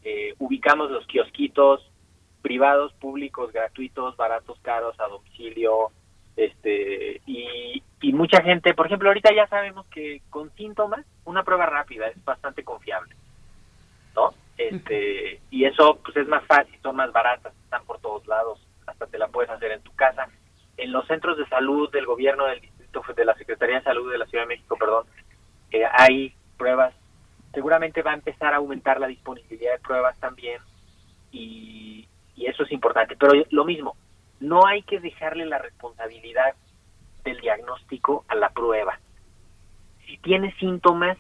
[0.05, 1.91] eh, ubicamos los kiosquitos
[2.43, 5.91] privados, públicos, gratuitos, baratos, caros, a domicilio,
[6.37, 11.67] este y, y mucha gente, por ejemplo, ahorita ya sabemos que con síntomas una prueba
[11.67, 13.15] rápida es bastante confiable,
[14.15, 14.33] ¿no?
[14.57, 19.07] Este y eso pues es más fácil, son más baratas, están por todos lados, hasta
[19.07, 20.29] te la puedes hacer en tu casa.
[20.77, 24.19] En los centros de salud del gobierno del distrito de la Secretaría de Salud de
[24.19, 25.05] la Ciudad de México, perdón,
[25.73, 26.95] eh, hay pruebas.
[27.53, 30.61] Seguramente va a empezar a aumentar la disponibilidad de pruebas también
[31.33, 33.17] y, y eso es importante.
[33.17, 33.97] Pero lo mismo,
[34.41, 36.55] no hay que dejarle la responsabilidad
[37.25, 38.99] del diagnóstico a la prueba.
[40.07, 41.19] Si tienes síntomas,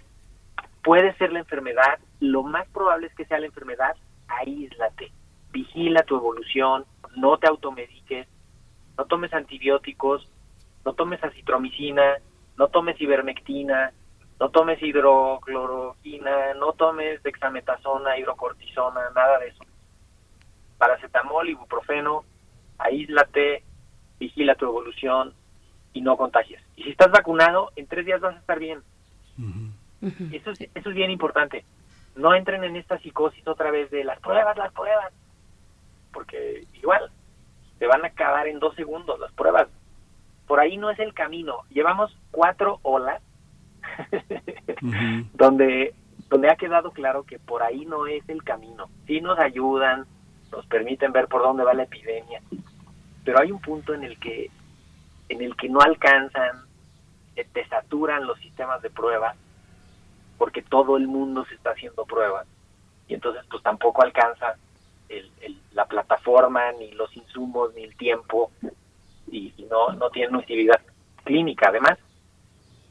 [0.82, 3.96] puede ser la enfermedad, lo más probable es que sea la enfermedad,
[4.28, 5.12] aíslate,
[5.52, 6.84] vigila tu evolución,
[7.16, 8.26] no te automediques,
[8.96, 10.28] no tomes antibióticos,
[10.84, 12.16] no tomes acitromicina,
[12.56, 13.92] no tomes ivermectina,
[14.40, 19.62] no tomes hidrocloroquina, no tomes dexametasona, hidrocortisona, nada de eso.
[20.78, 22.24] Paracetamol, ibuprofeno,
[22.78, 23.62] aíslate,
[24.18, 25.34] vigila tu evolución
[25.92, 26.62] y no contagies.
[26.74, 28.82] Y si estás vacunado, en tres días vas a estar bien.
[30.32, 31.66] Eso, es, eso es bien importante.
[32.16, 35.12] No entren en esta psicosis otra vez de las pruebas, las pruebas.
[36.14, 37.10] Porque igual,
[37.78, 39.68] te van a acabar en dos segundos las pruebas.
[40.46, 41.64] Por ahí no es el camino.
[41.68, 43.20] Llevamos cuatro olas
[45.34, 45.94] donde,
[46.28, 48.88] donde ha quedado claro que por ahí no es el camino.
[49.06, 50.06] Sí nos ayudan,
[50.52, 52.40] nos permiten ver por dónde va la epidemia,
[53.24, 54.50] pero hay un punto en el que
[55.28, 56.64] en el que no alcanzan,
[57.36, 59.36] eh, te saturan los sistemas de pruebas,
[60.38, 62.46] porque todo el mundo se está haciendo pruebas,
[63.06, 64.56] y entonces pues tampoco alcanza
[65.08, 65.30] el,
[65.72, 68.50] la plataforma, ni los insumos, ni el tiempo,
[69.30, 70.80] y, no, no tienen utilidad
[71.22, 71.68] clínica.
[71.68, 71.96] Además,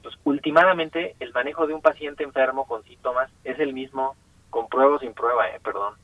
[0.10, 4.16] pues últimamente el manejo de un paciente enfermo con síntomas es el mismo
[4.50, 5.96] con prueba o sin prueba, eh, perdón.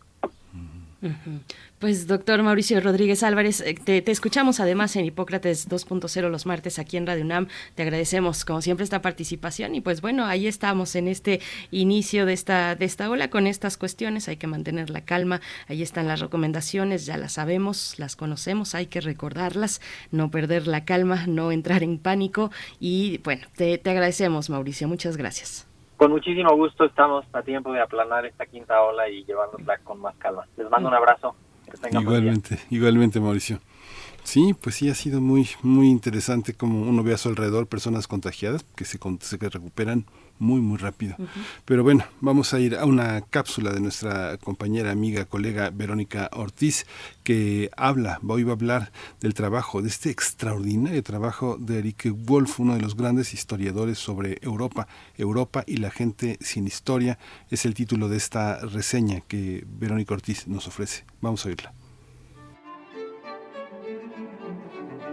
[1.80, 6.98] Pues doctor Mauricio Rodríguez Álvarez, eh, te, escuchamos además en Hipócrates 2.0 los martes aquí
[6.98, 7.48] en Radio UNAM.
[7.76, 11.41] Te agradecemos como siempre esta participación y pues bueno, ahí estamos en este
[11.72, 14.30] inicio de esta, de esta ola con estas cuestiones.
[14.30, 15.41] Hay que mantener la calma.
[15.68, 20.86] Ahí están las recomendaciones, ya las sabemos, las conocemos, hay que recordarlas, no perder la
[20.86, 25.68] calma, no entrar en pánico y bueno, te, te agradecemos Mauricio, muchas gracias.
[25.97, 30.15] Con muchísimo gusto estamos a tiempo de aplanar esta quinta ola y llevárnosla con más
[30.17, 30.45] calma.
[30.57, 31.35] Les mando un abrazo.
[31.91, 33.59] igualmente, igualmente Mauricio.
[34.23, 38.07] Sí, pues sí ha sido muy muy interesante como uno ve a su alrededor personas
[38.07, 40.05] contagiadas que se, se recuperan
[40.40, 41.16] muy, muy rápido.
[41.66, 46.86] Pero bueno, vamos a ir a una cápsula de nuestra compañera, amiga, colega Verónica Ortiz,
[47.24, 48.91] que habla, hoy va a hablar
[49.22, 54.38] del trabajo, de este extraordinario trabajo de Eric Wolf, uno de los grandes historiadores sobre
[54.41, 54.88] Europa,
[55.18, 57.18] Europa y la gente sin historia,
[57.49, 61.06] es el título de esta reseña que Verónica Ortiz nos ofrece.
[61.22, 61.74] Vamos a oírla.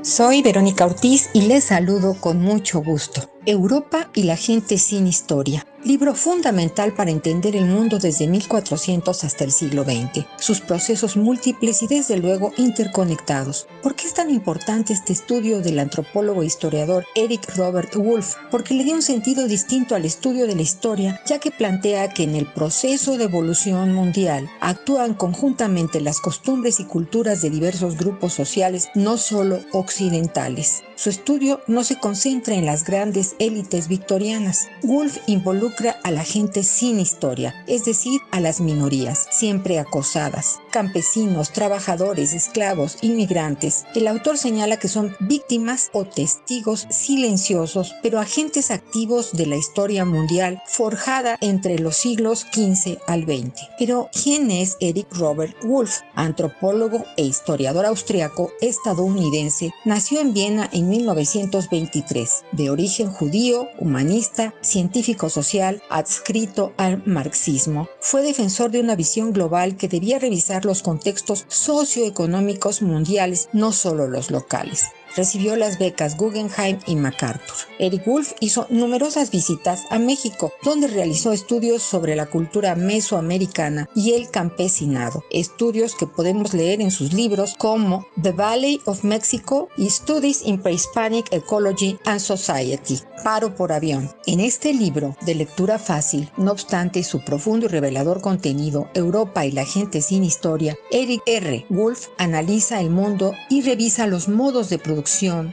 [0.03, 3.32] Soy Verónica Ortiz y les saludo con mucho gusto.
[3.47, 9.45] Europa y la gente sin historia libro fundamental para entender el mundo desde 1400 hasta
[9.45, 13.67] el siglo XX, sus procesos múltiples y desde luego interconectados.
[13.83, 18.37] ¿Por qué es tan importante este estudio del antropólogo e historiador Eric Robert Wolff?
[18.51, 22.23] Porque le dio un sentido distinto al estudio de la historia, ya que plantea que
[22.23, 28.33] en el proceso de evolución mundial actúan conjuntamente las costumbres y culturas de diversos grupos
[28.33, 30.83] sociales, no solo occidentales.
[30.95, 34.69] Su estudio no se concentra en las grandes élites victorianas.
[34.83, 41.53] Wolff involucra a la gente sin historia, es decir, a las minorías, siempre acosadas, campesinos,
[41.53, 43.85] trabajadores, esclavos, inmigrantes.
[43.95, 50.05] El autor señala que son víctimas o testigos silenciosos, pero agentes activos de la historia
[50.05, 53.53] mundial forjada entre los siglos XV al XX.
[53.79, 56.01] Pero, ¿quién es Eric Robert Wolff?
[56.15, 65.31] Antropólogo e historiador austriaco estadounidense, nació en Viena en 1923, de origen judío, humanista, científico
[65.31, 67.89] social, adscrito al marxismo.
[68.01, 74.09] Fue defensor de una visión global que debía revisar los contextos socioeconómicos mundiales, no solo
[74.09, 77.57] los locales recibió las becas Guggenheim y MacArthur.
[77.79, 84.13] Eric Wolf hizo numerosas visitas a México, donde realizó estudios sobre la cultura mesoamericana y
[84.15, 89.91] el campesinado, estudios que podemos leer en sus libros como The Valley of Mexico y
[89.91, 93.01] Studies in Pre-Hispanic Ecology and Society.
[93.25, 94.11] Paro por avión.
[94.27, 99.53] En este libro, de lectura fácil, no obstante su profundo y revelador contenido, Europa y
[99.53, 101.65] la gente sin historia, Eric R.
[101.69, 105.02] Wolf analiza el mundo y revisa los modos de producción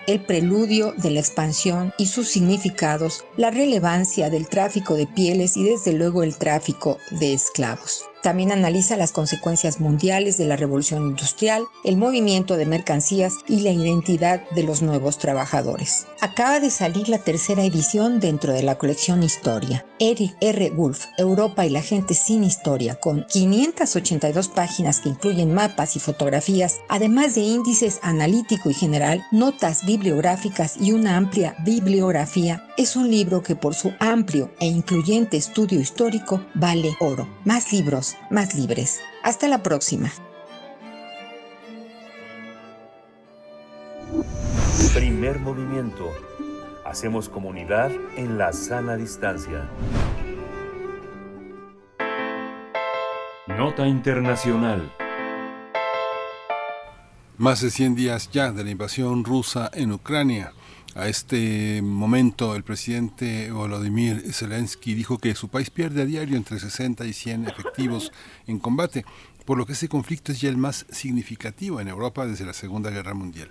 [0.07, 5.63] el preludio de la expansión y sus significados, la relevancia del tráfico de pieles y
[5.63, 8.09] desde luego el tráfico de esclavos.
[8.22, 13.72] También analiza las consecuencias mundiales de la revolución industrial, el movimiento de mercancías y la
[13.72, 16.06] identidad de los nuevos trabajadores.
[16.20, 19.86] Acaba de salir la tercera edición dentro de la colección Historia.
[20.00, 20.72] Eric R.
[20.72, 26.80] Wolf, Europa y la gente sin historia, con 582 páginas que incluyen mapas y fotografías,
[26.90, 33.44] además de índices analítico y general, notas bibliográficas y una amplia bibliografía, es un libro
[33.44, 37.28] que por su amplio e incluyente estudio histórico vale oro.
[37.44, 39.02] Más libros más libres.
[39.23, 40.11] Hasta la próxima.
[44.94, 46.11] Primer movimiento.
[46.86, 49.69] Hacemos comunidad en la sana distancia.
[53.48, 54.91] Nota Internacional.
[57.38, 60.53] Más de 100 días ya de la invasión rusa en Ucrania.
[60.99, 66.59] A este momento, el presidente Volodymyr Zelensky dijo que su país pierde a diario entre
[66.59, 68.11] 60 y 100 efectivos
[68.47, 69.05] en combate,
[69.45, 72.89] por lo que ese conflicto es ya el más significativo en Europa desde la Segunda
[72.89, 73.49] Guerra Mundial.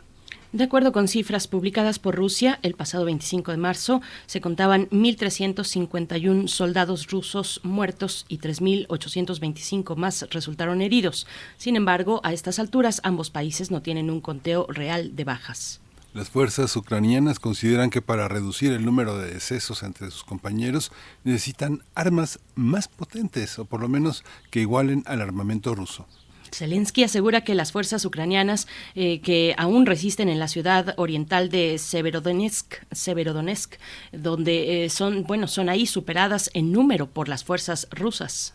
[0.53, 6.49] De acuerdo con cifras publicadas por Rusia, el pasado 25 de marzo se contaban 1.351
[6.49, 11.27] soldados rusos muertos y 3.825 más resultaron heridos.
[11.57, 15.81] Sin embargo, a estas alturas ambos países no tienen un conteo real de bajas.
[16.19, 20.91] Las fuerzas ucranianas consideran que para reducir el número de decesos entre sus compañeros
[21.23, 26.09] necesitan armas más potentes o por lo menos que igualen al armamento ruso.
[26.51, 28.67] Zelensky asegura que las fuerzas ucranianas
[28.97, 33.75] eh, que aún resisten en la ciudad oriental de Severodonetsk, Severodonetsk
[34.11, 38.55] donde eh, son, bueno, son ahí superadas en número por las fuerzas rusas.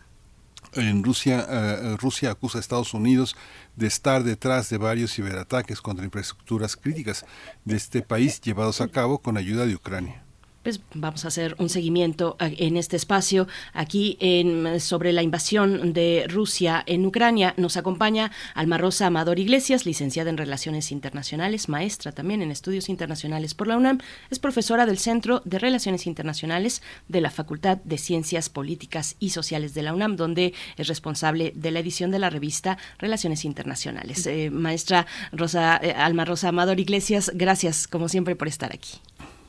[0.76, 3.36] En Rusia, eh, Rusia acusa a Estados Unidos
[3.76, 7.24] de estar detrás de varios ciberataques contra infraestructuras críticas
[7.64, 10.23] de este país llevados a cabo con ayuda de Ucrania
[10.64, 16.24] pues vamos a hacer un seguimiento en este espacio aquí en, sobre la invasión de
[16.28, 17.52] Rusia en Ucrania.
[17.58, 23.54] Nos acompaña Alma Rosa Amador Iglesias, licenciada en Relaciones Internacionales, maestra también en Estudios Internacionales
[23.54, 23.98] por la UNAM.
[24.30, 29.74] Es profesora del Centro de Relaciones Internacionales de la Facultad de Ciencias Políticas y Sociales
[29.74, 34.26] de la UNAM, donde es responsable de la edición de la revista Relaciones Internacionales.
[34.26, 38.92] Eh, maestra Rosa, eh, Alma Rosa Amador Iglesias, gracias como siempre por estar aquí.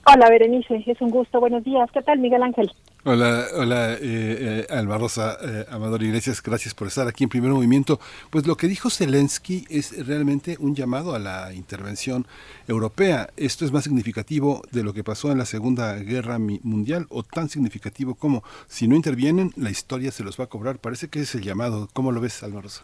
[0.07, 1.39] Hola, Berenice, es un gusto.
[1.39, 1.89] Buenos días.
[1.91, 2.71] ¿Qué tal, Miguel Ángel?
[3.05, 7.99] Hola, hola, eh, eh, eh, Amador Iglesias, gracias por estar aquí en Primer Movimiento.
[8.29, 12.27] Pues lo que dijo Zelensky es realmente un llamado a la intervención
[12.67, 13.29] europea.
[13.35, 17.49] Esto es más significativo de lo que pasó en la Segunda Guerra Mundial o tan
[17.49, 20.77] significativo como si no intervienen, la historia se los va a cobrar.
[20.77, 21.89] Parece que es el llamado.
[21.93, 22.83] ¿Cómo lo ves, Alma Rosa?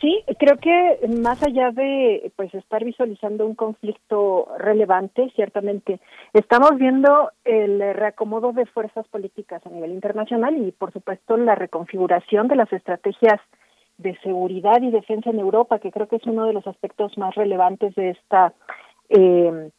[0.00, 5.98] Sí, creo que más allá de pues estar visualizando un conflicto relevante, ciertamente
[6.32, 12.46] estamos viendo el reacomodo de fuerzas políticas a nivel internacional y por supuesto la reconfiguración
[12.46, 13.40] de las estrategias
[13.98, 17.34] de seguridad y defensa en Europa, que creo que es uno de los aspectos más
[17.34, 18.52] relevantes de esta
[19.08, 19.70] eh,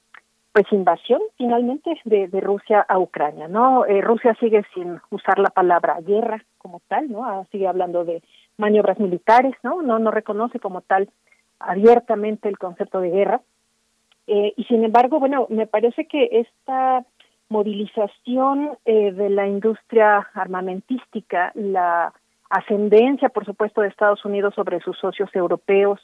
[0.53, 3.85] pues invasión finalmente de, Rusia a Ucrania, ¿no?
[3.85, 7.25] Eh, Rusia sigue sin usar la palabra guerra como tal, ¿no?
[7.25, 8.21] Ah, sigue hablando de
[8.57, 9.81] maniobras militares, ¿no?
[9.81, 11.09] No no reconoce como tal
[11.59, 13.41] abiertamente el concepto de guerra.
[14.27, 17.03] Eh, y sin embargo, bueno, me parece que esta
[17.49, 22.13] movilización eh, de la industria armamentística, la
[22.49, 25.99] ascendencia, por supuesto, de Estados Unidos sobre sus socios europeos,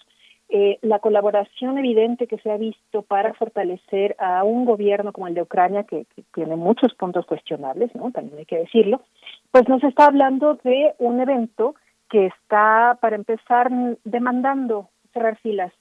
[0.52, 5.36] eh, la colaboración evidente que se ha visto para fortalecer a un gobierno como el
[5.36, 8.10] de Ucrania, que, tiene muchos puntos cuestionables, ¿no?
[8.10, 9.04] También hay que decirlo,
[9.52, 11.76] pues nos está hablando de un evento
[12.10, 13.70] que está, para empezar,
[14.04, 15.72] demandando cerrar filas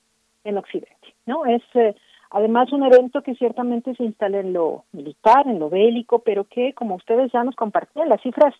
[0.44, 1.46] en Occidente, ¿no?
[1.46, 1.94] Es eh,
[2.30, 6.74] además un evento que ciertamente se instala en lo militar, en lo bélico, pero que,
[6.74, 8.54] como ustedes ya nos compartían, las cifras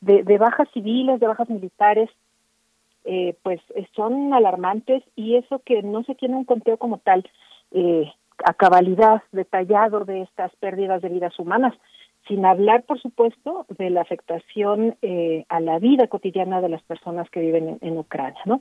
[0.00, 2.10] de, de bajas civiles, de bajas militares,
[3.04, 7.24] eh, pues eh, son alarmantes y eso que no se tiene un conteo como tal
[7.72, 8.10] eh,
[8.44, 11.74] a cabalidad detallado de estas pérdidas de vidas humanas,
[12.26, 17.28] sin hablar, por supuesto, de la afectación eh, a la vida cotidiana de las personas
[17.30, 18.60] que viven en, en Ucrania, ¿no?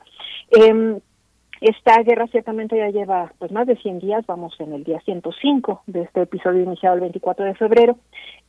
[1.64, 5.84] Esta guerra ciertamente ya lleva pues más de 100 días, vamos en el día 105
[5.88, 7.96] de este episodio iniciado el 24 de febrero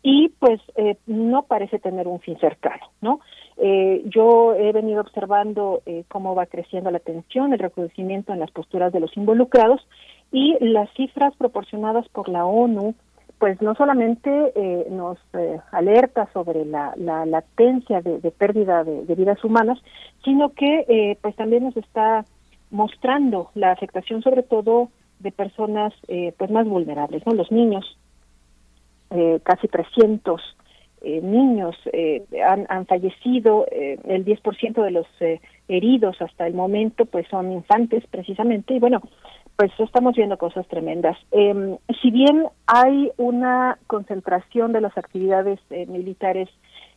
[0.02, 3.20] y pues eh, no parece tener un fin cercano, ¿no?
[3.58, 8.50] Eh, yo he venido observando eh, cómo va creciendo la tensión, el recrudecimiento en las
[8.50, 9.86] posturas de los involucrados
[10.32, 12.96] y las cifras proporcionadas por la ONU
[13.38, 19.04] pues no solamente eh, nos eh, alerta sobre la, la latencia de, de pérdida de,
[19.04, 19.78] de, vidas humanas,
[20.24, 22.24] sino que eh, pues también nos está
[22.74, 24.90] mostrando la afectación sobre todo
[25.20, 27.32] de personas eh, pues más vulnerables, ¿no?
[27.32, 27.96] Los niños,
[29.10, 30.42] eh, casi 300
[31.02, 36.54] eh, niños eh, han, han, fallecido, eh, el 10% de los eh, heridos hasta el
[36.54, 39.02] momento pues son infantes precisamente y bueno,
[39.56, 41.16] pues estamos viendo cosas tremendas.
[41.30, 46.48] Eh, si bien hay una concentración de las actividades militares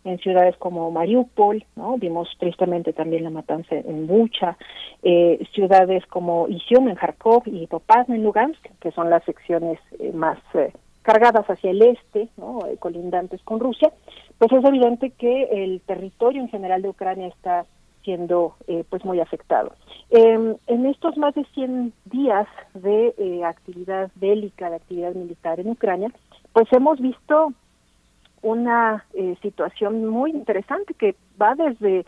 [0.03, 1.97] en ciudades como Mariupol, ¿no?
[1.97, 4.57] Vimos tristemente también la matanza en Bucha,
[5.03, 10.11] eh, ciudades como Izium en Kharkov y Popazna en Lugansk, que son las secciones eh,
[10.13, 10.71] más eh,
[11.07, 12.67] cargadas hacia el este, ¿no?
[12.67, 13.93] Eh, colindantes con Rusia,
[14.37, 17.65] pues es evidente que el territorio en general de Ucrania está
[18.03, 19.71] siendo eh, pues muy afectado.
[20.09, 26.11] Eh, en estos más de 100 días de actividad bélica, de actividad militar en Ucrania,
[26.51, 27.53] pues hemos visto
[28.41, 32.05] una eh, situación muy interesante que va desde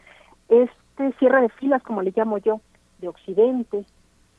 [0.47, 2.61] este cierre de filas, como le llamo yo,
[2.99, 3.85] de Occidente,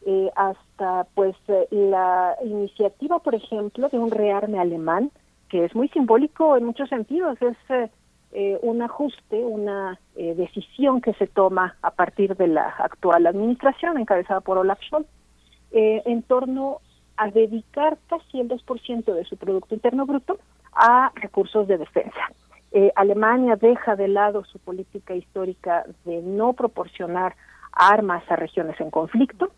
[0.07, 5.11] eh, hasta pues eh, la iniciativa, por ejemplo, de un rearme alemán,
[5.51, 7.91] que es muy simbólico en muchos sentidos, es
[8.33, 14.41] eh, un ajuste, una decisión que se toma a partir de la actual administración encabezada
[14.41, 15.07] por Olaf Scholz,
[15.73, 16.81] en torno
[17.17, 20.39] a dedicar casi el 2% de su Producto Interno Bruto
[20.81, 22.33] a recursos de defensa.
[22.73, 27.37] Eh, Alemania deja de lado su política histórica de no proporcionar
[27.73, 29.51] armas a regiones en conflicto.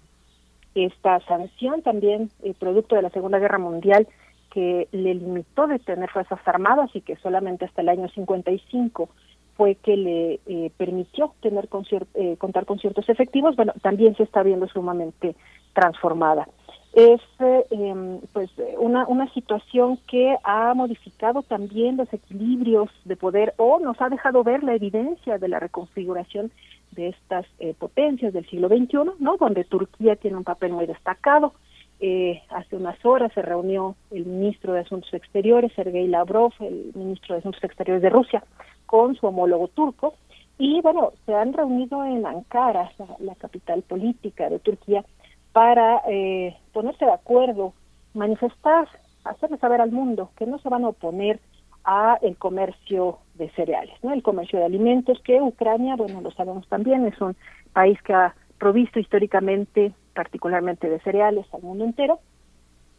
[0.74, 4.09] Esta sanción también, eh, producto de la Segunda Guerra Mundial,
[4.51, 9.09] que le limitó de tener fuerzas armadas y que solamente hasta el año 55
[9.57, 11.69] fue que le eh, permitió tener
[12.15, 15.36] eh, contar con ciertos efectivos, bueno, también se está viendo sumamente
[15.74, 16.49] transformada
[16.93, 23.81] es eh, pues una, una situación que ha modificado también los equilibrios de poder o
[23.81, 26.51] nos ha dejado ver la evidencia de la reconfiguración
[26.93, 29.36] de estas eh, potencias del siglo XXI, ¿no?
[29.39, 31.55] donde Turquía tiene un papel muy destacado.
[32.01, 37.35] Eh, hace unas horas se reunió el ministro de Asuntos Exteriores, Sergei Lavrov, el ministro
[37.35, 38.44] de Asuntos Exteriores de Rusia,
[38.85, 40.14] con su homólogo turco.
[40.59, 45.05] Y bueno, se han reunido en Ankara, la, la capital política de Turquía,
[45.52, 47.74] para eh, ponerse de acuerdo,
[48.14, 48.88] manifestar,
[49.24, 51.40] hacerle saber al mundo que no se van a oponer
[51.84, 54.12] a el comercio de cereales, ¿no?
[54.12, 57.36] El comercio de alimentos que Ucrania, bueno, lo sabemos también, es un
[57.72, 62.20] país que ha provisto históricamente, particularmente de cereales al mundo entero,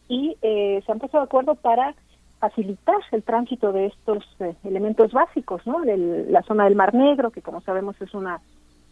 [0.08, 1.94] y eh, se han puesto de acuerdo para
[2.40, 5.80] facilitar el tránsito de estos eh, elementos básicos, ¿no?
[5.80, 5.96] De
[6.28, 8.40] la zona del Mar Negro, que como sabemos es una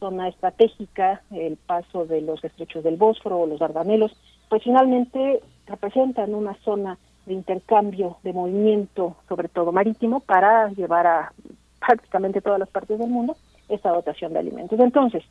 [0.03, 4.11] zona estratégica, el paso de los estrechos del Bósforo o los Dardanelos,
[4.49, 11.33] pues finalmente representan una zona de intercambio, de movimiento, sobre todo marítimo, para llevar a
[11.79, 13.37] prácticamente todas las partes del mundo
[13.69, 14.81] esta dotación de alimentos.
[14.81, 15.23] Entonces,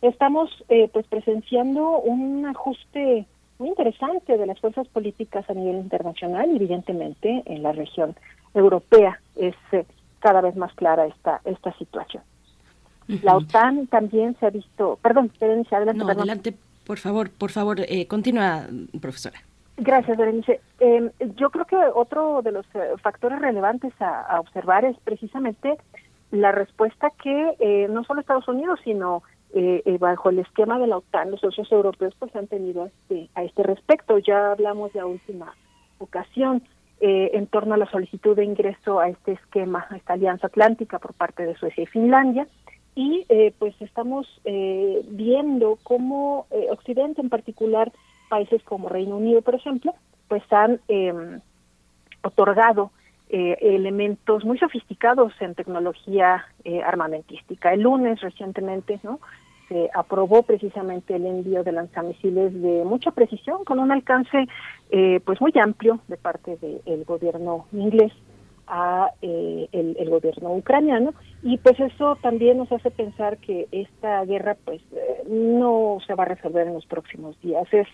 [0.00, 3.26] estamos eh, pues presenciando un ajuste
[3.58, 8.14] muy interesante de las fuerzas políticas a nivel internacional y evidentemente en la región
[8.54, 9.84] europea es eh,
[10.20, 12.22] cada vez más clara esta esta situación.
[13.22, 15.94] La OTAN también se ha visto, perdón, adelante.
[15.94, 16.54] No, adelante,
[16.86, 18.66] por favor, por favor, eh, continúa,
[19.00, 19.40] profesora.
[19.76, 20.60] Gracias, Berenice.
[20.78, 25.76] Eh, yo creo que otro de los eh, factores relevantes a, a, observar es precisamente
[26.30, 29.22] la respuesta que eh, no solo Estados Unidos, sino
[29.52, 33.28] eh, eh, bajo el esquema de la OTAN, los socios europeos pues han tenido este,
[33.34, 34.18] a este respecto.
[34.18, 35.54] Ya hablamos de la última
[35.98, 36.62] ocasión
[37.00, 41.00] eh, en torno a la solicitud de ingreso a este esquema, a esta alianza atlántica
[41.00, 42.46] por parte de Suecia y Finlandia.
[42.94, 47.92] Y eh, pues estamos eh, viendo cómo eh, Occidente, en particular
[48.28, 49.94] países como Reino Unido, por ejemplo,
[50.28, 51.12] pues han eh,
[52.22, 52.90] otorgado
[53.28, 57.72] eh, elementos muy sofisticados en tecnología eh, armamentística.
[57.72, 59.20] El lunes recientemente, ¿no?
[59.68, 64.48] Se aprobó precisamente el envío de lanzamisiles de mucha precisión, con un alcance
[65.24, 68.12] pues muy amplio de parte del gobierno inglés
[68.70, 74.24] a eh, el, el, gobierno ucraniano y pues eso también nos hace pensar que esta
[74.24, 77.88] guerra pues eh, no se va a resolver en los próximos días es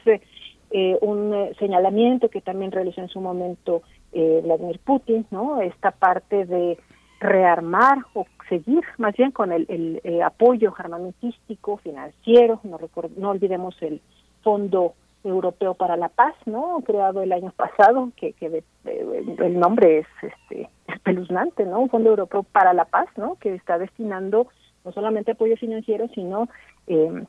[0.70, 3.82] eh, un señalamiento que también realizó en su momento
[4.12, 5.60] eh, Vladimir Putin, ¿no?
[5.60, 6.76] Esta parte de
[7.20, 12.78] rearmar o seguir más bien con el, el eh, apoyo armamentístico, financiero, no,
[13.16, 14.00] no olvidemos el
[14.42, 14.94] Fondo
[15.26, 16.82] Europeo para la Paz, ¿no?
[16.84, 21.80] Creado el año pasado, que, que el nombre es este espeluznante, ¿no?
[21.80, 23.36] Un Fondo Europeo para la Paz, ¿no?
[23.36, 24.48] Que está destinando
[24.84, 26.48] no solamente apoyo financiero, sino
[26.86, 27.24] eh,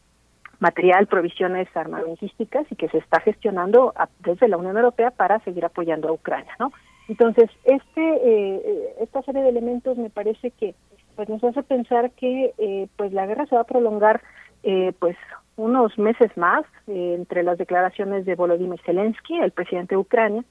[0.60, 5.66] material, provisiones armamentísticas y que se está gestionando a, desde la Unión Europea para seguir
[5.66, 6.72] apoyando a Ucrania, ¿no?
[7.08, 10.76] Entonces, este eh, esta serie de elementos me parece que
[11.16, 14.22] pues nos hace pensar que eh, pues la guerra se va a prolongar
[14.64, 15.16] eh, pues
[15.58, 20.44] unos meses más eh, entre las declaraciones de Volodymyr Zelensky, el presidente de Ucrania,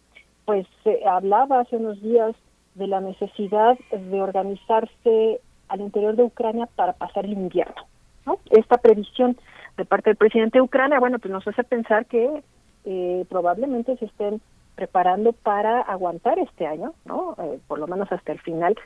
[0.45, 2.35] pues se hablaba hace unos días
[2.74, 7.87] de la necesidad de organizarse al interior de Ucrania para pasar el invierno,
[8.27, 8.39] ¿no?
[8.51, 9.37] Esta previsión
[9.77, 12.43] de parte del presidente de Ucrania, bueno, pues nos hace pensar que
[12.85, 14.41] eh, probablemente se estén
[14.74, 17.35] preparando para aguantar este año, ¿no?
[17.39, 18.77] Eh, por lo menos hasta el final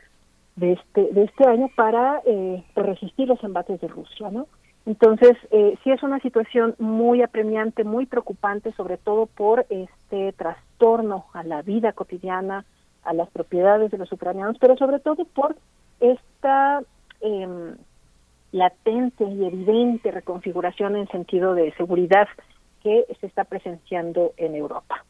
[0.56, 4.46] de este de este año para eh, resistir los embates de Rusia, ¿no?
[4.86, 11.26] Entonces, eh, sí es una situación muy apremiante, muy preocupante, sobre todo por este trastorno
[11.32, 12.64] a la vida cotidiana,
[13.04, 15.56] a las propiedades de los ucranianos, pero sobre todo por
[16.00, 16.82] esta
[17.20, 17.74] eh,
[18.52, 22.28] latente y evidente reconfiguración en sentido de seguridad
[22.82, 25.04] que se está presenciando en Europa.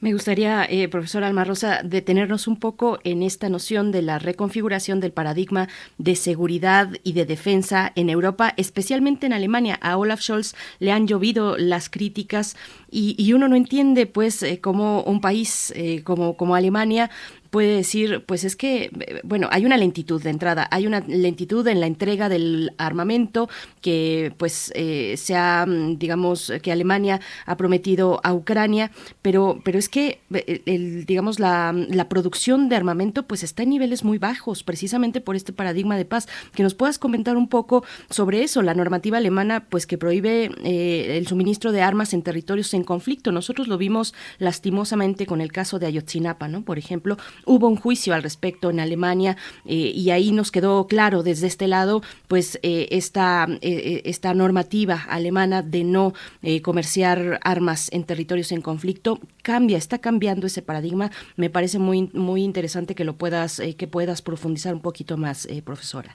[0.00, 5.00] Me gustaría, eh, profesor Alma Rosa, detenernos un poco en esta noción de la reconfiguración
[5.00, 9.78] del paradigma de seguridad y de defensa en Europa, especialmente en Alemania.
[9.80, 12.56] A Olaf Scholz le han llovido las críticas
[12.90, 17.10] y, y uno no entiende, pues, eh, cómo un país eh, como, como Alemania
[17.54, 18.90] puede decir, pues es que,
[19.22, 23.48] bueno, hay una lentitud de entrada, hay una lentitud en la entrega del armamento
[23.80, 28.90] que, pues, eh, se ha, digamos, que Alemania ha prometido a Ucrania,
[29.22, 30.18] pero, pero es que,
[30.66, 35.36] el, digamos, la, la producción de armamento, pues, está en niveles muy bajos, precisamente por
[35.36, 36.26] este paradigma de paz.
[36.56, 41.18] Que nos puedas comentar un poco sobre eso, la normativa alemana, pues, que prohíbe eh,
[41.18, 43.30] el suministro de armas en territorios en conflicto.
[43.30, 46.64] Nosotros lo vimos lastimosamente con el caso de Ayotzinapa, ¿no?
[46.64, 51.22] Por ejemplo, hubo un juicio al respecto en Alemania eh, y ahí nos quedó claro
[51.22, 56.12] desde este lado pues eh, esta, eh, esta normativa alemana de no
[56.42, 61.10] eh, comerciar armas en territorios en conflicto cambia, está cambiando ese paradigma.
[61.36, 65.46] Me parece muy, muy interesante que lo puedas, eh, que puedas profundizar un poquito más,
[65.64, 66.14] profesora.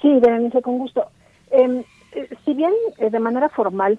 [0.00, 1.04] Sí, Berenice, con gusto.
[1.50, 1.84] Em,
[2.44, 3.98] si bien de manera formal,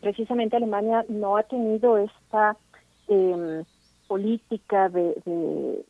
[0.00, 2.56] precisamente Alemania no ha tenido esta
[3.08, 3.64] eh,
[4.06, 5.84] política de, eh,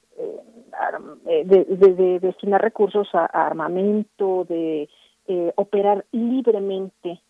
[1.24, 4.88] de, de, de destinar recursos a, armamento, de
[5.26, 7.20] eh, operar libremente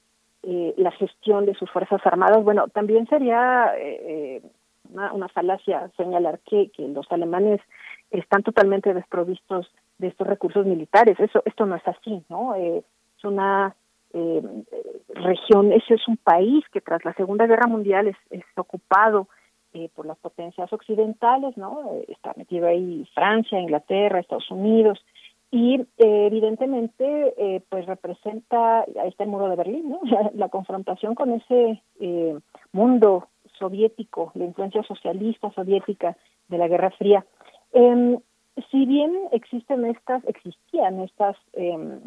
[0.43, 2.43] eh, la gestión de sus fuerzas armadas.
[2.45, 4.41] Bueno, también sería eh,
[4.91, 7.61] una, falacia señalar que, que los alemanes
[8.11, 11.19] están totalmente desprovistos de estos recursos militares.
[11.19, 12.55] Eso, esto no es así, ¿no?
[12.55, 12.83] Eh,
[13.17, 13.75] es una
[14.15, 14.43] eh,
[15.09, 19.29] región, ese es un país que tras la Segunda Guerra Mundial es, es ocupado
[19.75, 21.95] eh, por las potencias occidentales, ¿no?
[21.95, 24.99] Eh, está metido ahí Francia, Inglaterra, Estados Unidos,
[25.51, 25.87] y eh,
[26.27, 30.01] evidentemente eh, pues representa, ahí está el muro de Berlín, ¿no?
[30.35, 32.39] La, confrontación con ese eh,
[32.73, 33.29] mundo
[33.59, 36.17] soviético, la influencia socialista soviética
[36.49, 37.25] de la Guerra Fría.
[37.73, 38.19] Eh,
[38.71, 41.99] si bien existen estas, existían estas eh,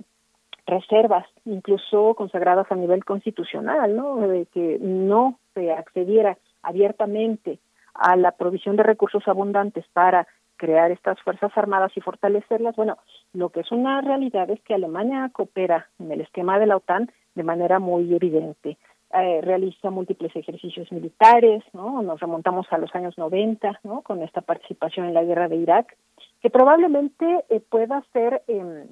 [0.67, 4.17] reservas, incluso consagradas a nivel constitucional, ¿no?
[4.27, 7.59] De que no se accediera abiertamente
[7.93, 10.27] a la provisión de recursos abundantes para
[10.61, 12.75] crear estas fuerzas armadas y fortalecerlas.
[12.75, 12.99] Bueno,
[13.33, 17.11] lo que es una realidad es que Alemania coopera en el esquema de la OTAN
[17.33, 18.77] de manera muy evidente.
[19.13, 22.01] eh, realiza múltiples ejercicios militares, ¿no?
[22.01, 24.03] Nos remontamos a los años 90, ¿no?
[24.03, 25.97] Con esta participación en la guerra de Irak,
[26.41, 28.85] que probablemente eh, pueda ser, em,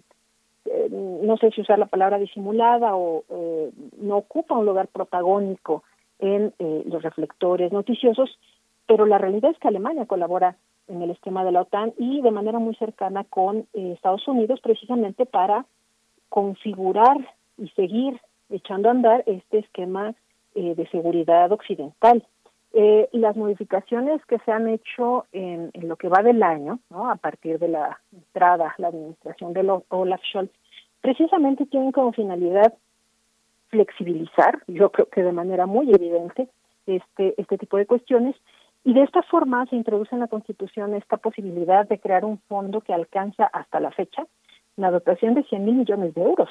[0.65, 3.23] eh, no sé si usar la palabra disimulada o
[3.97, 5.83] no ocupa un lugar protagónico
[6.19, 6.53] en
[6.85, 8.37] los reflectores noticiosos,
[8.87, 12.31] pero la realidad es que Alemania colabora en el esquema de la OTAN y de
[12.31, 15.65] manera muy cercana con Estados Unidos precisamente para
[16.29, 17.17] configurar
[17.57, 18.19] y seguir
[18.49, 20.13] echando a andar este esquema
[20.55, 22.25] eh, de seguridad occidental.
[22.73, 27.09] Eh, las modificaciones que se han hecho en, lo que va del año, ¿no?
[27.09, 30.51] a partir de la entrada, la administración de Olaf Scholz,
[31.01, 32.73] precisamente tienen como finalidad
[33.69, 36.49] flexibilizar, yo creo que de manera muy evidente,
[36.85, 38.35] este, este tipo de cuestiones,
[38.83, 42.81] y de esta forma se introduce en la Constitución esta posibilidad de crear un fondo
[42.81, 44.25] que alcanza hasta la fecha
[44.79, 46.49] la dotación de 100 mil millones de euros.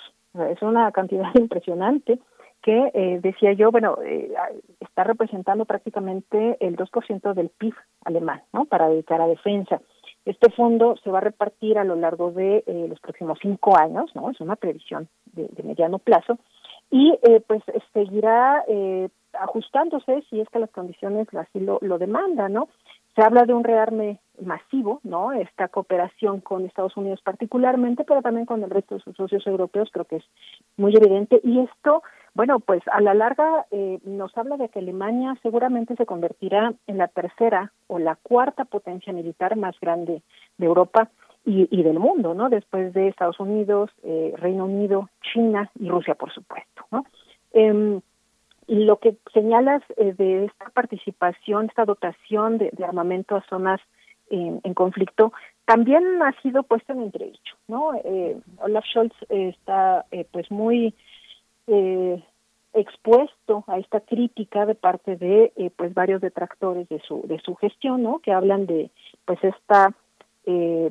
[0.51, 2.19] Es una cantidad impresionante
[2.63, 4.33] que, eh, decía yo, bueno, eh,
[4.81, 7.75] está representando prácticamente el 2% del PIB
[8.05, 8.65] alemán, ¿no?
[8.65, 9.81] Para dedicar a defensa.
[10.25, 14.11] Este fondo se va a repartir a lo largo de eh, los próximos cinco años,
[14.15, 14.31] ¿no?
[14.31, 16.39] Es una previsión de, mediano plazo
[16.91, 17.13] y
[17.47, 17.63] pues
[17.93, 18.65] seguirá
[19.33, 22.69] ajustándose si es que las condiciones así lo, lo demandan, ¿no?
[23.15, 25.33] Se habla de un rearme masivo, ¿no?
[25.33, 29.89] Esta cooperación con Estados Unidos particularmente, pero también con el resto de sus socios europeos,
[29.93, 30.25] creo que es
[30.77, 31.41] muy evidente.
[31.43, 32.03] Y esto,
[32.35, 36.99] bueno, pues a la larga eh, nos habla de que Alemania seguramente se convertirá en
[36.99, 40.23] la tercera o la cuarta potencia militar más grande
[40.57, 41.11] de Europa
[41.49, 42.49] y, y del mundo, ¿no?
[42.49, 47.07] Después de Estados Unidos, eh, Reino Unido, China y Rusia, por supuesto, ¿no?
[47.53, 48.01] Eh,
[48.69, 53.81] y lo que señalas eh, de esta participación, esta dotación de, armamento a zonas
[54.31, 55.33] en, conflicto,
[55.65, 57.95] también ha sido puesto en entredicho, ¿no?
[58.05, 60.95] Eh, Olaf Scholz está eh, pues muy
[62.75, 68.03] expuesto a esta crítica de parte de pues varios detractores de su de su gestión,
[68.03, 68.21] ¿no?
[68.21, 68.91] Que hablan de
[69.27, 69.95] pues esta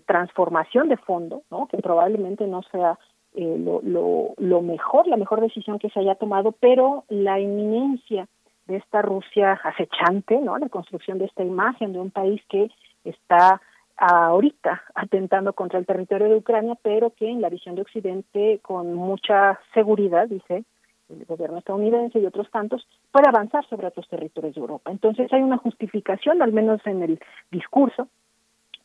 [0.05, 1.67] transformación de fondo, ¿no?
[1.67, 2.97] Que probablemente no sea
[3.33, 8.27] eh, lo, lo, lo mejor, la mejor decisión que se haya tomado, pero la inminencia
[8.65, 10.57] de esta Rusia acechante, ¿no?
[10.57, 12.69] La construcción de esta imagen de un país que
[13.03, 13.61] está
[13.97, 18.93] ahorita atentando contra el territorio de Ucrania, pero que en la visión de Occidente, con
[18.93, 20.65] mucha seguridad, dice
[21.09, 24.91] el gobierno estadounidense y otros tantos, puede avanzar sobre otros territorios de Europa.
[24.91, 27.19] Entonces hay una justificación, al menos en el
[27.49, 28.09] discurso,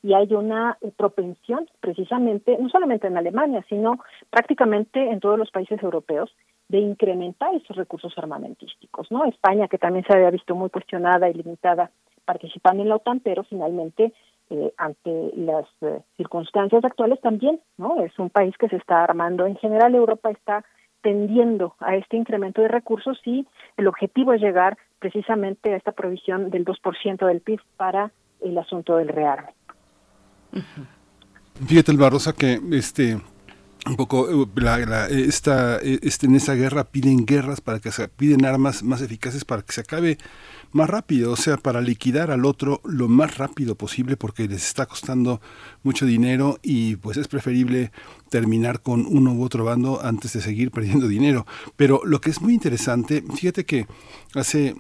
[0.03, 4.01] y hay una eh, propensión precisamente, no solamente en Alemania, sino
[4.31, 6.35] prácticamente en todos los países europeos,
[6.69, 9.25] de incrementar esos recursos armamentísticos, ¿no?
[9.27, 11.91] España, que también se había visto muy cuestionada y limitada
[12.25, 14.13] participando en la OTAN, pero finalmente
[14.49, 18.03] eh, ante las eh, circunstancias actuales también, ¿no?
[18.03, 19.47] Es un país que se está armando.
[19.47, 20.65] En general, Europa está
[21.03, 23.47] tendiendo a este incremento de recursos y
[23.77, 28.97] el objetivo es llegar precisamente a esta provisión del 2% del PIB para el asunto
[28.97, 29.53] del rearme.
[31.67, 33.21] Fíjate, Barrosa, que este
[33.85, 38.45] un poco eh, la, esta, este, en esa guerra piden guerras para que se piden
[38.45, 40.19] armas más eficaces para que se acabe
[40.71, 44.87] más rápido, o sea, para liquidar al otro lo más rápido posible porque les está
[44.87, 45.41] costando
[45.83, 47.91] mucho dinero y pues es preferible
[48.31, 51.47] terminar con uno u otro bando antes de seguir perdiendo dinero.
[51.77, 53.87] Pero lo que es muy interesante, fíjate que
[54.35, 54.75] hace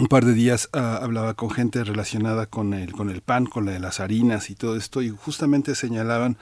[0.00, 3.64] un par de días ah, hablaba con gente relacionada con el, con el pan, con
[3.66, 6.38] la de las harinas y todo esto, y justamente señalaban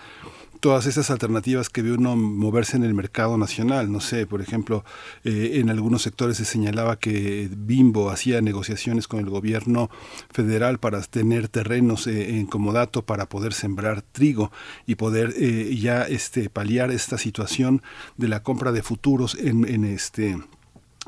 [0.60, 3.92] todas esas alternativas que ve uno moverse en el mercado nacional.
[3.92, 4.84] No sé, por ejemplo,
[5.24, 9.90] eh, en algunos sectores se señalaba que Bimbo hacía negociaciones con el gobierno
[10.30, 14.50] federal para tener terrenos eh, en comodato para poder sembrar trigo
[14.86, 17.82] y poder eh, ya este paliar esta situación
[18.16, 20.36] de la compra de futuros en, en este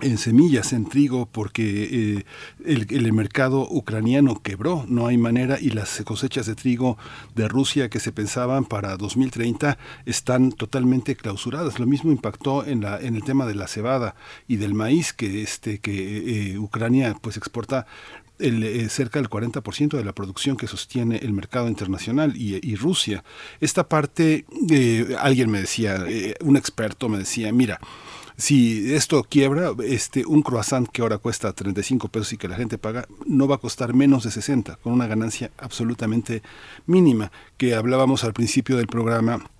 [0.01, 2.25] en semillas, en trigo, porque eh,
[2.65, 6.99] el, mercado ucraniano quebró, no hay manera, y las cosechas de trigo
[7.35, 11.79] de Rusia que se pensaban para 2030 están totalmente clausuradas.
[11.79, 14.15] Lo mismo impactó en, la, en el tema de la cebada
[14.47, 17.87] y del maíz, que, este, que eh, Ucrania pues exporta
[18.39, 22.77] el, eh, cerca del 40% de la producción que sostiene el mercado internacional y, y
[22.77, 23.25] Rusia.
[23.61, 24.45] Esta parte,
[25.19, 26.05] alguien me decía,
[26.41, 27.81] un experto me decía, mira,
[28.39, 32.79] si esto quiebra, este, un croissant que ahora cuesta 35 pesos y que la gente
[32.79, 36.43] paga, no va a costar menos de 60, con una ganancia absolutamente
[36.87, 39.51] mínima, que hablábamos al principio del programa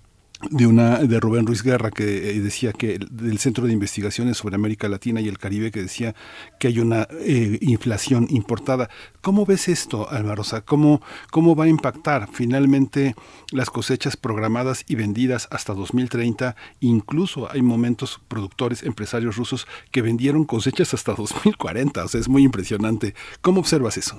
[0.49, 4.55] de una de Rubén Ruiz Guerra que eh, decía que del Centro de Investigaciones sobre
[4.55, 6.15] América Latina y el Caribe que decía
[6.59, 8.89] que hay una eh, inflación importada.
[9.21, 10.61] ¿Cómo ves esto, Alvarosa?
[10.61, 11.01] ¿Cómo,
[11.31, 13.15] ¿Cómo va a impactar finalmente
[13.51, 16.55] las cosechas programadas y vendidas hasta 2030?
[16.79, 22.03] Incluso hay momentos productores, empresarios rusos que vendieron cosechas hasta 2040.
[22.03, 23.13] O sea, es muy impresionante.
[23.41, 24.15] ¿Cómo observas eso?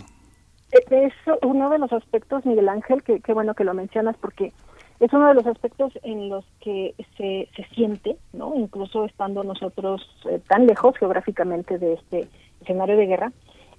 [0.71, 4.53] Es uno de los aspectos, Miguel Ángel, que, qué bueno que lo mencionas porque
[5.01, 8.55] es uno de los aspectos en los que se, se siente, ¿no?
[8.55, 12.29] incluso estando nosotros eh, tan lejos geográficamente de este
[12.61, 13.33] escenario de guerra,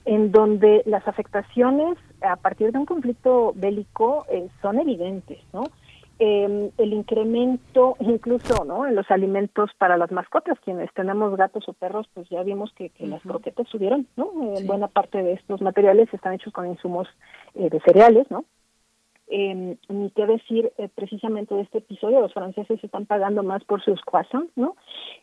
[0.06, 5.66] en donde las afectaciones a partir de un conflicto bélico eh, son evidentes, ¿no?
[6.18, 11.74] Em, el incremento incluso no en los alimentos para las mascotas quienes tenemos gatos o
[11.74, 16.14] perros pues ya vimos que, las croquetas subieron no eh, buena parte de estos materiales
[16.14, 17.08] están hechos con insumos
[17.56, 18.46] de cereales no
[19.32, 23.82] eh, ni qué decir eh, precisamente de este episodio, los franceses están pagando más por
[23.82, 24.76] sus croissants, ¿no?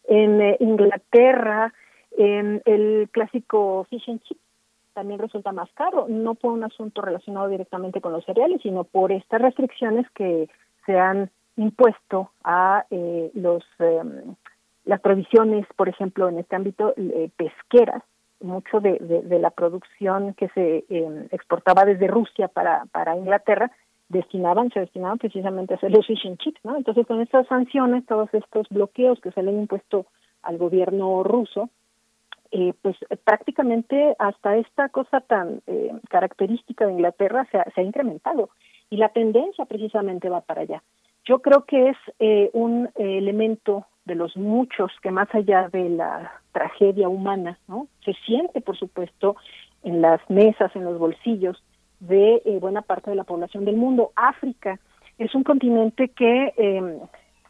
[0.08, 1.72] En eh, Inglaterra,
[2.16, 4.38] el clásico fish and chip
[4.94, 9.12] también resulta más caro, no por un asunto relacionado directamente con los cereales, sino por
[9.12, 10.48] estas restricciones que
[10.86, 14.34] se han impuesto a eh, los em,
[14.86, 16.94] las provisiones, por ejemplo, en este ámbito
[17.36, 18.02] pesqueras,
[18.40, 23.70] mucho de, de, la producción que se em, exportaba desde Rusia para, para Inglaterra
[24.08, 26.76] destinaban, se destinaban precisamente a hacer los fishing chips, ¿no?
[26.76, 30.06] Entonces, con estas sanciones, todos estos bloqueos que se le han impuesto
[30.42, 31.68] al gobierno ruso,
[32.50, 38.48] eh, pues prácticamente hasta esta cosa tan eh, característica de Inglaterra se ha, incrementado
[38.88, 40.82] y la tendencia precisamente va para allá.
[41.26, 46.40] Yo creo que es eh, un elemento de los muchos que más allá de la
[46.52, 47.86] tragedia humana, ¿no?
[48.02, 49.36] Se siente, por supuesto,
[49.82, 51.62] en las mesas, en los bolsillos
[52.00, 54.12] de eh, buena parte de la población del mundo.
[54.14, 54.78] África
[55.18, 56.98] es un continente que, eh,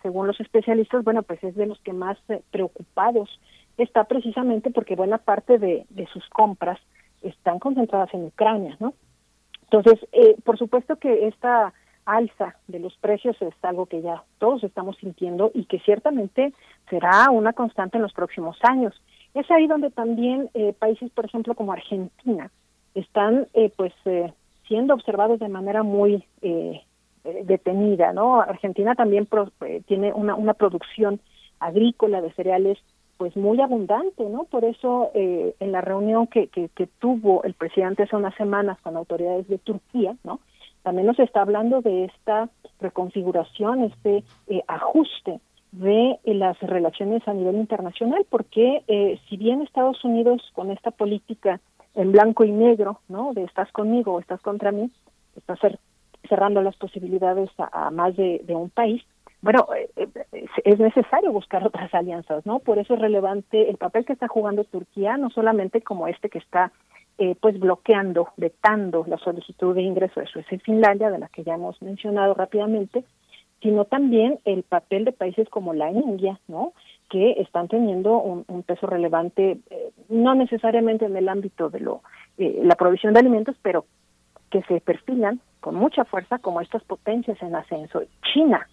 [0.02, 3.40] según los especialistas, bueno, pues es de los que más eh, preocupados
[3.76, 6.80] está precisamente porque buena parte de, de, sus compras
[7.22, 8.94] están concentradas en Ucrania, ¿no?
[9.64, 11.74] Entonces, eh, por supuesto que esta
[12.06, 16.54] alza de los precios es algo que ya todos estamos sintiendo y que ciertamente
[16.88, 18.98] será una constante en los próximos años.
[19.34, 20.48] Es ahí donde también
[20.78, 22.50] países, por ejemplo, como Argentina,
[22.94, 24.32] están eh, pues eh,
[24.68, 26.82] siendo observados de manera muy eh,
[27.24, 28.40] eh, detenida, ¿no?
[28.40, 29.26] Argentina también
[29.66, 31.20] eh, tiene una, producción
[31.58, 32.78] agrícola de cereales
[33.16, 34.44] pues muy abundante, ¿no?
[34.44, 38.78] Por eso eh, en la reunión que, que, que, tuvo el presidente hace unas semanas
[38.80, 40.38] con autoridades de Turquía, ¿no?
[40.82, 42.48] También nos está hablando de esta
[42.80, 45.40] reconfiguración, este eh, ajuste
[45.72, 51.60] de las relaciones a nivel internacional, porque eh, si bien Estados Unidos con esta política
[51.98, 53.34] en blanco y negro, ¿no?
[53.34, 54.90] De estás conmigo o estás contra mí,
[55.36, 55.58] estás
[56.28, 59.02] cerrando las posibilidades a, más de, un país.
[59.42, 62.60] Bueno, eh, eh, es necesario buscar otras alianzas, ¿no?
[62.60, 66.38] Por eso es relevante el papel que está jugando Turquía, no solamente como este que
[66.38, 66.72] está
[67.18, 71.42] eh, pues bloqueando, vetando la solicitud de ingreso de Suecia y Finlandia, de la que
[71.42, 73.04] ya hemos mencionado rápidamente,
[73.60, 76.74] sino también el papel de países como la India, ¿no?
[77.08, 82.02] Que están teniendo un, peso relevante, eh, no necesariamente en el ámbito de lo,
[82.36, 83.86] eh, la provisión de alimentos, pero
[84.50, 88.02] que se perfilan con mucha fuerza como estas potencias en ascenso.
[88.32, 88.66] China,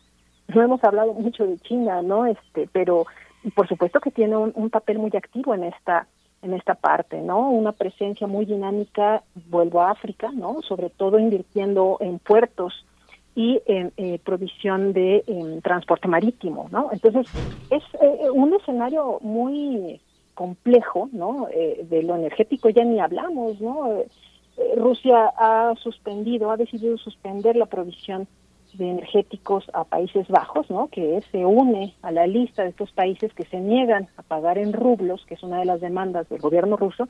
[0.47, 2.25] no hemos hablado mucho de China, ¿no?
[2.25, 3.05] Este, pero
[3.55, 6.07] por supuesto que tiene un, un papel muy activo en esta
[6.41, 7.49] en esta parte, ¿no?
[7.49, 10.61] Una presencia muy dinámica, vuelvo a África, ¿no?
[10.61, 12.85] Sobre todo invirtiendo en puertos
[13.35, 15.23] y en eh, provisión de
[15.61, 16.89] transporte marítimo, ¿no?
[16.91, 17.27] Entonces,
[17.69, 19.99] es eh, un escenario muy
[20.33, 21.47] complejo, ¿no?
[21.51, 23.89] Eh, de lo energético ya ni hablamos, ¿no?
[24.77, 28.25] Rusia ha suspendido, ha decidido suspender la provisión
[28.73, 30.87] de energéticos a Países Bajos, ¿no?
[30.87, 34.71] Que se une a la lista de estos países que se niegan a pagar en
[34.71, 37.09] rublos, que es una de las demandas del gobierno ruso,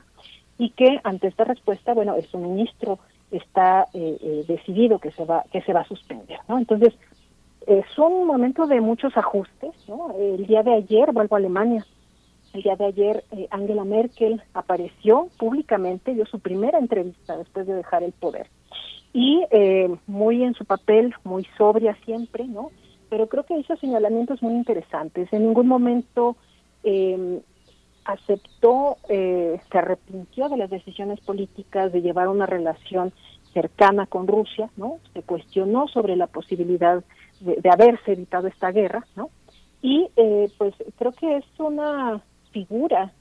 [0.58, 2.98] y que ante esta respuesta, bueno, el suministro
[3.30, 6.94] está eh, eh, decidido que se va que se va a suspender no entonces
[7.66, 11.84] es un momento de muchos ajustes no el día de ayer vuelvo a Alemania
[12.52, 17.74] el día de ayer eh, Angela Merkel apareció públicamente dio su primera entrevista después de
[17.74, 18.48] dejar el poder.
[19.12, 19.42] Y
[20.06, 22.70] muy en su papel muy sobria siempre no
[23.08, 25.32] pero creo que hizo señalamientos muy interesantes.
[25.32, 26.36] En ningún momento
[26.82, 27.40] eh,
[28.06, 33.12] aceptó, eh, se arrepintió de las decisiones políticas de llevar una relación
[33.52, 34.98] cercana con Rusia, ¿no?
[35.12, 37.02] Se cuestionó sobre la posibilidad
[37.40, 39.30] de, haberse evitado esta guerra, ¿no?
[39.82, 42.20] Y eh, pues creo que es una
[42.52, 43.12] figura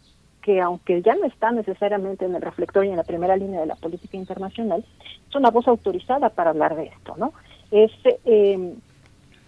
[0.41, 3.65] que aunque ya no está necesariamente en el reflector y en la primera línea de
[3.65, 4.85] la política internacional,
[5.27, 7.33] es una voz autorizada para hablar de esto, ¿no?
[7.71, 7.91] Es
[8.25, 8.75] eh,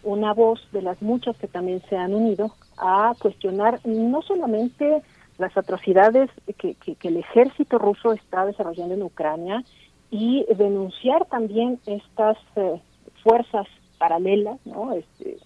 [0.03, 5.03] una voz de las muchas que también se han unido a cuestionar no solamente
[5.38, 9.64] las atrocidades que, el ejército ruso está desarrollando en Ucrania
[10.09, 12.81] y denunciar también estas eh,
[13.23, 14.93] fuerzas paralelas, ¿no?
[14.93, 15.38] Este,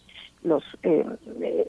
[0.44, 1.06] los eh,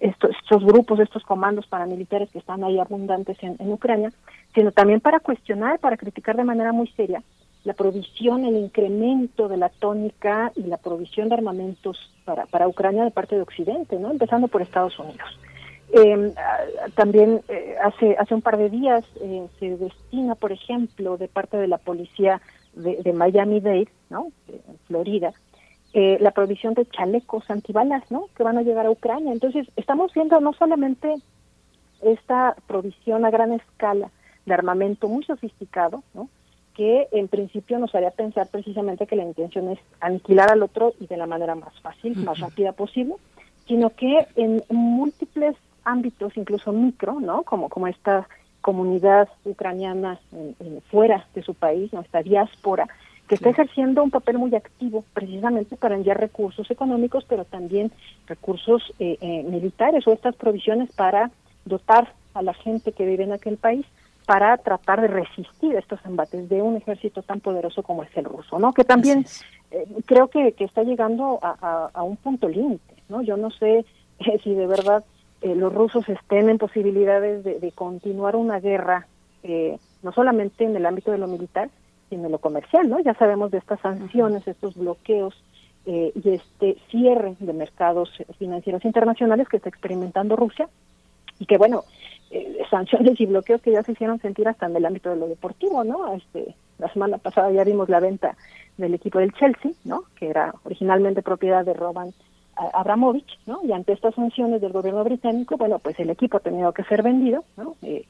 [0.01, 4.13] estos, grupos, estos comandos paramilitares que están ahí abundantes en, en, Ucrania,
[4.55, 7.23] sino también para cuestionar, para criticar de manera muy seria
[7.65, 13.05] la provisión, el incremento de la tónica y la provisión de armamentos para, para Ucrania
[13.05, 14.11] de parte de Occidente, ¿no?
[14.11, 15.39] empezando por Estados Unidos.
[15.95, 16.35] Eh,
[16.95, 21.59] también eh, hace hace un par de días eh, se destina, por ejemplo, de parte
[21.59, 22.41] de la policía
[22.75, 24.33] de, de Miami-Dade, ¿no?
[24.49, 25.35] En Florida,
[25.93, 28.29] eh, la provisión de chalecos antibalas, ¿no?
[28.35, 29.33] Que van a llegar a Ucrania.
[29.33, 31.17] Entonces, estamos viendo no solamente
[32.01, 34.11] esta provisión a gran escala
[34.47, 36.29] de armamento muy sofisticado, ¿no?
[36.75, 41.07] que en principio nos haría pensar precisamente que la intención es aniquilar al otro y
[41.07, 43.15] de la manera más fácil, más rápida posible,
[43.67, 45.55] sino que en múltiples
[45.85, 47.43] ámbitos, incluso micro, ¿no?
[47.43, 48.29] Como, como esta
[48.61, 50.21] comunidad ucraniana
[50.91, 52.87] fuera de su país, nuestra diáspora,
[53.29, 57.91] que está ejerciendo un papel muy activo precisamente para enviar recursos económicos, pero también
[58.27, 61.31] recursos eh, eh, militares o estas provisiones para
[61.65, 63.87] dotar a la gente que vive en aquel país
[64.27, 68.59] para tratar de resistir estos embates de un ejército tan poderoso como es el ruso,
[68.59, 68.73] ¿no?
[68.73, 69.25] Que también
[69.71, 73.23] eh, creo que, que, está llegando a, a, un punto límite, ¿no?
[73.23, 73.85] Yo no sé
[74.45, 75.05] si de verdad
[75.43, 79.09] eh, los rusos estén en posibilidades de, continuar una guerra,
[79.43, 81.69] eh, no solamente en el ámbito de lo militar,
[82.09, 83.01] sino en lo comercial, ¿no?
[83.01, 85.35] Ya sabemos de estas sanciones, estos bloqueos
[85.85, 90.69] eh, y este cierre de mercados financieros internacionales que está experimentando Rusia
[91.41, 91.83] y que, bueno,
[92.71, 95.83] sanciones y bloqueos que ya se hicieron sentir hasta en el ámbito de lo deportivo,
[95.83, 96.15] ¿no?
[96.15, 98.37] Este, la semana pasada ya vimos la venta
[98.79, 100.05] del equipo del Chelsea, ¿no?
[100.15, 102.13] Que era originalmente propiedad de Roban
[102.57, 103.61] Abramovich, ¿no?
[103.65, 107.03] Y ante estas sanciones del gobierno británico, bueno, pues el equipo ha tenido que ser
[107.03, 107.77] vendido, ¿no?
[107.83, 108.05] Eh,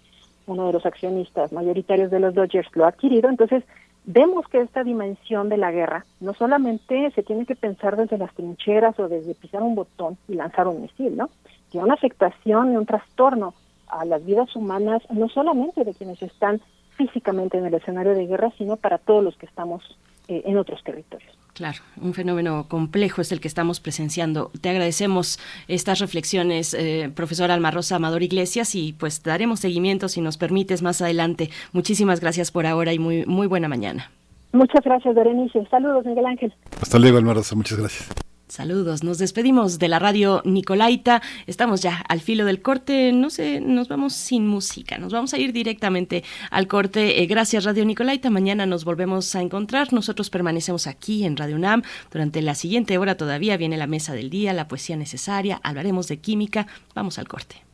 [0.46, 3.62] uno de los accionistas mayoritarios de los Dodgers lo ha adquirido, entonces
[4.04, 8.34] vemos que esta dimensión de la guerra no solamente se tiene que pensar desde las
[8.34, 11.30] trincheras o desde pisar un botón y lanzar un misil, ¿no?
[11.70, 13.54] Tiene una afectación y un trastorno
[13.88, 16.60] a las vidas humanas, no solamente de quienes están
[16.96, 19.82] físicamente en el escenario de guerra, sino para todos los que estamos
[20.28, 21.41] eh, en otros territorios.
[21.54, 24.50] Claro, un fenómeno complejo es el que estamos presenciando.
[24.62, 25.38] Te agradecemos
[25.68, 30.80] estas reflexiones, eh, profesor Alma Rosa Amador Iglesias, y pues daremos seguimiento si nos permites
[30.82, 31.50] más adelante.
[31.72, 34.10] Muchísimas gracias por ahora y muy, muy buena mañana.
[34.52, 35.66] Muchas gracias, Berenice.
[35.70, 36.54] Saludos, Miguel Ángel.
[36.80, 37.54] Hasta luego, Alma Rosa.
[37.54, 38.31] Muchas gracias.
[38.52, 41.22] Saludos, nos despedimos de la radio Nicolaita.
[41.46, 43.10] Estamos ya al filo del corte.
[43.10, 44.98] No sé, nos vamos sin música.
[44.98, 47.22] Nos vamos a ir directamente al corte.
[47.22, 48.28] Eh, gracias, Radio Nicolaita.
[48.28, 49.94] Mañana nos volvemos a encontrar.
[49.94, 51.80] Nosotros permanecemos aquí en Radio UNAM.
[52.10, 55.58] Durante la siguiente hora todavía viene la mesa del día, la poesía necesaria.
[55.62, 56.66] Hablaremos de química.
[56.94, 57.64] Vamos al corte.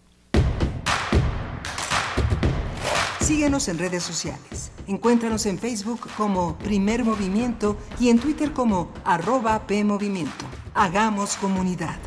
[3.19, 4.71] Síguenos en redes sociales.
[4.89, 10.47] Encuéntranos en Facebook como Primer Movimiento y en Twitter como arroba PMovimiento.
[10.75, 11.99] Hagamos comunidad.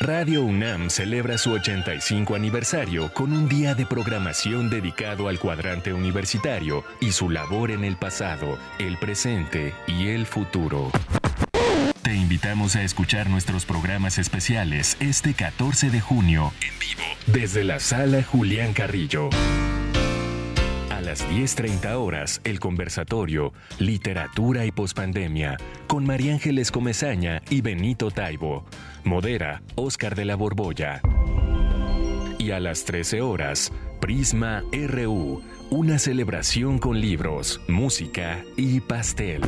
[0.00, 6.84] Radio UNAM celebra su 85 aniversario con un día de programación dedicado al cuadrante universitario
[7.00, 10.90] y su labor en el pasado, el presente y el futuro.
[12.08, 17.80] Te invitamos a escuchar nuestros programas especiales este 14 de junio en vivo desde la
[17.80, 19.28] sala Julián Carrillo
[21.08, 25.56] las 10.30 horas, el conversatorio Literatura y Pospandemia
[25.86, 28.66] con María Ángeles Comezaña y Benito Taibo.
[29.04, 31.00] Modera Oscar de la Borbolla.
[32.38, 33.72] Y a las 13 horas,
[34.02, 39.40] Prisma RU, una celebración con libros, música y pastel.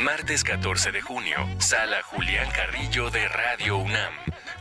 [0.00, 4.12] Martes 14 de junio, Sala Julián Carrillo de Radio UNAM.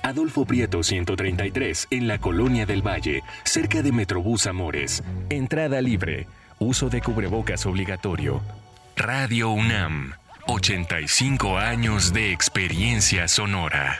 [0.01, 5.03] Adolfo Prieto 133 en la Colonia del Valle, cerca de Metrobús Amores.
[5.30, 6.27] Entrada libre.
[6.57, 8.41] Uso de cubrebocas obligatorio.
[8.95, 10.14] Radio UNAM.
[10.47, 13.99] 85 años de experiencia sonora.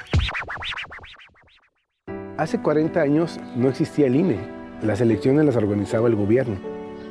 [2.38, 4.40] Hace 40 años no existía el INE.
[4.82, 6.60] Las elecciones las organizaba el gobierno.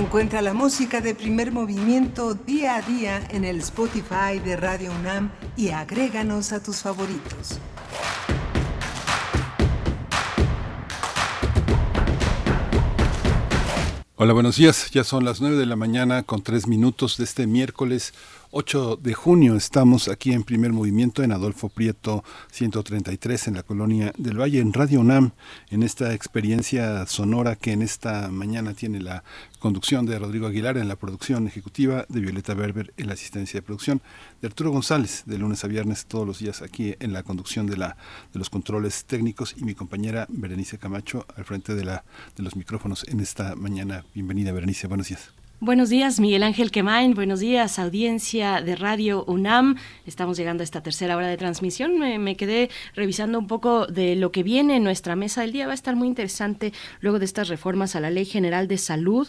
[0.00, 5.30] Encuentra la música de primer movimiento día a día en el Spotify de Radio UNAM
[5.58, 7.60] y agréganos a tus favoritos.
[14.16, 14.90] Hola, buenos días.
[14.90, 18.14] Ya son las 9 de la mañana con 3 minutos de este miércoles
[18.52, 19.54] 8 de junio.
[19.54, 24.72] Estamos aquí en primer movimiento en Adolfo Prieto 133 en la colonia del Valle, en
[24.72, 25.30] Radio UNAM,
[25.70, 29.22] en esta experiencia sonora que en esta mañana tiene la
[29.60, 33.62] conducción de Rodrigo Aguilar, en la producción ejecutiva de Violeta Berber, en la asistencia de
[33.62, 34.02] producción
[34.40, 37.76] de Arturo González, de lunes a viernes, todos los días aquí en la conducción de,
[37.76, 37.96] la,
[38.32, 42.04] de los controles técnicos y mi compañera Berenice Camacho al frente de, la,
[42.36, 44.04] de los micrófonos en esta mañana.
[44.12, 44.88] Bienvenida, Berenice.
[44.88, 45.39] Buenos días.
[45.62, 47.12] Buenos días, Miguel Ángel Quemain.
[47.12, 49.76] Buenos días, audiencia de Radio UNAM.
[50.06, 51.98] Estamos llegando a esta tercera hora de transmisión.
[51.98, 55.66] Me, me, quedé revisando un poco de lo que viene en nuestra mesa del día.
[55.66, 56.72] Va a estar muy interesante
[57.02, 59.28] luego de estas reformas a la Ley General de Salud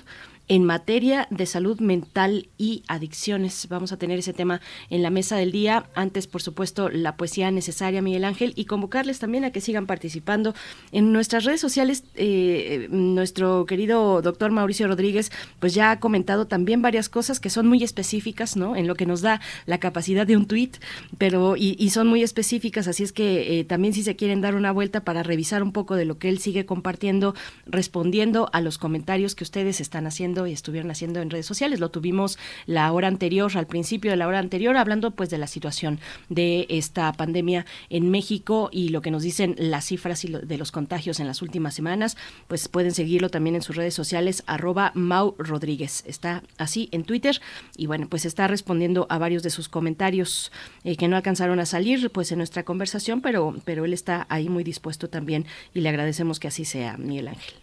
[0.51, 3.69] en materia de salud mental y adicciones.
[3.69, 4.59] Vamos a tener ese tema
[4.89, 5.85] en la mesa del día.
[5.95, 10.53] Antes, por supuesto, la poesía necesaria, Miguel Ángel, y convocarles también a que sigan participando
[10.91, 12.03] en nuestras redes sociales.
[12.15, 17.67] Eh, nuestro querido doctor Mauricio Rodríguez, pues ya ha comentado también varias cosas que son
[17.67, 18.75] muy específicas, ¿no?
[18.75, 20.75] En lo que nos da la capacidad de un tuit,
[21.17, 24.55] pero y, y, son muy específicas, así es que eh, también si se quieren dar
[24.55, 28.77] una vuelta para revisar un poco de lo que él sigue compartiendo, respondiendo a los
[28.77, 31.79] comentarios que ustedes están haciendo y estuvieron haciendo en redes sociales.
[31.79, 35.47] Lo tuvimos la hora anterior, al principio de la hora anterior, hablando pues de la
[35.47, 35.99] situación
[36.29, 41.19] de esta pandemia en México y lo que nos dicen las cifras de los contagios
[41.19, 46.03] en las últimas semanas, pues pueden seguirlo también en sus redes sociales, arroba Mau Rodríguez.
[46.05, 47.41] Está así en Twitter
[47.77, 50.51] y bueno, pues está respondiendo a varios de sus comentarios
[50.83, 54.49] eh, que no alcanzaron a salir pues en nuestra conversación, pero, pero él está ahí
[54.49, 57.53] muy dispuesto también y le agradecemos que así sea, Miguel Ángel.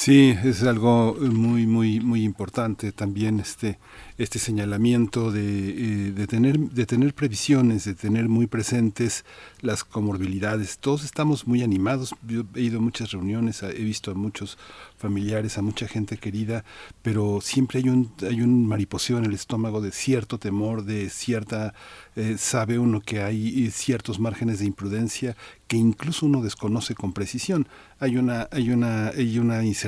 [0.00, 3.80] Sí, es algo muy, muy, muy importante también este,
[4.16, 9.24] este señalamiento de, eh, de, tener, de tener previsiones, de tener muy presentes
[9.60, 10.78] las comorbilidades.
[10.78, 12.14] Todos estamos muy animados.
[12.28, 14.56] Yo he ido a muchas reuniones, he visto a muchos
[14.98, 16.64] familiares, a mucha gente querida,
[17.02, 21.74] pero siempre hay un, hay un mariposeo en el estómago de cierto temor, de cierta,
[22.14, 25.36] eh, sabe uno que hay ciertos márgenes de imprudencia
[25.68, 27.68] que incluso uno desconoce con precisión.
[28.00, 29.87] Hay una, hay una, hay una incertidumbre,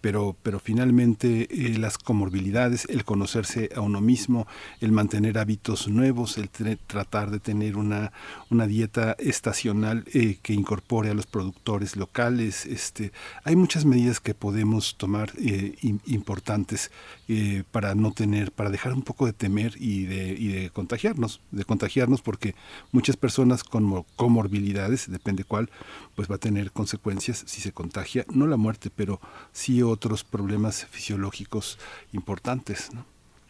[0.00, 4.46] pero, pero finalmente eh, las comorbilidades, el conocerse a uno mismo,
[4.80, 8.12] el mantener hábitos nuevos, el tratar de tener una,
[8.50, 13.12] una dieta estacional eh, que incorpore a los productores locales, este,
[13.44, 15.74] hay muchas medidas que podemos tomar eh,
[16.06, 16.90] importantes
[17.28, 21.40] eh, para no tener, para dejar un poco de temer y de, y de contagiarnos,
[21.50, 22.54] de contagiarnos porque
[22.90, 25.70] muchas personas con comorbilidades, depende cuál,
[26.16, 29.20] pues va a tener consecuencias si se contagia, no la muerte, pero
[29.52, 31.78] sí otros problemas fisiológicos
[32.12, 32.92] importantes.
[32.94, 33.04] ¿no?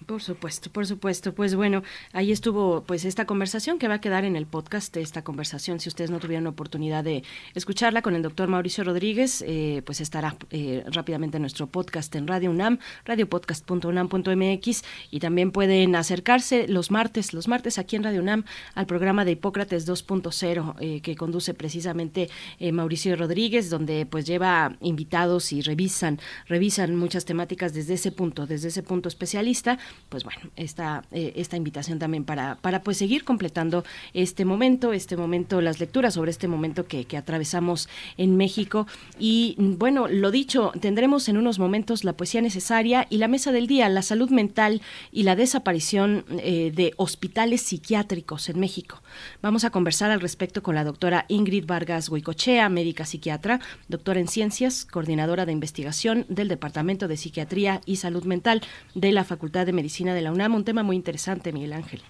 [0.07, 1.35] Por supuesto, por supuesto.
[1.35, 5.23] Pues bueno, ahí estuvo pues esta conversación que va a quedar en el podcast, esta
[5.23, 10.01] conversación, si ustedes no tuvieron oportunidad de escucharla con el doctor Mauricio Rodríguez, eh, pues
[10.01, 16.91] estará eh, rápidamente en nuestro podcast en Radio UNAM, radiopodcast.unam.mx y también pueden acercarse los
[16.91, 18.45] martes, los martes aquí en Radio UNAM
[18.75, 22.31] al programa de Hipócrates 2.0 eh, que conduce precisamente
[22.61, 28.47] eh, Mauricio Rodríguez, donde pues lleva invitados y revisan, revisan muchas temáticas desde ese punto,
[28.47, 29.79] desde ese punto especialista
[30.09, 33.85] pues bueno, esta, eh, esta invitación también para, para pues seguir completando
[34.15, 38.87] este momento, este momento, las lecturas sobre este momento que, que atravesamos en México.
[39.19, 43.67] Y bueno, lo dicho, tendremos en unos momentos la poesía necesaria y la mesa del
[43.67, 44.81] día, la salud mental
[45.13, 49.03] y la desaparición eh, de hospitales psiquiátricos en México.
[49.43, 54.29] Vamos a conversar al respecto con la doctora Ingrid Vargas Huicochea, médica psiquiatra, doctora en
[54.29, 58.63] ciencias, coordinadora de investigación del Departamento de Psiquiatría y Salud Mental
[58.95, 60.57] de la Facultad de Medicina de la UNAM.
[60.57, 62.03] Un tema muy interesante, Miguel Ángel.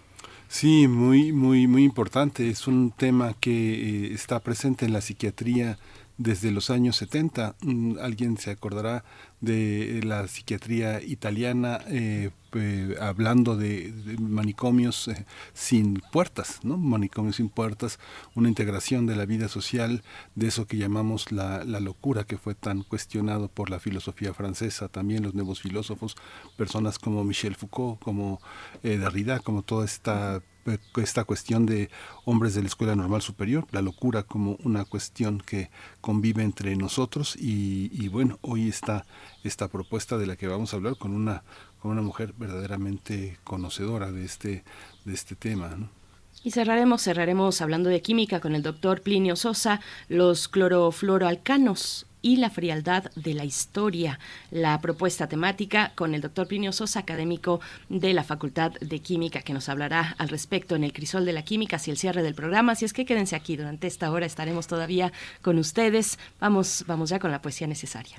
[0.49, 2.49] Sí, muy, muy, muy importante.
[2.49, 5.79] Es un tema que eh, está presente en la psiquiatría
[6.17, 7.57] desde los años 70.
[7.61, 9.05] Mm, alguien se acordará
[9.41, 16.77] de la psiquiatría italiana eh, eh, hablando de, manicomios eh, sin puertas, ¿no?
[16.77, 17.99] Manicomios sin puertas,
[18.35, 20.03] una integración de la vida social,
[20.35, 24.89] de eso que llamamos la, la locura, que fue tan cuestionado por la filosofía francesa,
[24.89, 26.17] también los nuevos filósofos,
[26.57, 28.41] personas como Michel Foucault, como
[28.83, 30.43] Derrida, como toda esta
[30.97, 31.91] esta cuestión de
[32.25, 35.71] hombres de la Escuela Normal Superior, la locura como una cuestión que
[36.01, 39.07] convive entre nosotros y, bueno, hoy está
[39.45, 41.43] esta propuesta de la que vamos a hablar con una,
[41.81, 44.65] con una mujer verdaderamente conocedora de este,
[45.05, 45.77] de este tema.
[46.45, 52.51] Y cerraremos, cerraremos hablando de química con el doctor Plinio Sosa, los clorofluoroalcanos y la
[52.51, 54.19] frialdad de la historia.
[54.51, 59.53] La propuesta temática con el doctor Plinio Sosa, académico de la Facultad de Química, que
[59.53, 62.73] nos hablará al respecto en el crisol de la química hacia el cierre del programa.
[62.73, 65.13] Así es que quédense aquí, durante esta hora estaremos todavía
[65.43, 66.19] con ustedes.
[66.41, 68.19] Vamos, vamos ya con la poesía necesaria.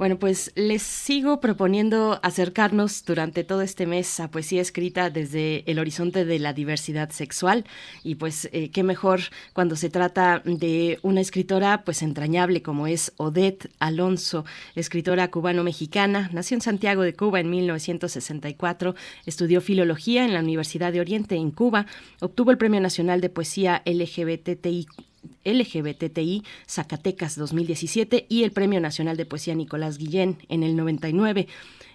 [0.00, 5.78] Bueno, pues les sigo proponiendo acercarnos durante todo este mes a poesía escrita desde el
[5.78, 7.66] horizonte de la diversidad sexual.
[8.02, 9.20] Y pues eh, qué mejor
[9.52, 16.54] cuando se trata de una escritora pues entrañable como es Odette Alonso, escritora cubano-mexicana, nació
[16.54, 18.94] en Santiago de Cuba en 1964,
[19.26, 21.84] estudió filología en la Universidad de Oriente en Cuba,
[22.20, 24.86] obtuvo el Premio Nacional de Poesía LGBTI
[25.44, 31.46] LGBTI Zacatecas 2017 y el Premio Nacional de Poesía Nicolás Guillén en el 99.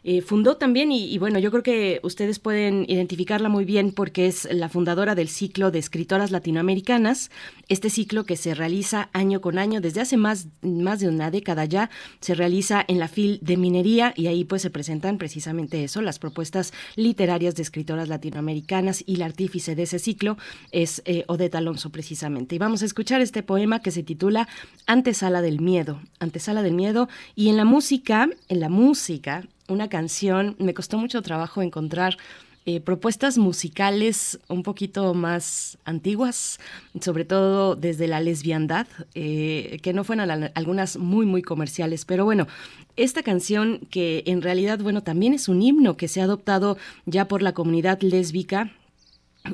[0.08, 4.48] Eh, fundó también, y, bueno, yo creo que ustedes pueden identificarla muy bien porque es
[4.52, 7.32] la fundadora del ciclo de escritoras latinoamericanas,
[7.70, 11.66] este ciclo que se realiza año con año desde hace más, más de una década
[11.66, 16.04] ya, se realiza en la FIL de Minería y ahí pues se presentan precisamente eso,
[16.04, 20.38] las propuestas literarias de escritoras latinoamericanas y la artífice de ese ciclo
[20.72, 22.54] es eh, Alonso precisamente.
[22.54, 24.48] Y vamos a escuchar este poema que se titula
[24.86, 30.56] Antesala del Miedo, Antesala del Miedo y en la música, en la música, una canción,
[30.60, 32.18] me costó mucho trabajo encontrar
[32.68, 36.60] eh, propuestas musicales un poquito más antiguas,
[37.00, 42.06] sobre todo desde la lesbiandad, eh, que no fueran algunas muy, muy comerciales.
[42.06, 42.48] Pero bueno,
[42.96, 47.28] esta canción que en realidad, bueno, también es un himno que se ha adoptado ya
[47.28, 48.72] por la comunidad lésbica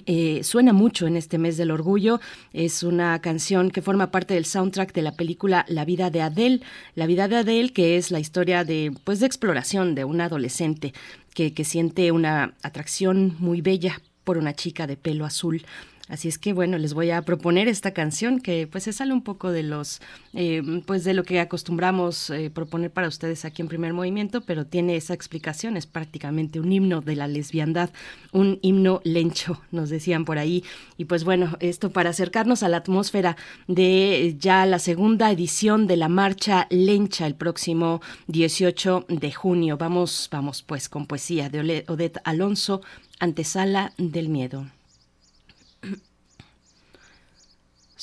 [0.06, 2.20] eh, suena mucho en este mes del orgullo.
[2.54, 6.62] Es una canción que forma parte del soundtrack de la película La vida de Adele.
[6.96, 10.94] La vida de Adele, que es la historia de, pues, de exploración de un adolescente
[11.34, 15.66] que, que siente una atracción muy bella por una chica de pelo azul.
[16.12, 19.22] Así es que bueno, les voy a proponer esta canción que pues se sale un
[19.22, 20.02] poco de los,
[20.34, 24.66] eh, pues de lo que acostumbramos eh, proponer para ustedes aquí en Primer Movimiento, pero
[24.66, 27.92] tiene esa explicación, es prácticamente un himno de la lesbiandad,
[28.34, 30.66] un himno lencho, nos decían por ahí.
[30.98, 33.38] Y pues bueno, esto para acercarnos a la atmósfera
[33.70, 39.78] de ya la segunda edición de la marcha lencha el próximo 18 de junio.
[39.78, 42.82] Vamos, vamos pues con poesía de Odette Alonso,
[43.22, 44.66] antesala del miedo.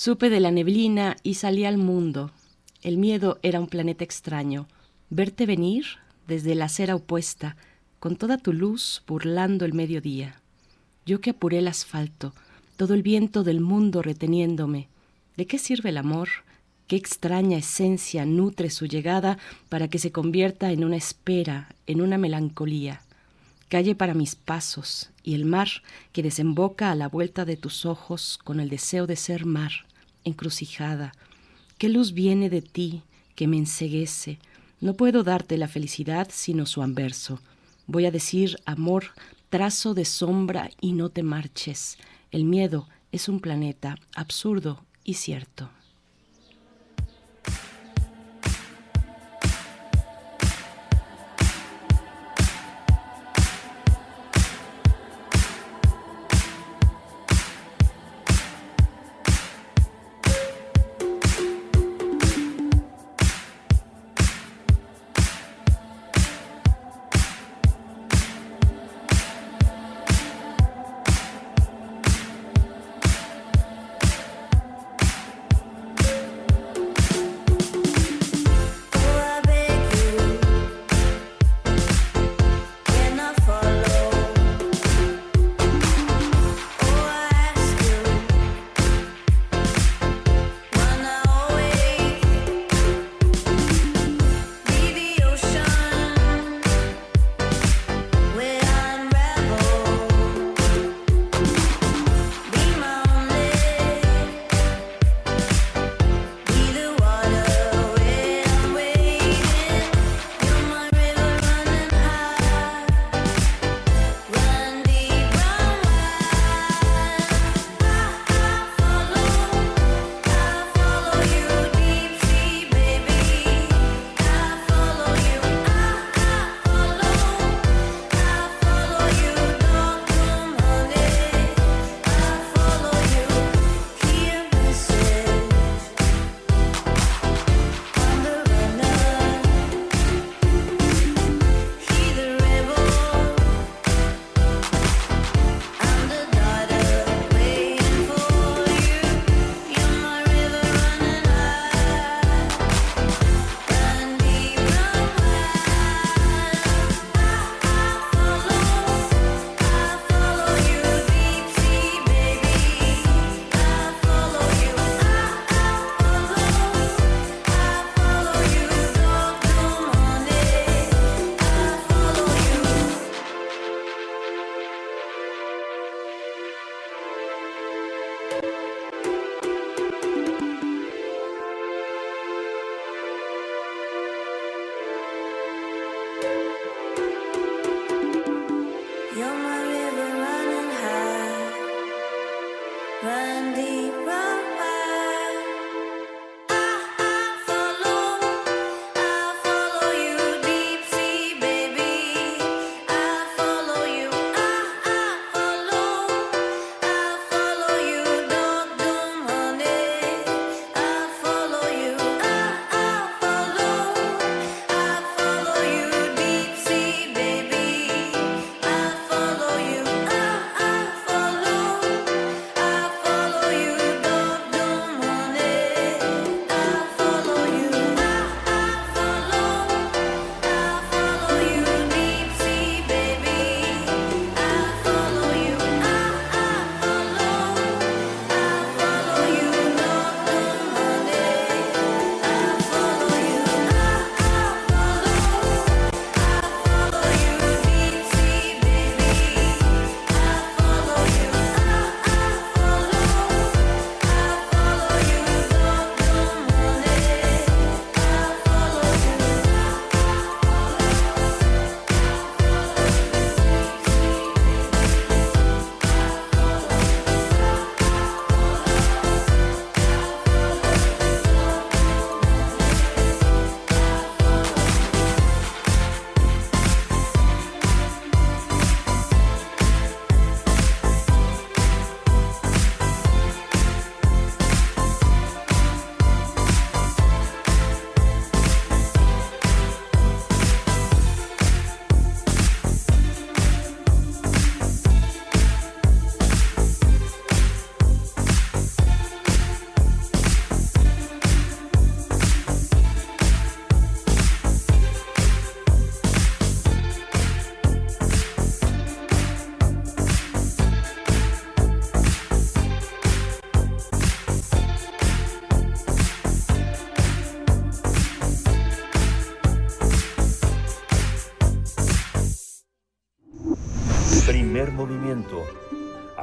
[0.00, 2.30] Supe de la neblina y salí al mundo.
[2.82, 4.68] El miedo era un planeta extraño.
[5.10, 5.86] Verte venir
[6.28, 7.56] desde la acera opuesta,
[7.98, 10.40] con toda tu luz burlando el mediodía.
[11.04, 12.32] Yo que apuré el asfalto,
[12.76, 14.86] todo el viento del mundo reteniéndome.
[15.36, 16.28] ¿De qué sirve el amor?
[16.86, 19.36] ¿Qué extraña esencia nutre su llegada
[19.68, 23.02] para que se convierta en una espera, en una melancolía?
[23.68, 25.68] Calle para mis pasos y el mar
[26.12, 29.87] que desemboca a la vuelta de tus ojos con el deseo de ser mar
[30.28, 31.12] encrucijada.
[31.78, 33.02] ¿Qué luz viene de ti
[33.34, 34.38] que me enseguece?
[34.80, 37.40] No puedo darte la felicidad sino su anverso.
[37.86, 39.06] Voy a decir, amor,
[39.50, 41.98] trazo de sombra y no te marches.
[42.30, 45.70] El miedo es un planeta absurdo y cierto.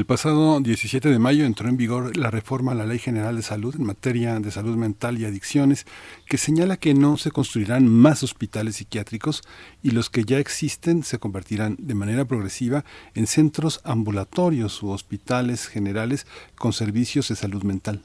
[0.00, 3.42] El pasado 17 de mayo entró en vigor la reforma a la Ley General de
[3.42, 5.84] Salud en materia de salud mental y adicciones,
[6.24, 9.42] que señala que no se construirán más hospitales psiquiátricos
[9.82, 12.82] y los que ya existen se convertirán de manera progresiva
[13.14, 18.02] en centros ambulatorios u hospitales generales con servicios de salud mental.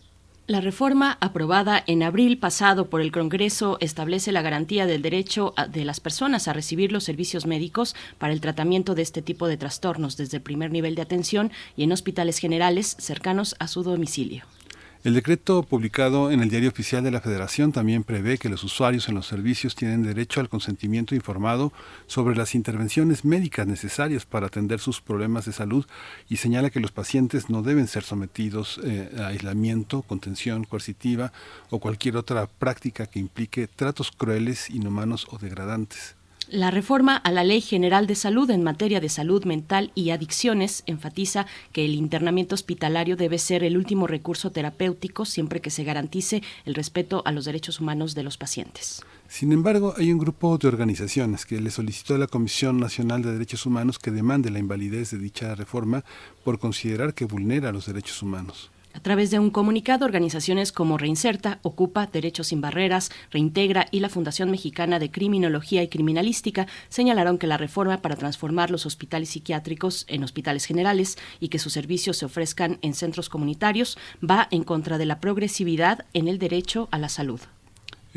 [0.48, 5.86] La reforma aprobada en abril pasado por el Congreso establece la garantía del derecho de
[5.86, 10.18] las personas a recibir los servicios médicos para el tratamiento de este tipo de trastornos
[10.18, 14.44] desde el primer nivel de atención y en hospitales generales cercanos a su domicilio.
[15.06, 19.08] El decreto publicado en el Diario Oficial de la Federación también prevé que los usuarios
[19.08, 21.72] en los servicios tienen derecho al consentimiento informado
[22.08, 25.86] sobre las intervenciones médicas necesarias para atender sus problemas de salud
[26.28, 31.32] y señala que los pacientes no deben ser sometidos eh, a aislamiento, contención coercitiva
[31.70, 36.16] o cualquier otra práctica que implique tratos crueles, inhumanos o degradantes.
[36.50, 40.84] La reforma a la Ley General de Salud en materia de salud mental y adicciones
[40.86, 46.44] enfatiza que el internamiento hospitalario debe ser el último recurso terapéutico siempre que se garantice
[46.66, 49.02] el respeto a los derechos humanos de los pacientes.
[49.28, 53.34] Sin embargo, hay un grupo de organizaciones que le solicitó a la Comisión Nacional de
[53.34, 56.06] Derechos Humanos que demande la invalidez de dicha reforma
[56.44, 58.72] por considerar que vulnera los derechos humanos.
[58.96, 64.08] A través de un comunicado, organizaciones como Reinserta, Ocupa, Derechos sin Barreras, Reintegra y la
[64.08, 70.06] Fundación Mexicana de Criminología y Criminalística señalaron que la reforma para transformar los hospitales psiquiátricos
[70.08, 74.98] en hospitales generales y que sus servicios se ofrezcan en centros comunitarios va en contra
[74.98, 77.42] de la progresividad en el derecho a la salud.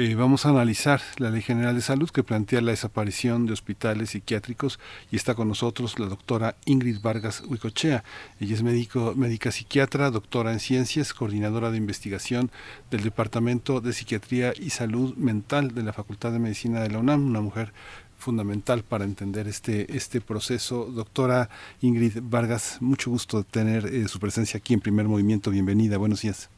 [0.00, 4.10] Eh, vamos a analizar la Ley General de Salud que plantea la desaparición de hospitales
[4.10, 4.78] psiquiátricos
[5.10, 8.04] y está con nosotros la doctora Ingrid Vargas Huicochea.
[8.38, 12.52] Ella es médico, médica psiquiatra, doctora en ciencias, coordinadora de investigación
[12.92, 17.26] del Departamento de Psiquiatría y Salud Mental de la Facultad de Medicina de la UNAM,
[17.26, 17.72] una mujer
[18.18, 20.84] fundamental para entender este, este proceso.
[20.84, 21.50] Doctora
[21.80, 25.50] Ingrid Vargas, mucho gusto tener eh, su presencia aquí en Primer Movimiento.
[25.50, 26.50] Bienvenida, buenos días.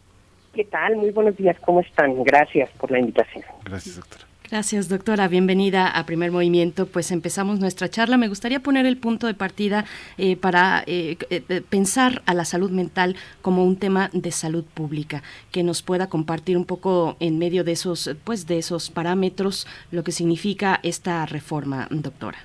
[0.55, 0.97] ¿Qué tal?
[0.97, 2.23] Muy buenos días, ¿cómo están?
[2.25, 3.45] Gracias por la invitación.
[3.65, 4.25] Gracias, doctora.
[4.51, 5.29] Gracias, doctora.
[5.29, 6.87] Bienvenida a Primer Movimiento.
[6.87, 8.17] Pues empezamos nuestra charla.
[8.17, 9.85] Me gustaría poner el punto de partida
[10.19, 15.23] eh, para eh, eh, pensar a la salud mental como un tema de salud pública,
[15.53, 20.03] que nos pueda compartir un poco en medio de esos, pues, de esos parámetros lo
[20.03, 22.39] que significa esta reforma, doctora.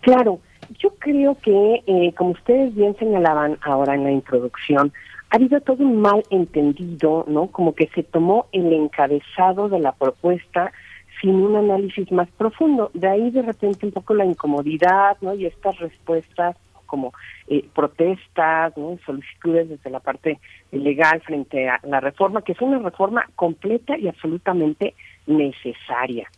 [0.00, 0.40] Claro,
[0.80, 4.92] yo creo que, como ustedes bien señalaban ahora en la introducción,
[5.30, 7.48] ha habido todo un mal entendido, ¿no?
[7.48, 10.72] Como que se tomó el encabezado de la propuesta
[11.20, 12.90] sin un análisis más profundo.
[12.94, 15.34] De ahí de repente un poco la incomodidad, ¿no?
[15.34, 17.12] Y estas respuestas como
[17.48, 18.96] eh, protestas, ¿no?
[19.04, 20.38] solicitudes desde la parte
[20.70, 24.94] legal frente a la reforma, que es una reforma completa y absolutamente
[25.26, 26.30] necesaria.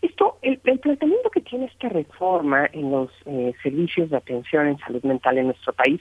[0.00, 5.02] Esto, el, planteamiento que tiene esta reforma en los eh, servicios de atención en salud
[5.02, 6.00] mental en nuestro país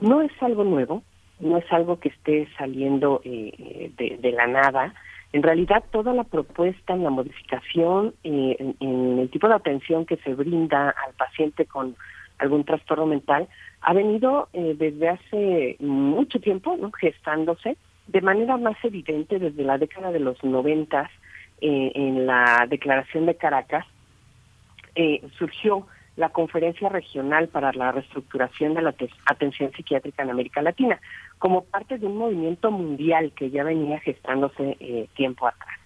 [0.00, 1.02] no es algo nuevo,
[1.42, 4.94] no es algo que esté saliendo eh, de, la nada.
[5.32, 10.16] En realidad, toda la propuesta en la modificación eh, en, el tipo de atención que
[10.18, 11.96] se brinda al paciente con
[12.38, 13.48] algún trastorno mental
[13.80, 16.90] ha venido eh, desde hace mucho tiempo ¿no?
[16.92, 21.10] gestándose de manera más evidente desde la década de los noventas
[21.64, 23.86] en la Declaración de Caracas
[25.38, 25.86] surgió
[26.16, 28.94] la Conferencia Regional para la Reestructuración de la
[29.26, 31.00] Atención Psiquiátrica en América Latina,
[31.38, 35.78] como parte de un movimiento mundial que ya venía gestándose eh, tiempo atrás.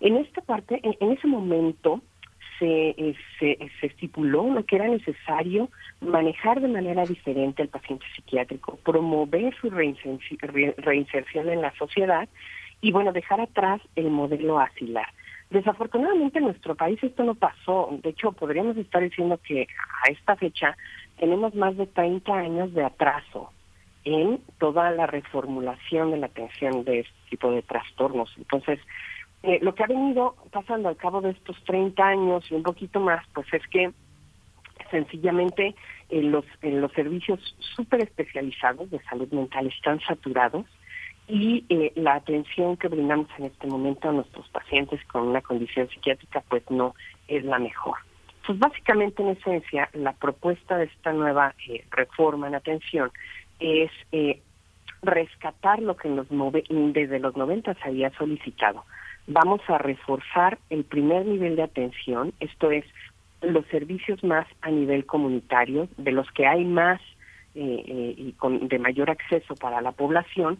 [0.00, 2.00] En esta parte, en, ese momento,
[2.58, 5.68] se, eh, se, estipuló que era necesario
[6.00, 12.28] manejar de manera diferente al paciente psiquiátrico, promover su reinserción en la sociedad
[12.80, 15.06] y, bueno, dejar atrás el modelo asilar.
[15.50, 17.88] Desafortunadamente en nuestro país esto no pasó.
[18.02, 19.66] De hecho, podríamos estar diciendo que
[20.04, 20.76] a esta fecha
[21.18, 23.50] tenemos más de 30 años de atraso
[24.04, 28.32] en toda la reformulación de la atención de este tipo de trastornos.
[28.38, 28.78] Entonces,
[29.42, 33.00] eh, lo que ha venido pasando al cabo de estos 30 años y un poquito
[33.00, 33.90] más, pues es que
[34.90, 35.74] sencillamente
[36.10, 40.66] en los, los servicios súper especializados de salud mental están saturados
[41.30, 45.88] y eh, la atención que brindamos en este momento a nuestros pacientes con una condición
[45.88, 46.94] psiquiátrica pues no
[47.28, 47.98] es la mejor.
[48.44, 53.12] Pues básicamente en esencia la propuesta de esta nueva eh, reforma en atención
[53.60, 54.40] es eh,
[55.02, 58.84] rescatar lo que los desde los 90 se había solicitado.
[59.28, 62.84] Vamos a reforzar el primer nivel de atención, esto es
[63.40, 67.00] los servicios más a nivel comunitario, de los que hay más
[67.52, 70.58] y con de mayor acceso para la población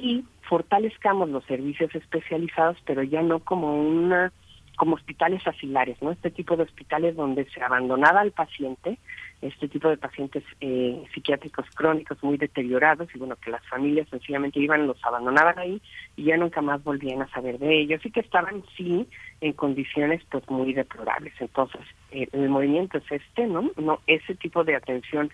[0.00, 4.32] y fortalezcamos los servicios especializados, pero ya no como una
[4.80, 6.10] como hospitales asilares, ¿no?
[6.10, 8.98] Este tipo de hospitales donde se abandonaba al paciente,
[9.42, 14.58] este tipo de pacientes eh, psiquiátricos crónicos muy deteriorados y bueno, que las familias sencillamente
[14.58, 15.82] iban, los abandonaban ahí
[16.16, 19.06] y ya nunca más volvían a saber de ellos y que estaban sí
[19.42, 21.34] en condiciones pues muy deplorables.
[21.40, 23.70] Entonces, eh, el movimiento es este, ¿no?
[23.76, 25.30] No, ese tipo de atención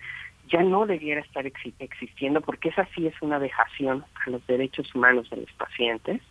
[0.47, 5.29] ya no debiera estar existiendo porque esa sí es una vejación a los derechos humanos
[5.29, 6.21] de los pacientes.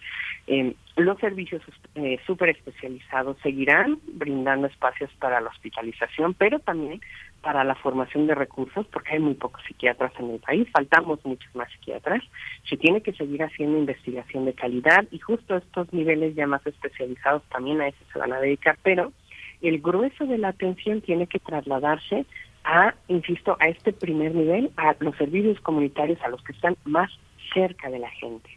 [0.46, 1.62] Eh, los servicios
[1.96, 7.00] eh, súper especializados seguirán brindando espacios para la hospitalización, pero también
[7.42, 11.54] para la formación de recursos, porque hay muy pocos psiquiatras en el país, faltamos muchos
[11.54, 12.22] más psiquiatras.
[12.68, 17.42] Se tiene que seguir haciendo investigación de calidad y justo estos niveles ya más especializados
[17.50, 19.12] también a eso se van a dedicar, pero
[19.62, 22.26] el grueso de la atención tiene que trasladarse
[22.66, 27.10] a, insisto, a este primer nivel, a los servicios comunitarios, a los que están más
[27.54, 28.55] cerca de la gente.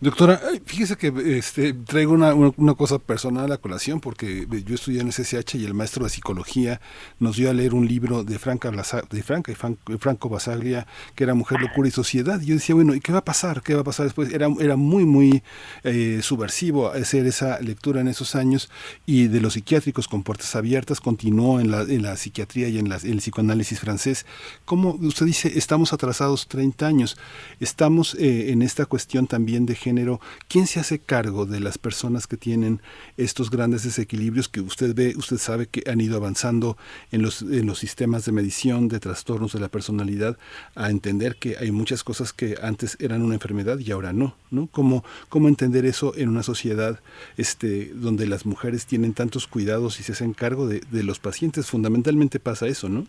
[0.00, 5.12] Doctora, fíjese que este, traigo una, cosa personal a colación porque yo estudié en el
[5.12, 6.80] CCH y el maestro de psicología
[7.18, 11.34] nos dio a leer un libro de Franca, de Franca y Franco Basaglia que era
[11.34, 12.40] Mujer, Locura y Sociedad.
[12.40, 13.62] Y yo decía, bueno, ¿y qué va a pasar?
[13.62, 14.32] ¿Qué va a pasar después?
[14.32, 15.42] Era, era muy, muy
[15.84, 18.70] eh, subversivo hacer esa lectura en esos años
[19.04, 22.96] y de los psiquiátricos con puertas abiertas continuó en la, la psiquiatría y en, la,
[22.96, 24.24] el psicoanálisis francés.
[24.64, 27.18] ¿Cómo usted dice, estamos atrasados 30 años?
[27.60, 32.26] Estamos eh, en esta cuestión también de género, ¿quién se hace cargo de las personas
[32.26, 32.80] que tienen
[33.16, 36.76] estos grandes desequilibrios que usted ve, usted sabe que han ido avanzando
[37.10, 40.38] en los, en los sistemas de medición de trastornos de la personalidad
[40.74, 44.68] a entender que hay muchas cosas que antes eran una enfermedad y ahora no, ¿no?
[44.68, 47.00] ¿Cómo, cómo entender eso en una sociedad
[47.36, 51.66] este, donde las mujeres tienen tantos cuidados y se hacen cargo de, de los pacientes?
[51.66, 53.06] Fundamentalmente pasa eso, ¿no?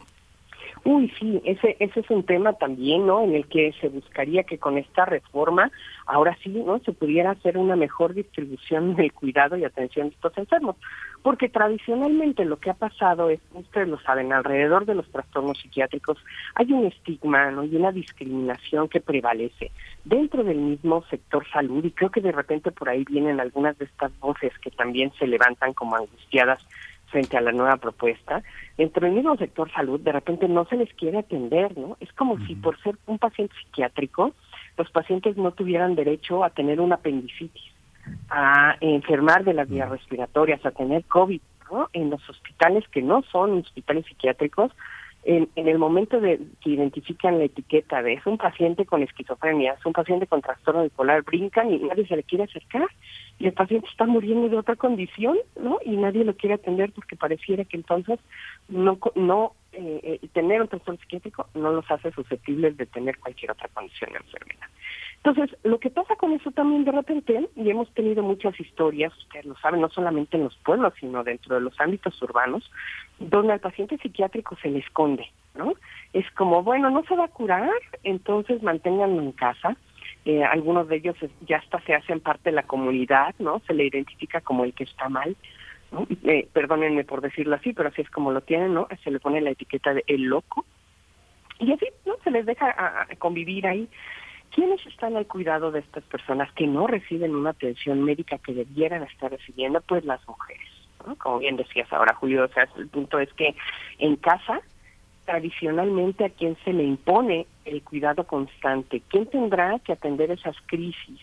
[0.86, 3.24] Uy, sí, ese, ese es un tema también, ¿no?
[3.24, 5.72] En el que se buscaría que con esta reforma,
[6.06, 6.80] ahora sí, ¿no?
[6.80, 10.76] Se pudiera hacer una mejor distribución del cuidado y atención de estos enfermos.
[11.22, 16.18] Porque tradicionalmente lo que ha pasado es, ustedes lo saben, alrededor de los trastornos psiquiátricos
[16.56, 17.64] hay un estigma, ¿no?
[17.64, 19.72] Y una discriminación que prevalece
[20.04, 23.86] dentro del mismo sector salud y creo que de repente por ahí vienen algunas de
[23.86, 26.60] estas voces que también se levantan como angustiadas
[27.14, 28.42] frente a la nueva propuesta,
[28.76, 31.96] dentro del mismo sector salud de repente no se les quiere atender, ¿no?
[32.00, 34.34] Es como si por ser un paciente psiquiátrico,
[34.78, 37.72] los pacientes no tuvieran derecho a tener un apendicitis,
[38.32, 41.90] a enfermar de las vías respiratorias, a tener COVID, ¿no?
[41.94, 44.72] En los hospitales que no son hospitales psiquiátricos,
[45.26, 49.74] en, en, el momento de que identifican la etiqueta de es un paciente con esquizofrenia,
[49.74, 52.88] es un paciente con trastorno bipolar, brincan y nadie se le quiere acercar
[53.40, 55.80] y el paciente está muriendo de otra condición, ¿no?
[55.86, 58.20] Y nadie lo quiere atender porque pareciera que entonces
[58.68, 63.52] no no eh, eh, tener un trastorno psiquiátrico no los hace susceptibles de tener cualquier
[63.52, 64.68] otra condición de enfermedad.
[65.26, 69.46] Entonces, lo que pasa con eso también de repente, y hemos tenido muchas historias, ustedes
[69.46, 72.70] lo saben, no solamente en los pueblos, sino dentro de los ámbitos urbanos,
[73.20, 75.76] donde al paciente psiquiátrico se le esconde, ¿no?
[76.12, 77.72] Es como, bueno, no se va a curar,
[78.04, 79.78] entonces manténganlo en casa.
[80.26, 81.16] Eh, algunos de ellos
[81.48, 83.62] ya hasta se hacen parte de la comunidad, ¿no?
[83.66, 85.38] Se le identifica como el que está mal.
[85.94, 86.06] ¿no?
[86.24, 88.90] Eh, perdónenme por decirlo así, pero así es como lo tienen, ¿no?
[89.06, 90.66] Se le pone la etiqueta de el loco.
[91.60, 92.16] Y así, ¿no?
[92.26, 93.88] Se les deja a convivir ahí.
[94.54, 99.02] ¿Quiénes están al cuidado de estas personas que no reciben una atención médica que debieran
[99.02, 99.82] estar recibiendo?
[99.82, 100.68] Pues las mujeres,
[101.08, 101.16] ¿no?
[101.16, 103.56] Como bien decías ahora, Julio, o sea, el punto es que
[103.98, 104.62] en casa,
[105.26, 111.20] tradicionalmente a quién se le impone el cuidado constante, quién tendrá que atender esas crisis,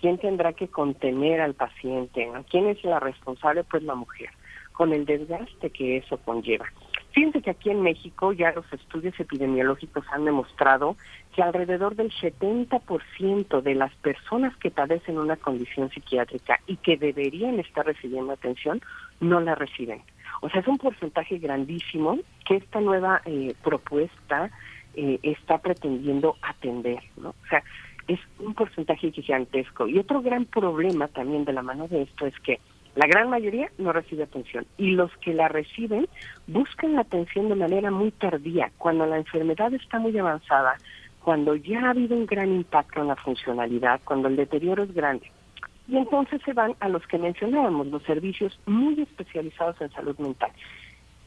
[0.00, 3.62] quién tendrá que contener al paciente, ¿quién es la responsable?
[3.62, 4.30] Pues la mujer,
[4.72, 6.66] con el desgaste que eso conlleva.
[7.14, 10.96] Fíjense que aquí en México ya los estudios epidemiológicos han demostrado
[11.32, 17.60] que alrededor del 70% de las personas que padecen una condición psiquiátrica y que deberían
[17.60, 18.80] estar recibiendo atención
[19.20, 20.02] no la reciben.
[20.40, 24.50] O sea, es un porcentaje grandísimo que esta nueva eh, propuesta
[24.94, 27.28] eh, está pretendiendo atender, ¿no?
[27.28, 27.62] O sea,
[28.08, 29.86] es un porcentaje gigantesco.
[29.86, 32.58] Y otro gran problema también de la mano de esto es que
[32.94, 36.06] la gran mayoría no recibe atención y los que la reciben
[36.46, 40.76] buscan la atención de manera muy tardía, cuando la enfermedad está muy avanzada,
[41.22, 45.28] cuando ya ha habido un gran impacto en la funcionalidad, cuando el deterioro es grande.
[45.88, 50.52] Y entonces se van a los que mencionábamos, los servicios muy especializados en salud mental.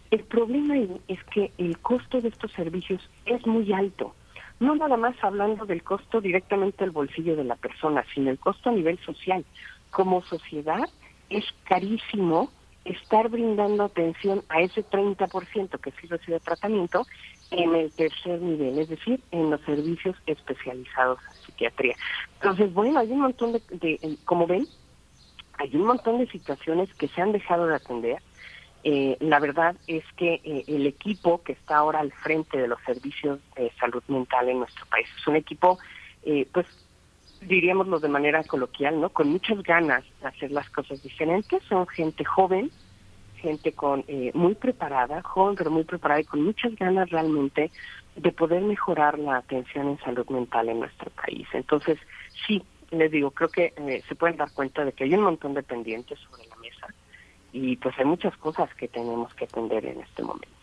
[0.10, 0.76] El problema
[1.08, 4.16] es que el costo de estos servicios es muy alto.
[4.60, 8.70] No nada más hablando del costo directamente del bolsillo de la persona, sino el costo
[8.70, 9.44] a nivel social.
[9.92, 10.90] Como sociedad,
[11.30, 12.52] es carísimo
[12.86, 17.06] estar brindando atención a ese 30% que sí recibe tratamiento
[17.52, 21.96] en el tercer nivel, es decir, en los servicios especializados en psiquiatría.
[22.36, 24.68] Entonces, bueno, hay un montón de, de como ven,
[25.58, 28.22] hay un montón de situaciones que se han dejado de atender.
[28.84, 32.80] Eh, la verdad es que eh, el equipo que está ahora al frente de los
[32.86, 35.80] servicios de salud mental en nuestro país es un equipo,
[36.24, 36.68] eh, pues
[37.42, 39.10] diríamoslo de manera coloquial, ¿no?
[39.10, 41.62] Con muchas ganas de hacer las cosas diferentes.
[41.70, 42.72] Son gente joven,
[43.38, 47.72] gente con eh, muy preparada, joven pero muy preparada y con muchas ganas realmente
[48.16, 51.48] de poder mejorar la atención en salud mental en nuestro país.
[51.54, 52.00] Entonces,
[52.46, 55.54] sí, les digo, creo que eh, se pueden dar cuenta de que hay un montón
[55.54, 56.88] de pendientes sobre la mesa
[57.54, 60.58] y pues hay muchas cosas que tenemos que atender en este momento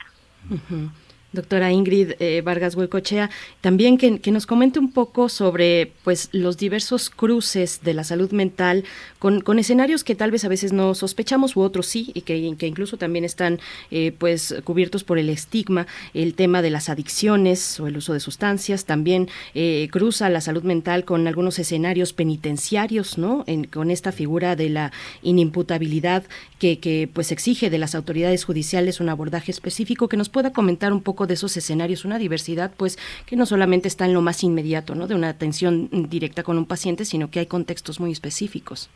[1.35, 3.31] doctora Ingrid eh, Vargas Huecochea,
[3.61, 8.85] también que, nos comente un poco sobre pues los diversos cruces de la salud mental
[9.19, 12.55] con, con escenarios que tal vez a veces no sospechamos u otros sí y que,
[12.57, 17.79] que incluso también están eh, pues cubiertos por el estigma, el tema de las adicciones
[17.79, 23.19] o el uso de sustancias, también eh, cruza la salud mental con algunos escenarios penitenciarios,
[23.19, 23.45] ¿no?
[23.73, 26.25] con esta figura de la inimputabilidad
[26.59, 30.93] que, que pues exige de las autoridades judiciales un abordaje específico que nos pueda comentar
[30.93, 34.43] un poco de esos escenarios, una diversidad pues que no solamente está en lo más
[34.43, 35.07] inmediato, ¿no?
[35.07, 38.91] De una atención directa con un paciente, sino que hay contextos muy específicos.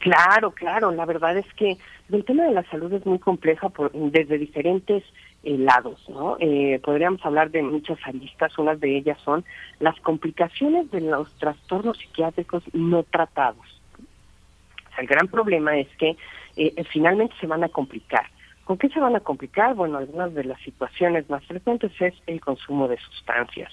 [0.00, 1.76] Claro, claro, la verdad es que
[2.10, 5.04] el tema de la salud es muy compleja por, desde diferentes
[5.42, 6.38] eh, lados, ¿no?
[6.40, 9.44] Eh, podríamos hablar de muchas aristas, unas de ellas son
[9.78, 13.66] las complicaciones de los trastornos psiquiátricos no tratados.
[14.98, 16.16] el gran problema es que
[16.56, 18.26] eh, finalmente se van a complicar.
[18.64, 19.74] ¿Con qué se van a complicar?
[19.74, 23.72] Bueno, algunas de las situaciones más frecuentes es el consumo de sustancias.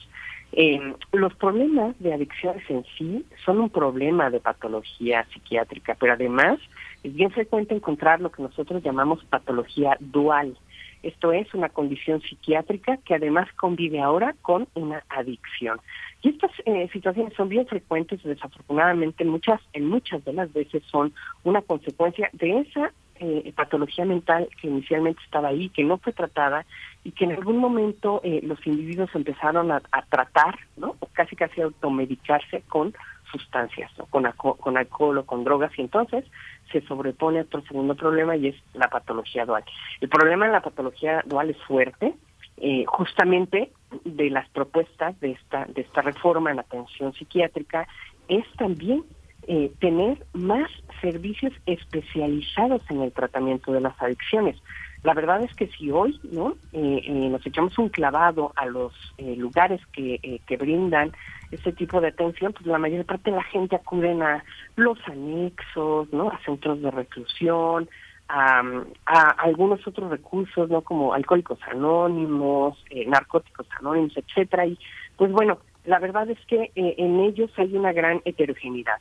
[0.53, 0.79] Eh,
[1.11, 6.57] los problemas de adicciones en sí son un problema de patología psiquiátrica, pero además
[7.03, 10.57] es bien frecuente encontrar lo que nosotros llamamos patología dual.
[11.03, 15.79] Esto es una condición psiquiátrica que además convive ahora con una adicción.
[16.23, 21.13] Y estas eh, situaciones son bien frecuentes, desafortunadamente muchas, en muchas de las veces son
[21.43, 26.65] una consecuencia de esa eh, patología mental que inicialmente estaba ahí, que no fue tratada
[27.03, 30.95] y que en algún momento eh, los individuos empezaron a, tratar, ¿no?
[30.99, 32.93] O casi casi automedicarse con
[33.31, 34.05] sustancias, ¿no?
[34.05, 36.23] con, con alcohol o con drogas y entonces
[36.71, 39.63] se sobrepone otro segundo problema y es la patología dual.
[39.99, 42.13] El problema de la patología dual es fuerte,
[42.57, 43.71] eh, justamente
[44.03, 47.87] de las propuestas de esta de esta reforma en atención psiquiátrica
[48.27, 49.03] es también
[49.49, 50.69] eh, tener más
[50.99, 54.57] servicios especializados en el tratamiento de las adicciones.
[55.03, 58.93] La verdad es que si hoy no eh, eh, nos echamos un clavado a los
[59.17, 61.13] lugares que, que brindan
[61.51, 64.43] ese tipo de atención, pues la mayor parte de la gente acuden a
[64.75, 67.87] los anexos, no, a centros de reclusión,
[68.27, 68.61] a,
[69.05, 72.77] a algunos otros recursos, no, como alcohólicos anónimos,
[73.07, 74.65] narcóticos anónimos, etcétera.
[74.65, 74.77] Y
[75.15, 78.97] pues bueno, la verdad es que eh, en ellos hay una gran heterogeneidad.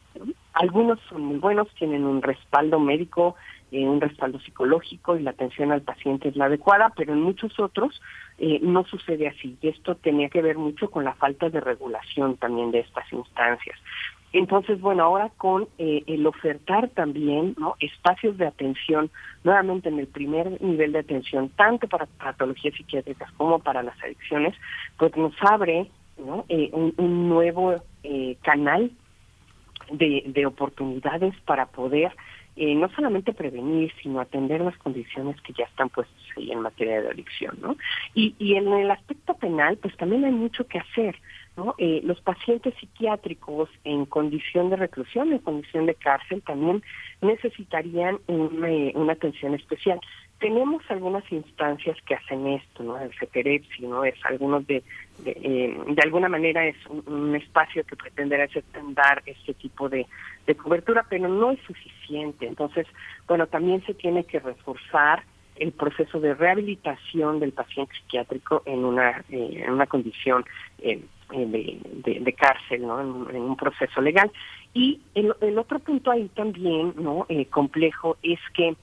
[0.53, 3.35] Algunos son muy buenos, tienen un respaldo médico,
[3.73, 7.59] eh, un respaldo psicológico y la atención al paciente es la adecuada, pero en muchos
[7.59, 8.01] otros
[8.39, 9.59] eh, no sucede así.
[9.61, 13.77] Y esto tenía que ver mucho con la falta de regulación también de estas instancias.
[14.33, 19.11] Entonces, bueno, ahora con el ofertar también espacios de atención,
[19.43, 24.55] nuevamente en el primer nivel de atención, tanto para patologías psiquiátricas como para las adicciones,
[24.99, 25.91] pues nos abre
[26.49, 28.91] eh, un, nuevo eh, canal
[29.91, 32.11] de, de, oportunidades para poder
[32.57, 37.03] eh, no solamente prevenir, sino atender las condiciones que ya están puestas ahí en materia
[37.03, 37.77] de adicción, ¿no?
[38.15, 41.17] Y, en el aspecto penal, pues también hay mucho que hacer,
[41.57, 41.75] ¿no?
[41.79, 46.83] los pacientes psiquiátricos en condición de reclusión, en condición de cárcel, también
[47.21, 50.01] necesitarían una atención especial
[50.39, 52.99] tenemos algunas instancias que hacen esto, ¿no?
[52.99, 54.05] El CETEREPSI, ¿no?
[54.05, 54.83] Es algunos de,
[55.19, 58.47] de, eh, de alguna manera es un, espacio que pretenderá
[58.91, 60.07] dar este tipo de,
[60.47, 62.47] de cobertura, pero no es suficiente.
[62.47, 62.87] Entonces,
[63.27, 65.23] bueno, también se tiene que reforzar
[65.57, 70.45] el proceso de rehabilitación del paciente psiquiátrico en una, eh, en una condición
[70.81, 73.01] eh, de, de, cárcel, ¿no?
[73.31, 74.31] En, un proceso legal.
[74.75, 77.27] Y el, el otro punto ahí también, ¿no?
[77.51, 78.77] complejo es que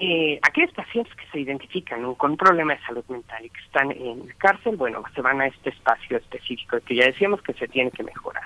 [0.00, 3.90] eh, aquellos pacientes que se identifican con un problema de salud mental y que están
[3.90, 7.90] en cárcel, bueno, se van a este espacio específico que ya decíamos que se tiene
[7.90, 8.44] que mejorar.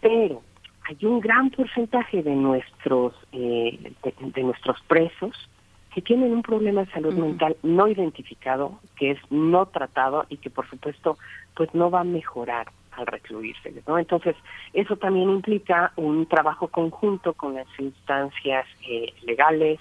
[0.00, 0.42] Pero
[0.88, 5.48] hay un gran porcentaje de nuestros eh, de, nuestros presos
[5.92, 10.50] que tienen un problema de salud mental no identificado, que es no tratado y que
[10.50, 11.18] por supuesto
[11.56, 13.98] pues no va a mejorar al recluirse, ¿no?
[13.98, 14.36] Entonces,
[14.72, 19.80] eso también implica un trabajo conjunto con las instancias eh, legales,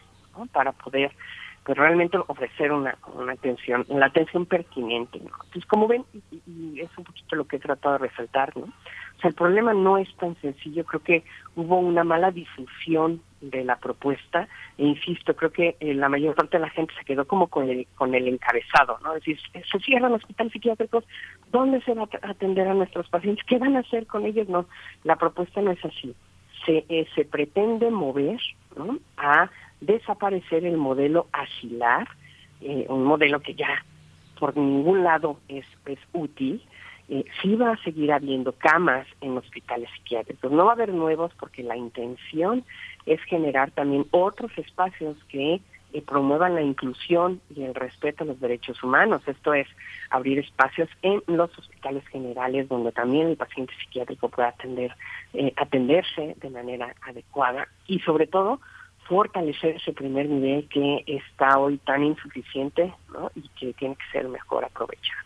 [0.51, 1.11] para poder
[1.65, 5.17] pues realmente ofrecer una, una atención, la atención pertinente.
[5.17, 5.31] ¿no?
[5.45, 8.65] Entonces, como ven, y, es un poquito lo que he tratado de resaltar, ¿no?
[8.65, 11.23] O sea, el problema no es tan sencillo, creo que
[11.55, 14.47] hubo una mala difusión de la propuesta,
[14.77, 17.67] e insisto, creo que eh, la mayor parte de la gente se quedó como con
[17.67, 19.15] el, con el encabezado, ¿no?
[19.15, 19.39] Es decir,
[19.71, 21.03] se cierran hospitales psiquiátricos,
[21.51, 23.43] ¿dónde se va a atender a nuestros pacientes?
[23.47, 24.47] ¿Qué van a hacer con ellos?
[24.49, 24.67] No,
[25.03, 26.15] la propuesta no es así.
[26.65, 28.39] Se, eh, se pretende mover
[28.75, 28.99] ¿no?
[29.17, 29.49] a
[29.81, 32.07] desaparecer el modelo asilar,
[32.61, 33.83] eh, un modelo que ya
[34.39, 36.61] por ningún lado es, es útil,
[37.07, 40.51] eh, sí va a seguir habiendo camas en hospitales psiquiátricos.
[40.51, 42.63] No va a haber nuevos porque la intención
[43.05, 45.61] es generar también otros espacios que
[45.93, 49.21] eh, promuevan la inclusión y el respeto a los derechos humanos.
[49.27, 49.67] Esto es
[50.09, 54.95] abrir espacios en los hospitales generales donde también el paciente psiquiátrico pueda atender,
[55.33, 58.59] eh, atenderse de manera adecuada y sobre todo
[59.07, 62.93] fortalecer ese primer nivel que está hoy tan insuficiente
[63.35, 65.25] y que tiene que ser mejor aprovechado.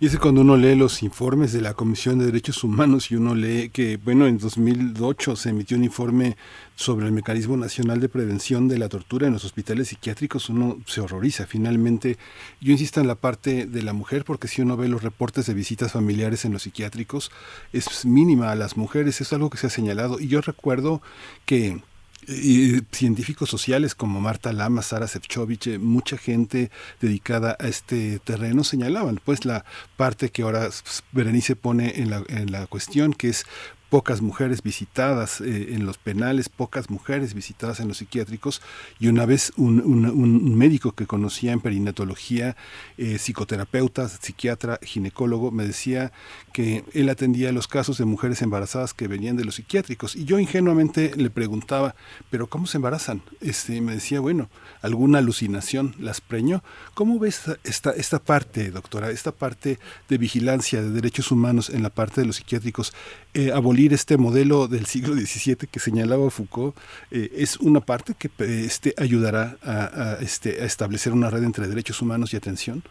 [0.00, 3.14] Y es que cuando uno lee los informes de la Comisión de Derechos Humanos y
[3.14, 6.36] uno lee que, bueno, en 2008 se emitió un informe
[6.74, 11.00] sobre el Mecanismo Nacional de Prevención de la Tortura en los hospitales psiquiátricos, uno se
[11.00, 11.46] horroriza.
[11.46, 12.18] Finalmente,
[12.60, 15.54] yo insisto en la parte de la mujer, porque si uno ve los reportes de
[15.54, 17.30] visitas familiares en los psiquiátricos,
[17.72, 20.18] es mínima a las mujeres, es algo que se ha señalado.
[20.18, 21.00] Y yo recuerdo
[21.46, 21.80] que
[22.28, 26.70] y científicos sociales como Marta Lama, Sara Sefcovic, eh, mucha gente
[27.00, 29.64] dedicada a este terreno señalaban pues la
[29.96, 30.68] parte que ahora
[31.12, 33.46] Berenice pone en la, en la cuestión que es
[33.92, 38.62] pocas mujeres visitadas eh, en los penales, pocas mujeres visitadas en los psiquiátricos
[38.98, 42.56] y una vez un, un, médico que conocía en perinatología,
[42.96, 46.10] eh, psicoterapeuta, psiquiatra, ginecólogo, me decía
[46.54, 50.38] que él atendía los casos de mujeres embarazadas que venían de los psiquiátricos y yo
[50.38, 51.94] ingenuamente le preguntaba,
[52.30, 53.20] pero ¿cómo se embarazan?
[53.42, 54.48] Este, me decía, bueno,
[54.80, 56.62] alguna alucinación las preñó.
[56.94, 61.90] ¿Cómo ves esta, esta parte, doctora, esta parte de vigilancia de derechos humanos en la
[61.90, 62.94] parte de los psiquiátricos?
[63.34, 63.50] Eh,
[63.90, 66.76] este modelo del siglo XVII que señalaba Foucault
[67.10, 72.00] eh, es una parte que este, ayudará a, este, a establecer una red entre derechos
[72.00, 72.82] humanos y atención?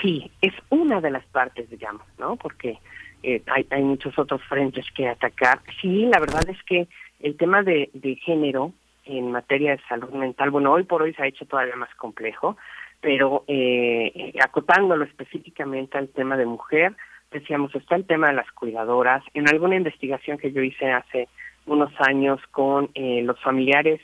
[0.00, 2.36] Sí, es una de las partes, digamos, ¿no?
[2.36, 2.78] Porque
[3.22, 5.60] eh, hay, hay muchos otros frentes que atacar.
[5.80, 6.88] Sí, la verdad es que
[7.20, 8.72] el tema de, de género
[9.04, 12.56] en materia de salud mental, bueno, hoy por hoy se ha hecho todavía más complejo,
[13.00, 16.94] pero eh, acotándolo específicamente al tema de mujer,
[17.32, 19.22] decíamos, está el tema de las cuidadoras.
[19.34, 21.28] En alguna investigación que yo hice hace
[21.66, 24.00] unos años con eh, los familiares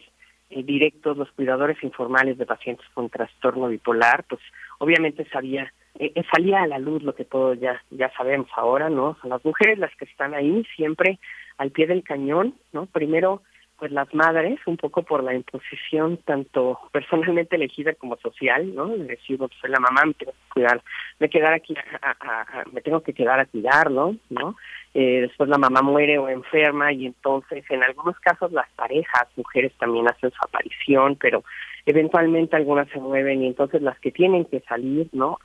[0.50, 4.40] eh, directos, los cuidadores informales de pacientes con trastorno bipolar, pues
[4.78, 9.16] obviamente sabía, eh, salía a la luz lo que todos ya, ya sabemos ahora, ¿no?
[9.24, 11.18] Las mujeres las que están ahí siempre
[11.58, 12.86] al pie del cañón, ¿no?
[12.86, 13.42] Primero
[13.78, 18.88] pues las madres, un poco por la imposición tanto personalmente elegida como social, ¿no?
[18.88, 20.82] Decir, pues soy la mamá, me tengo que cuidar,
[21.20, 24.56] me quedar aquí, a, me tengo que quedar a cuidarlo, ¿no?
[24.94, 29.72] Eh, después la mamá muere o enferma y entonces en algunos casos las parejas, mujeres
[29.78, 31.44] también hacen su aparición, pero
[31.86, 35.38] eventualmente algunas se mueven y entonces las que tienen que salir, ¿no?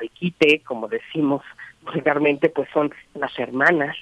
[0.00, 1.42] al quite, como decimos
[1.82, 3.96] vulgarmente, pues son las hermanas,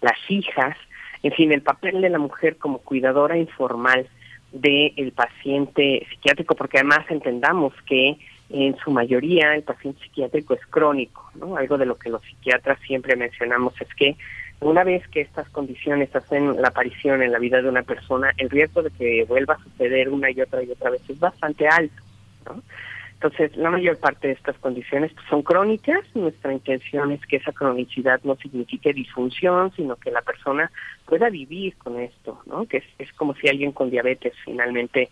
[0.00, 0.76] las hijas,
[1.22, 4.08] en fin, el papel de la mujer como cuidadora informal
[4.52, 8.16] del paciente psiquiátrico, porque además entendamos que
[8.48, 11.56] en su mayoría el paciente psiquiátrico es crónico, ¿no?
[11.56, 14.16] Algo de lo que los psiquiatras siempre mencionamos es que
[14.60, 18.50] una vez que estas condiciones hacen la aparición en la vida de una persona, el
[18.50, 22.02] riesgo de que vuelva a suceder una y otra y otra vez es bastante alto,
[22.46, 22.62] ¿no?
[23.22, 26.00] Entonces, la mayor parte de estas condiciones pues, son crónicas.
[26.14, 30.72] Nuestra intención es que esa cronicidad no signifique disfunción, sino que la persona
[31.04, 32.64] pueda vivir con esto, ¿no?
[32.64, 35.10] Que es, como si alguien con diabetes finalmente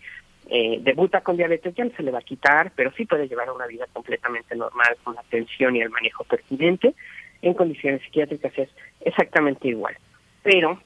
[0.49, 3.51] eh, debuta con diabetes, ya no se le va a quitar, pero sí puede llevar
[3.51, 6.95] una vida completamente normal con la atención y el manejo pertinente.
[7.43, 8.69] En condiciones psiquiátricas es
[9.01, 9.95] exactamente igual.
[10.41, 10.81] Pero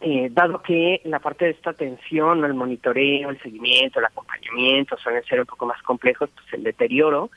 [0.00, 5.22] eh, dado que la parte de esta atención, el monitoreo, el seguimiento, el acompañamiento suelen
[5.24, 7.30] ser un poco más complejos, pues el deterioro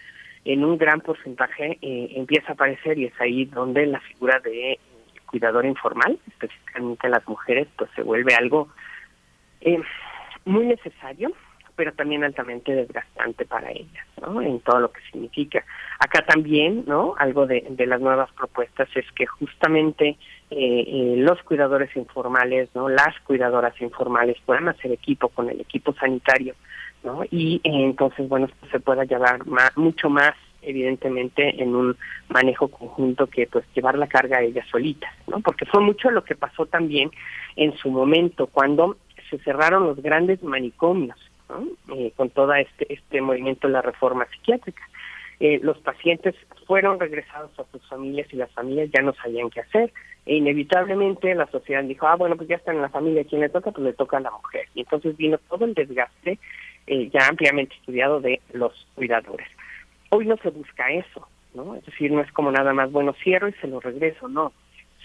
[0.46, 4.80] en un gran porcentaje eh, empieza a aparecer y es ahí donde la figura de
[5.26, 8.70] cuidador informal, específicamente las mujeres, pues se vuelve algo
[9.62, 9.82] eh,
[10.46, 11.34] muy necesario
[11.76, 14.42] pero también altamente desgastante para ellas, ¿no?
[14.42, 15.66] En todo lo que significa.
[16.00, 17.16] Acá también, ¿no?
[17.18, 20.18] Algo de, de las nuevas propuestas es que justamente
[20.52, 22.90] eh, eh, los cuidadores informales, ¿no?
[22.90, 26.56] Las cuidadoras informales puedan hacer equipo con el equipo sanitario,
[27.04, 27.24] ¿no?
[27.32, 31.98] Y eh, entonces, bueno, pues, se pueda llevar más, mucho más evidentemente en un
[32.30, 35.40] manejo conjunto que pues llevar la carga a ellas solitas, ¿no?
[35.42, 37.12] Porque fue mucho lo que pasó también
[37.56, 38.98] en su momento cuando
[39.30, 41.18] se cerraron los grandes manicomios
[41.96, 44.84] eh, con todo este, este movimiento de la reforma psiquiátrica.
[45.40, 46.36] Eh, los pacientes
[46.68, 49.92] fueron regresados a sus familias y las familias ya no sabían qué hacer.
[50.26, 53.50] E inevitablemente la sociedad dijo, ah, bueno, pues ya están en la familia, ¿quién le
[53.50, 53.72] toca?
[53.72, 54.68] Pues le toca a la mujer.
[54.74, 56.40] Y entonces vino todo el desgaste
[56.88, 59.48] eh, ya ampliamente estudiado de los cuidadores.
[60.10, 61.76] Hoy no se busca eso, ¿no?
[61.76, 64.54] Es decir, no es como nada más, bueno, cierro y se lo regreso, no.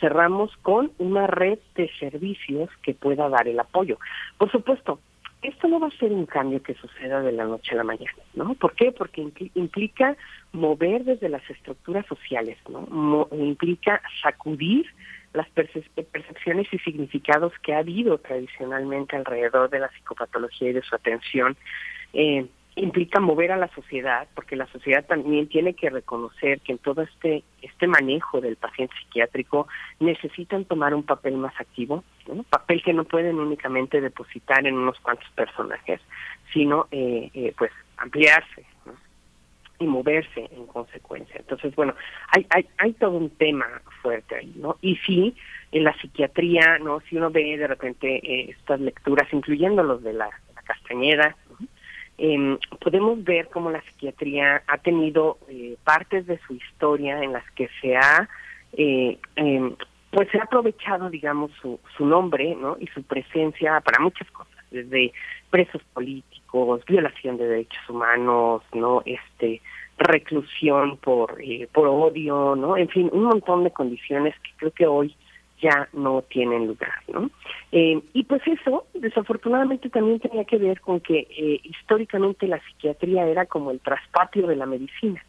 [0.00, 3.98] Cerramos con una red de servicios que pueda dar el apoyo.
[4.38, 5.00] Por supuesto,
[5.42, 8.22] esto no va a ser un cambio que suceda de la noche a la mañana,
[8.34, 8.54] ¿no?
[8.54, 8.90] ¿Por qué?
[8.90, 10.16] Porque implica
[10.52, 13.28] mover desde las estructuras sociales, ¿no?
[13.32, 14.86] implica sacudir
[15.32, 20.94] las percepciones y significados que ha habido tradicionalmente alrededor de la psicopatología y de su
[20.94, 21.56] atención.
[22.14, 22.46] Eh,
[22.78, 27.02] implica mover a la sociedad, porque la sociedad también tiene que reconocer que en todo
[27.02, 29.68] este este manejo del paciente psiquiátrico
[30.00, 32.04] necesitan tomar un papel más activo,
[32.50, 36.00] papel que no pueden únicamente depositar en unos cuantos personajes,
[36.52, 38.64] sino eh, eh, pues ampliarse
[39.80, 41.36] y moverse en consecuencia.
[41.38, 41.94] Entonces, bueno,
[42.28, 43.66] hay, hay, hay todo un tema
[44.02, 44.76] fuerte ahí, ¿no?
[44.80, 45.36] Y sí,
[45.70, 47.00] en la psiquiatría, ¿no?
[47.00, 50.30] Si uno ve de repente eh, estas lecturas, incluyendo los de la
[50.64, 51.36] Castañeda,
[52.18, 57.48] eh, podemos ver cómo la psiquiatría ha tenido eh, partes de su historia en las
[57.52, 58.28] que se ha
[58.72, 59.74] eh, em,
[60.10, 64.52] pues se ha aprovechado digamos su, su nombre no y su presencia para muchas cosas
[64.70, 65.12] desde
[65.50, 69.62] presos políticos violación de derechos humanos no este
[69.96, 74.86] reclusión por eh, por odio no en fin un montón de condiciones que creo que
[74.86, 75.14] hoy
[75.60, 77.30] ya no tienen lugar, ¿no?
[77.72, 83.26] Eh, y pues eso, desafortunadamente, también tenía que ver con que eh, históricamente la psiquiatría
[83.26, 85.22] era como el traspatio de la medicina.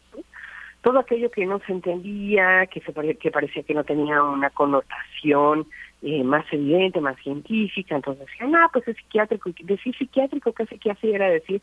[0.82, 5.66] Todo aquello que no se entendía, que, se que parecía que no tenía una connotación
[6.02, 10.92] eh, más evidente, más científica, entonces decían, ah, pues es psiquiátrico, decir psiquiátrico casi que
[10.92, 11.60] hacía era decir,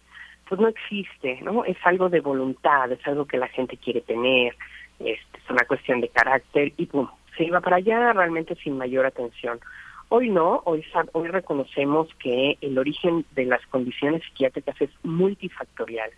[0.47, 1.65] pues no existe, ¿no?
[1.65, 4.55] Es algo de voluntad, es algo que la gente quiere tener,
[4.99, 9.05] este, es una cuestión de carácter, y pum, se iba para allá realmente sin mayor
[9.05, 9.59] atención.
[10.09, 16.09] Hoy no, hoy, hoy reconocemos que el origen de las condiciones psiquiátricas es multifactorial,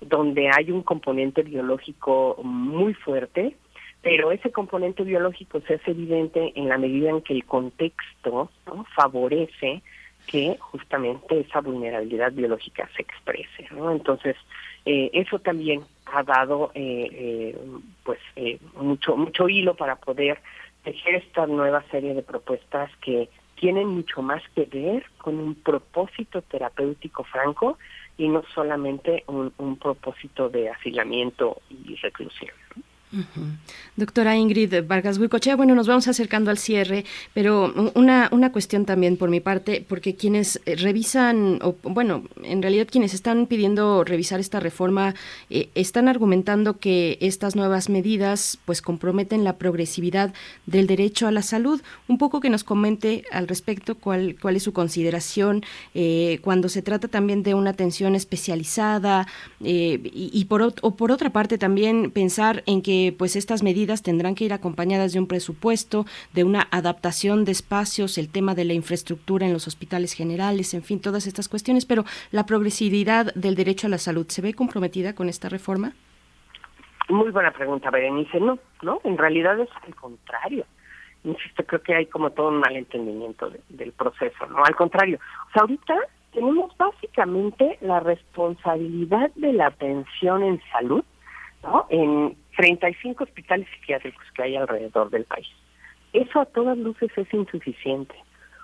[0.00, 3.56] donde hay un componente biológico muy fuerte,
[4.02, 8.50] pero ese componente biológico se hace evidente en la medida en que el contexto
[8.94, 9.82] favorece
[10.26, 13.68] que justamente esa vulnerabilidad biológica se exprese.
[13.72, 13.90] ¿no?
[13.90, 14.36] Entonces,
[14.84, 15.82] eh, eso también
[16.12, 17.58] ha dado eh, eh,
[18.04, 20.40] pues eh, mucho mucho hilo para poder
[20.84, 26.40] tejer esta nueva serie de propuestas que tienen mucho más que ver con un propósito
[26.42, 27.78] terapéutico franco
[28.16, 32.54] y no solamente un, un propósito de asilamiento y reclusión.
[33.96, 39.16] Doctora Ingrid Vargas Huicochea, bueno, nos vamos acercando al cierre, pero una, una cuestión también
[39.16, 44.38] por mi parte, porque quienes eh, revisan, o bueno, en realidad quienes están pidiendo revisar
[44.38, 45.14] esta reforma,
[45.50, 50.32] eh, están argumentando que estas nuevas medidas pues comprometen la progresividad
[50.66, 51.82] del derecho a la salud.
[52.06, 55.64] Un poco que nos comente al respecto cuál, cuál es su consideración
[55.94, 59.26] eh, cuando se trata también de una atención especializada
[59.60, 64.44] y, por, o por otra parte también pensar en que pues estas medidas tendrán que
[64.44, 69.46] ir acompañadas de un presupuesto, de una adaptación de espacios, el tema de la infraestructura
[69.46, 73.90] en los hospitales generales, en fin, todas estas cuestiones, pero la progresividad del derecho a
[73.90, 75.92] la salud se ve comprometida con esta reforma?
[77.08, 78.38] Muy buena pregunta, Berenice.
[78.38, 80.64] No, no, en realidad es al contrario.
[81.24, 84.64] Insisto, creo que hay como todo un malentendimiento del proceso, ¿no?
[84.64, 85.18] Al contrario.
[85.48, 85.94] O sea, ahorita
[86.32, 91.04] tenemos básicamente la responsabilidad de la atención en salud,
[91.62, 91.86] ¿no?
[91.90, 95.48] En 35 hospitales psiquiátricos que hay alrededor del país.
[96.12, 98.14] Eso a todas luces es insuficiente.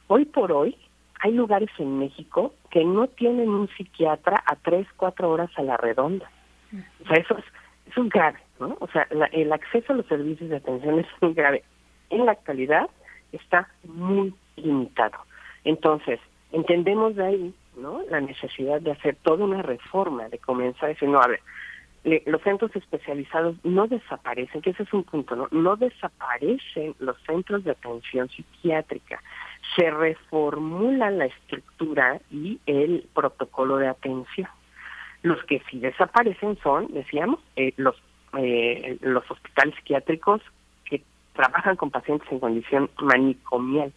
[0.09, 0.77] Hoy por hoy
[1.21, 5.79] hay lugares en México que no tienen un psiquiatra a 3, 4 horas a la
[5.79, 6.31] redonda.
[7.03, 7.45] O sea, eso es,
[7.91, 8.77] eso es grave, ¿no?
[8.81, 11.65] O sea, el acceso a los servicios de atención es muy grave.
[12.11, 12.91] En la actualidad
[13.33, 15.17] está muy limitado.
[15.65, 16.21] Entonces,
[16.53, 18.03] entendemos de ahí, ¿no?
[18.11, 21.41] La necesidad de hacer toda una reforma, de comenzar a decir, no, a ver,
[22.25, 25.49] los centros especializados no desaparecen, que ese es un punto, ¿no?
[25.51, 29.21] No desaparecen los centros de atención psiquiátrica,
[29.75, 34.49] se reformula la estructura y el protocolo de atención.
[35.23, 37.97] Los que sí desaparecen son, decíamos, eh, los,
[38.39, 40.41] eh, los hospitales psiquiátricos
[40.85, 41.03] que
[41.33, 43.93] trabajan con pacientes en condición manicomial.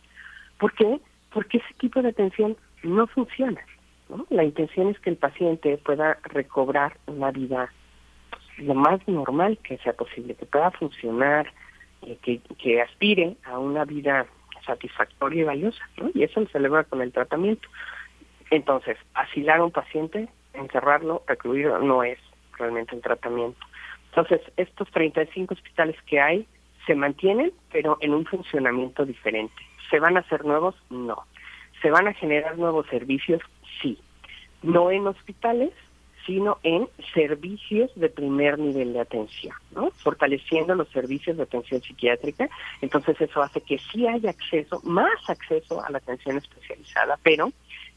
[0.57, 0.99] ¿Por qué?
[1.31, 3.61] Porque ese tipo de atención no funciona.
[4.09, 4.25] ¿no?
[4.31, 7.69] La intención es que el paciente pueda recobrar una vida
[8.59, 11.51] lo más normal que sea posible, que pueda funcionar,
[12.03, 14.25] eh, que, que aspire a una vida
[14.65, 16.11] satisfactoria y valiosa, ¿no?
[16.13, 17.67] Y eso se celebra con el tratamiento.
[18.51, 22.19] Entonces, asilar a un paciente, encerrarlo, recluirlo, no es
[22.57, 23.59] realmente el tratamiento.
[24.09, 26.47] Entonces, estos 35 hospitales que hay
[26.85, 29.61] se mantienen, pero en un funcionamiento diferente.
[29.89, 30.75] ¿Se van a hacer nuevos?
[30.89, 31.23] No.
[31.81, 33.41] ¿Se van a generar nuevos servicios?
[33.81, 33.99] Sí.
[34.63, 35.71] No en hospitales,
[36.25, 39.91] sino en servicios de primer nivel de atención, ¿no?
[39.91, 42.49] Fortaleciendo los servicios de atención psiquiátrica.
[42.81, 47.51] Entonces eso hace que sí haya acceso, más acceso a la atención especializada, pero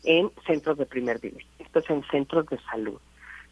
[0.04, 1.44] en centros de primer nivel.
[1.58, 2.98] Esto es en centros de salud.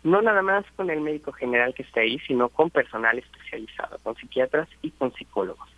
[0.02, 4.16] No nada más con el médico general que está ahí, sino con personal especializado, con
[4.16, 5.68] psiquiatras y con psicólogos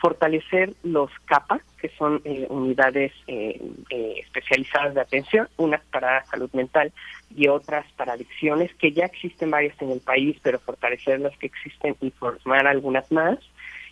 [0.00, 6.50] fortalecer los CAPA, que son eh, unidades eh, eh, especializadas de atención, unas para salud
[6.52, 6.92] mental
[7.34, 11.46] y otras para adicciones, que ya existen varias en el país, pero fortalecer las que
[11.46, 13.38] existen y formar algunas más.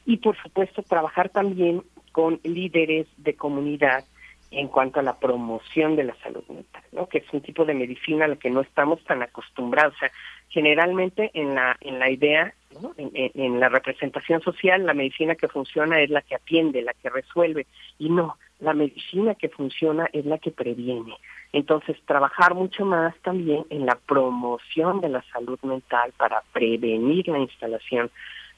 [0.07, 4.05] Y por supuesto, trabajar también con líderes de comunidad
[4.51, 7.07] en cuanto a la promoción de la salud mental, ¿no?
[7.07, 9.95] que es un tipo de medicina a la que no estamos tan acostumbrados.
[9.95, 10.11] O sea,
[10.49, 12.55] generalmente en la, en la idea
[12.97, 17.67] en, la representación social, la medicina que funciona es la que atiende, la que resuelve,
[17.99, 21.17] y no, la medicina que funciona es la que previene.
[21.53, 27.39] Entonces, trabajar mucho más también en la promoción de la salud mental para prevenir la
[27.39, 28.11] instalación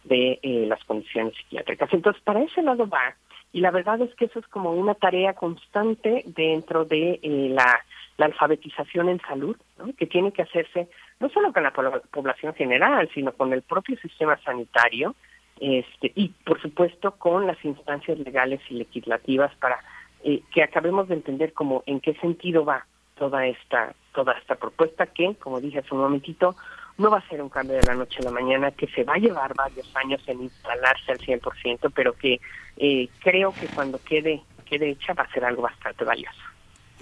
[0.04, 1.92] de eh, las condiciones psiquiátricas.
[1.92, 3.14] Entonces, para ese lado va,
[3.52, 7.80] y la verdad es que eso es como una tarea constante dentro de eh, la,
[8.16, 9.92] la alfabetización en salud, ¿no?
[9.94, 10.88] que tiene que hacerse
[11.20, 11.70] no solo con la
[12.10, 15.14] población general, sino con el propio sistema sanitario
[15.60, 19.78] este, y, por supuesto, con las instancias legales y legislativas para
[20.24, 25.06] eh, que acabemos de entender cómo en qué sentido va toda esta toda esta propuesta
[25.06, 26.56] que, como dije hace un momentito,
[26.98, 29.14] no va a ser un cambio de la noche a la mañana, que se va
[29.14, 32.40] a llevar varios años en instalarse al 100%, pero que
[32.76, 36.49] eh, creo que cuando quede quede hecha va a ser algo bastante valioso.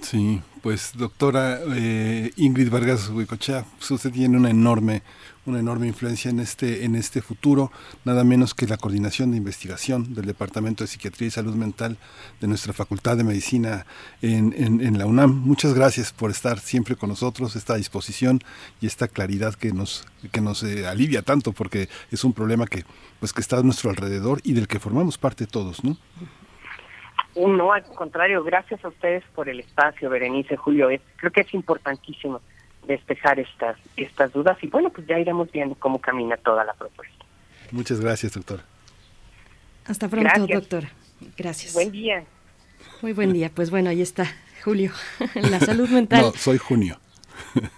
[0.01, 5.03] Sí, pues doctora eh, Ingrid Vargas Huicochea, pues usted tiene una enorme,
[5.45, 7.71] una enorme influencia en este, en este futuro,
[8.05, 11.99] nada menos que la coordinación de investigación del Departamento de Psiquiatría y Salud Mental
[12.41, 13.87] de nuestra Facultad de Medicina
[14.23, 15.35] en, la UNAM.
[15.35, 18.43] Muchas gracias por estar siempre con nosotros, esta disposición
[18.81, 22.85] y esta claridad que nos, que nos eh, alivia tanto, porque es un problema que,
[23.21, 25.97] pues, que está a nuestro alrededor y del que formamos parte todos, ¿no?
[27.47, 30.89] No, al contrario, gracias a ustedes por el espacio, Berenice, Julio.
[31.17, 32.41] creo que es importantísimo
[32.87, 37.25] despejar estas, estas dudas y bueno, pues ya iremos viendo cómo camina toda la propuesta.
[37.71, 38.61] Muchas gracias, doctor.
[39.87, 40.85] Hasta pronto, doctor.
[41.37, 41.75] Gracias.
[41.75, 42.25] Buen día.
[43.03, 43.51] Muy buen día.
[43.55, 44.27] Pues bueno, ahí está,
[44.65, 44.93] Julio.
[45.35, 46.23] la salud mental.
[46.23, 46.99] No, soy Junio.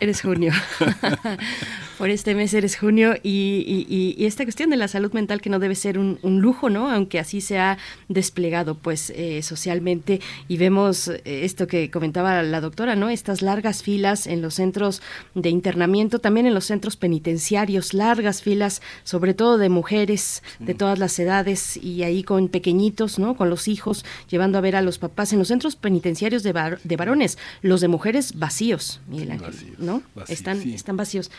[0.00, 0.52] Eres junio.
[1.98, 5.74] Por este mes eres junio y, esta cuestión de la salud mental que no debe
[5.74, 6.90] ser un, lujo, ¿no?
[6.90, 7.76] Aunque así se ha
[8.08, 13.10] desplegado pues eh, socialmente y vemos eh, esto que comentaba la doctora, ¿no?
[13.10, 15.02] Estas largas filas en los centros
[15.34, 20.98] de internamiento, también en los centros penitenciarios, largas filas, sobre todo de mujeres de todas
[20.98, 23.36] las edades y ahí con pequeñitos, ¿no?
[23.36, 26.96] Con los hijos, llevando a ver a los papás en los centros penitenciarios de, de
[26.96, 29.49] varones, los de mujeres vacíos, Miguel Ángel.
[29.78, 30.02] ¿No?
[30.28, 31.30] están, están vacíos.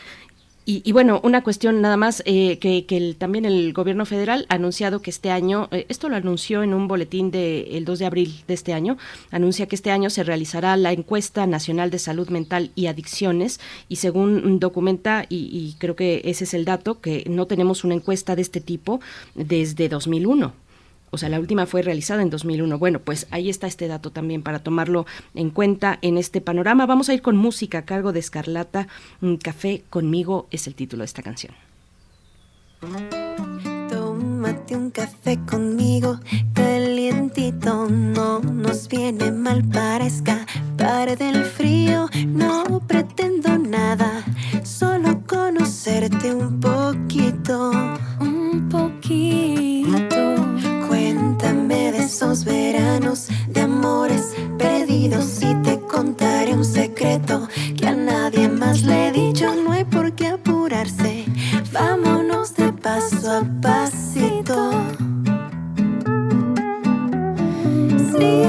[0.64, 5.10] Y, bueno, una cuestión nada más, eh, que, también el gobierno federal ha anunciado que
[5.10, 8.72] este año, eh, esto lo anunció en un boletín del 2 de abril de este
[8.72, 8.96] año,
[9.32, 13.58] anuncia que este año se realizará la encuesta nacional de salud mental y adicciones
[13.88, 17.94] y según documenta, y, y creo que ese es el dato, que no tenemos una
[17.94, 19.00] encuesta de este tipo
[19.34, 20.61] desde 2001
[21.12, 22.78] o sea, la última fue realizada en 2001.
[22.78, 26.86] Bueno, pues ahí está este dato también para tomarlo en cuenta en este panorama.
[26.86, 28.88] Vamos a ir con música a cargo de Escarlata.
[29.20, 31.54] Un café conmigo es el título de esta canción.
[33.90, 36.18] Tómate un café conmigo,
[36.54, 44.24] calientito, no nos viene mal para escapar del frío, no pretendo nada,
[44.62, 47.70] solo conocerte un poquito,
[48.18, 50.51] un poquito
[52.12, 59.08] esos veranos de amores perdidos y te contaré un secreto que a nadie más le
[59.08, 59.46] he dicho.
[59.54, 61.24] No hay por qué apurarse,
[61.72, 64.72] vámonos de paso a pasito.
[68.12, 68.42] Sí,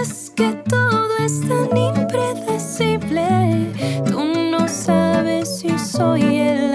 [0.00, 3.26] es que todo es tan impredecible.
[4.06, 4.22] Tú
[4.52, 6.71] no sabes si soy el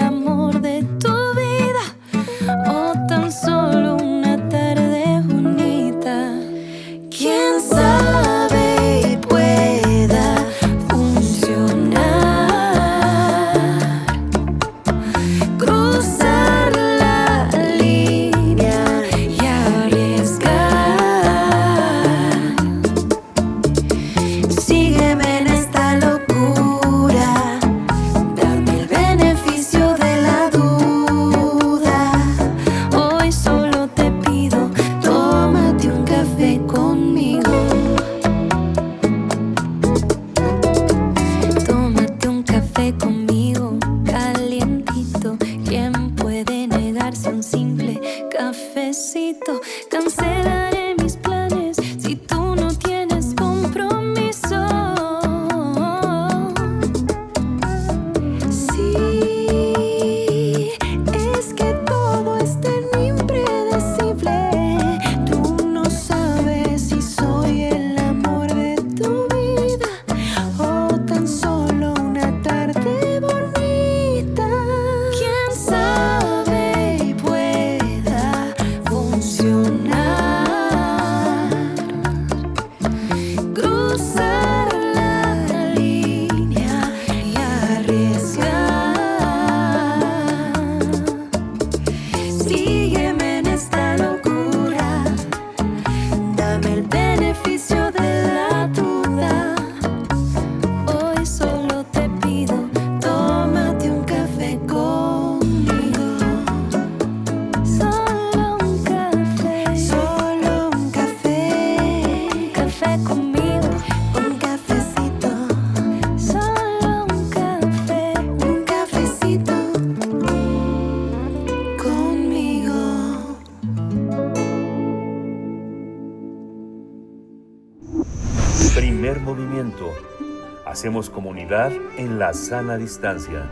[132.18, 133.48] la sana distancia.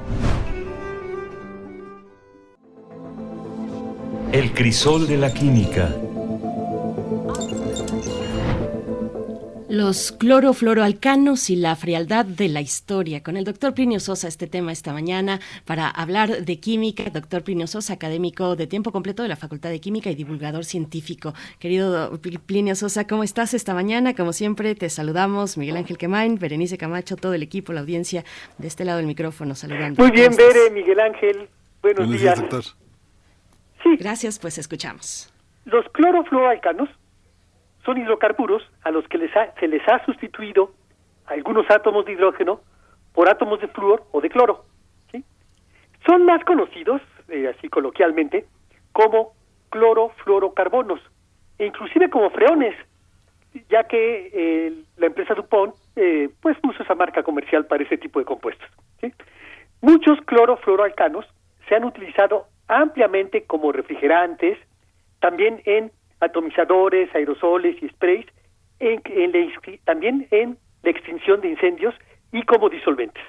[4.32, 5.94] El crisol de la química.
[9.76, 13.22] Los clorofluoroalcanos y la frialdad de la historia.
[13.22, 17.04] Con el doctor Plinio Sosa este tema esta mañana para hablar de química.
[17.10, 21.34] Doctor Plinio Sosa, académico de tiempo completo de la Facultad de Química y divulgador científico.
[21.60, 24.16] Querido Plinio Sosa, ¿cómo estás esta mañana?
[24.16, 28.24] Como siempre, te saludamos Miguel Ángel Quemain, Berenice Camacho, todo el equipo, la audiencia
[28.58, 30.02] de este lado del micrófono saludando.
[30.02, 31.50] Muy bien, Bere, Miguel Ángel.
[31.82, 32.40] Buenos, días.
[32.40, 32.64] doctor.
[33.84, 33.98] Sí.
[34.00, 35.34] Gracias, pues escuchamos.
[35.66, 36.88] Los clorofluoroalcanos
[37.86, 40.72] son hidrocarburos a los que les ha- se les ha sustituido
[41.28, 42.62] algunos átomos de hidrógeno
[43.14, 44.66] por átomos de flúor o de cloro.
[46.06, 48.46] Son más conocidos, eh, así coloquialmente,
[48.92, 49.34] como
[49.70, 51.00] clorofluorocarbonos,
[51.58, 52.76] e inclusive como freones,
[53.70, 58.20] ya que eh, la empresa DuPont eh, pues puso esa marca comercial para ese tipo
[58.20, 58.68] de compuestos.
[59.02, 59.12] ¿sí?
[59.82, 61.26] Muchos clorofluoroalcanos
[61.68, 64.58] se han utilizado ampliamente como refrigerantes,
[65.20, 65.92] también en
[66.26, 68.26] atomizadores, aerosoles y sprays,
[69.86, 71.96] también en la extinción de incendios
[72.32, 73.24] y como disolventes.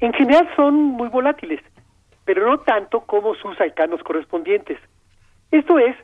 [0.00, 1.60] En general son muy volátiles,
[2.24, 4.78] pero no tanto como sus alcanos correspondientes.
[5.50, 5.96] Esto es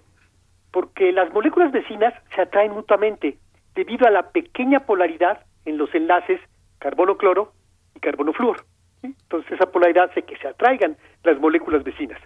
[0.70, 3.38] porque las moléculas vecinas se atraen mutuamente
[3.74, 6.40] debido a la pequeña polaridad en los enlaces
[6.78, 7.52] carbono-cloro
[7.94, 8.64] y carbono-flúor.
[9.02, 9.14] ¿sí?
[9.22, 12.20] Entonces esa polaridad hace que se atraigan las moléculas vecinas.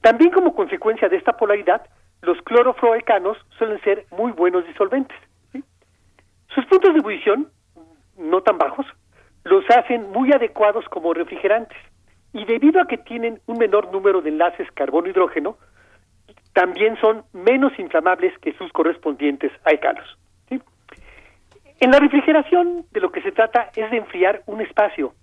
[0.00, 1.82] También como consecuencia de esta polaridad,
[2.22, 5.16] los clorofluoroalcanos suelen ser muy buenos disolventes.
[6.54, 7.48] Sus puntos de ebullición,
[8.16, 8.86] no tan bajos,
[9.44, 11.78] los hacen muy adecuados como refrigerantes.
[12.32, 15.58] Y debido a que tienen un menor número de enlaces carbono-hidrógeno,
[16.52, 20.18] también son menos inflamables que sus correspondientes alcanos.
[21.80, 25.14] En la refrigeración de lo que se trata es de enfriar un espacio,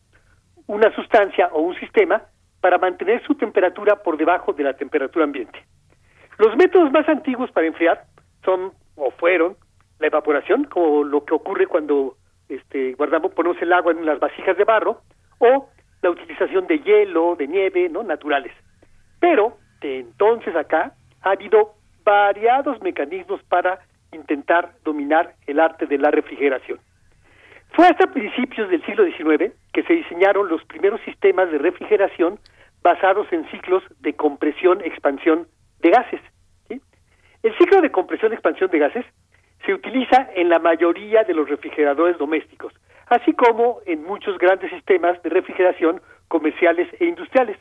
[0.68, 2.24] una sustancia o un sistema
[2.60, 5.64] para mantener su temperatura por debajo de la temperatura ambiente.
[6.40, 8.06] Los métodos más antiguos para enfriar
[8.46, 9.58] son o fueron
[10.00, 12.16] la evaporación, como lo que ocurre cuando
[12.48, 15.02] este, guardamos, ponemos el agua en las vasijas de barro,
[15.40, 15.70] o
[16.02, 18.04] la utilización de hielo, de nieve, ¿no?
[18.04, 18.54] naturales.
[19.20, 20.94] Pero de entonces acá
[21.24, 21.74] ha habido
[22.06, 23.80] variados mecanismos para
[24.14, 26.80] intentar dominar el arte de la refrigeración.
[27.72, 32.40] Fue hasta principios del siglo XIX que se diseñaron los primeros sistemas de refrigeración
[32.82, 35.46] basados en ciclos de compresión-expansión
[35.82, 36.22] de gases.
[37.42, 39.06] El ciclo de compresión-expansión de gases
[39.66, 42.74] se utiliza en la mayoría de los refrigeradores domésticos,
[43.08, 47.58] así como en muchos grandes sistemas de refrigeración comerciales e industriales.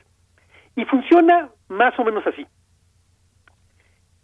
[0.76, 2.46] Y funciona más o menos así.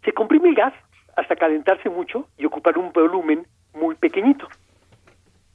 [0.03, 0.73] Se comprime el gas
[1.15, 4.47] hasta calentarse mucho y ocupar un volumen muy pequeñito.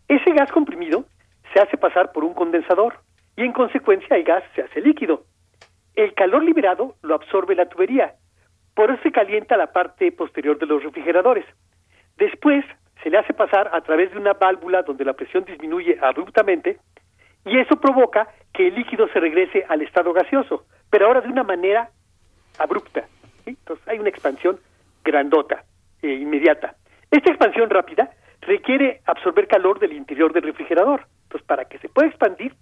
[0.09, 1.05] Ese gas comprimido
[1.53, 3.01] se hace pasar por un condensador
[3.37, 5.25] y en consecuencia el gas se hace líquido.
[5.95, 8.15] El calor liberado lo absorbe la tubería,
[8.75, 11.45] por eso se calienta la parte posterior de los refrigeradores.
[12.17, 12.65] Después
[13.03, 16.79] se le hace pasar a través de una válvula donde la presión disminuye abruptamente
[17.45, 21.43] y eso provoca que el líquido se regrese al estado gaseoso, pero ahora de una
[21.43, 21.91] manera
[22.59, 23.07] abrupta.
[23.45, 23.51] ¿sí?
[23.51, 24.61] Entonces hay una expansión
[25.03, 25.65] grandota,
[26.03, 26.75] e inmediata.
[27.11, 28.11] Esta expansión rápida
[28.43, 31.07] requiere absorber calor del interior del refrigerador.
[31.25, 32.55] Entonces, para que se pueda expandir,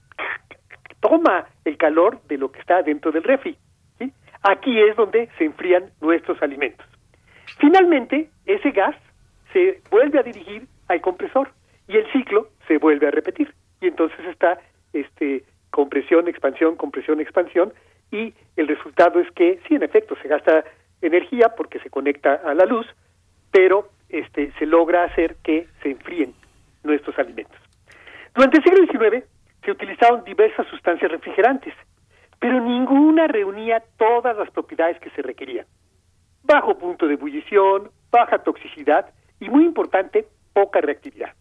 [1.01, 3.57] toma el calor de lo que está dentro del refri.
[4.43, 6.87] Aquí es donde se enfrían nuestros alimentos.
[7.59, 8.97] Finalmente, ese gas
[9.53, 11.51] se vuelve a dirigir al compresor
[11.89, 13.53] y el ciclo se vuelve a repetir.
[13.81, 14.59] Y entonces está
[14.93, 17.73] este compresión, expansión, compresión, expansión
[18.11, 20.65] y el resultado es que sí, en efecto, se gasta
[21.03, 22.87] energía porque se conecta a la luz,
[23.51, 26.35] pero este se logra hacer que se enfríen
[26.83, 27.59] nuestros alimentos.
[28.35, 29.25] Durante el siglo XIX
[29.65, 31.75] se utilizaron diversas sustancias refrigerantes,
[32.41, 35.67] pero ninguna reunía todas las propiedades que se requerían.
[36.45, 41.35] Bajo punto de ebullición, baja toxicidad y, muy importante, poca reactividad.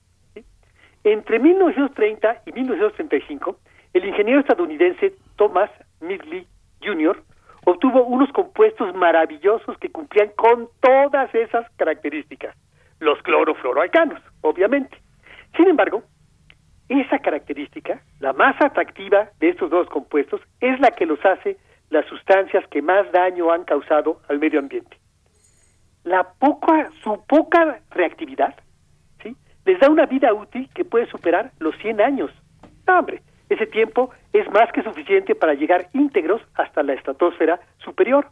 [1.03, 3.57] Entre 1930 y 1935,
[3.93, 6.45] el ingeniero estadounidense Thomas Midgley
[6.83, 7.21] Jr.
[7.65, 12.55] obtuvo unos compuestos maravillosos que cumplían con todas esas características,
[12.99, 14.97] los clorofluoroalcanos, obviamente.
[15.55, 16.03] Sin embargo,
[16.89, 21.57] esa característica, la más atractiva de estos dos compuestos, es la que los hace
[21.89, 24.97] las sustancias que más daño han causado al medio ambiente.
[26.03, 28.55] La poca, su poca reactividad,
[29.21, 29.35] ¿sí?
[29.65, 32.31] les da una vida útil que puede superar los 100 años.
[32.87, 38.27] Hombre, ese tiempo es más que suficiente para llegar íntegros hasta la estratosfera superior.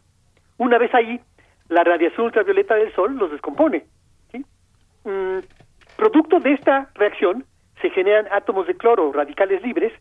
[0.58, 1.20] Una vez ahí,
[1.68, 3.84] la radiación ultravioleta del Sol los descompone.
[5.04, 5.38] Mm,
[5.96, 7.44] producto de esta reacción,
[7.80, 9.92] se generan átomos de cloro, radicales libres,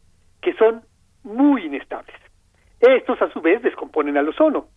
[0.42, 0.82] que son
[1.24, 2.16] muy inestables.
[2.80, 4.68] Estos a su vez descomponen al ozono.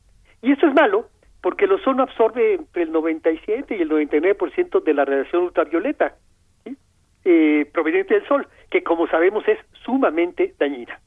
[0.43, 1.09] Y esto es malo
[1.41, 6.17] porque el ozono absorbe entre el 97 y el 99% de la radiación ultravioleta
[7.25, 11.01] eh, proveniente del Sol, que como sabemos es sumamente dañina.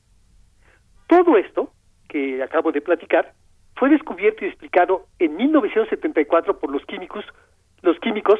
[1.07, 1.71] Todo esto
[2.07, 3.33] que acabo de platicar
[3.75, 7.25] fue descubierto y explicado en 1974 por los químicos,
[7.81, 8.39] los químicos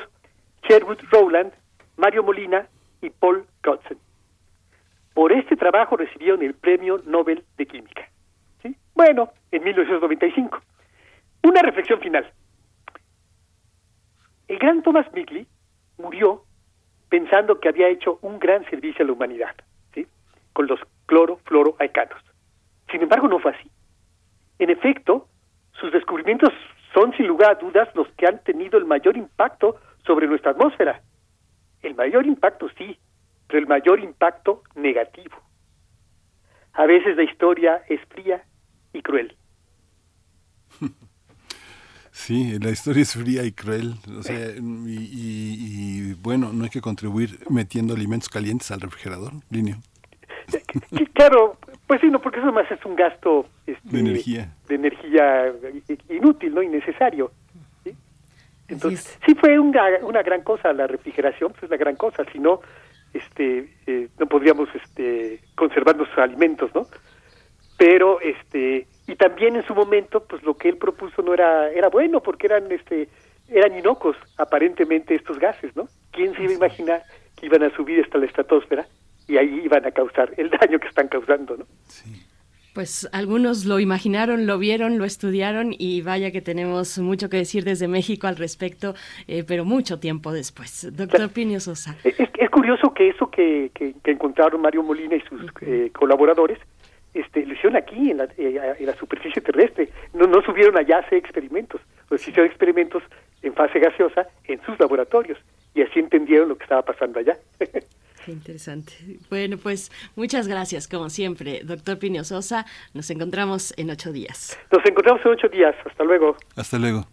[0.67, 1.51] Sherwood Rowland,
[1.97, 2.67] Mario Molina
[3.01, 3.97] y Paul Crutzen.
[5.13, 8.09] Por este trabajo recibieron el Premio Nobel de Química.
[8.61, 8.75] ¿Sí?
[8.95, 10.61] Bueno, en 1995.
[11.43, 12.31] Una reflexión final.
[14.47, 15.47] El gran Thomas Migley
[15.97, 16.43] murió
[17.09, 19.55] pensando que había hecho un gran servicio a la humanidad,
[19.93, 20.07] ¿sí?
[20.53, 22.21] con los clorofluoroalcanos.
[22.89, 23.69] Sin embargo, no fue así.
[24.59, 25.27] En efecto,
[25.73, 26.53] sus descubrimientos
[26.93, 31.01] son sin lugar a dudas los que han tenido el mayor impacto sobre nuestra atmósfera.
[31.82, 32.98] El mayor impacto sí,
[33.48, 35.35] pero el mayor impacto negativo.
[36.74, 38.43] A veces la historia es fría
[38.93, 39.35] y cruel.
[42.14, 43.95] Sí, la historia es fría y cruel.
[44.19, 49.77] O sea, y, bueno, no hay que contribuir metiendo alimentos calientes al refrigerador, Linio.
[51.14, 54.53] Claro, pues sí, no, porque eso más es un gasto este, de energía.
[54.68, 55.53] De energía
[56.10, 56.64] inútil, ¿no?
[56.64, 57.32] Innecesario.
[58.80, 58.88] ¿Sí?
[58.88, 62.40] Entonces, sí fue una, una gran cosa la refrigeración, pues es la gran cosa, si
[62.40, 62.61] no,
[63.14, 66.88] este, eh, no podríamos este, conservar nuestros alimentos, ¿no?
[67.77, 71.90] Pero, este, y también en su momento pues lo que él propuso no era era
[71.90, 73.09] bueno porque eran este
[73.50, 77.03] eran inocuos aparentemente estos gases no quién se iba a imaginar
[77.35, 78.88] que iban a subir hasta la estratosfera
[79.27, 81.66] y ahí iban a causar el daño que están causando no
[82.74, 87.66] Pues algunos lo imaginaron, lo vieron, lo estudiaron y vaya que tenemos mucho que decir
[87.66, 88.93] desde México al respecto,
[89.27, 90.88] eh, pero mucho tiempo después.
[90.95, 91.98] Doctor Pinio Sosa.
[92.06, 96.59] Es, es, curioso que eso que, que, encontraron Mario Molina y sus eh, colaboradores
[97.14, 99.90] este, lo hicieron aquí, en la, eh, en la superficie terrestre.
[100.14, 101.82] No, no subieron allá a hacer experimentos.
[102.08, 103.03] Pues hicieron experimentos
[103.41, 105.38] en fase gaseosa en sus laboratorios.
[105.74, 107.38] Y así entendieron lo que estaba pasando allá.
[108.25, 108.93] Qué interesante.
[109.30, 112.66] Bueno, pues muchas gracias, como siempre, doctor Pinio Sosa.
[112.93, 114.58] Nos encontramos en ocho días.
[114.72, 115.75] Nos encontramos en ocho días.
[115.85, 116.35] Hasta luego.
[116.56, 117.08] Hasta luego.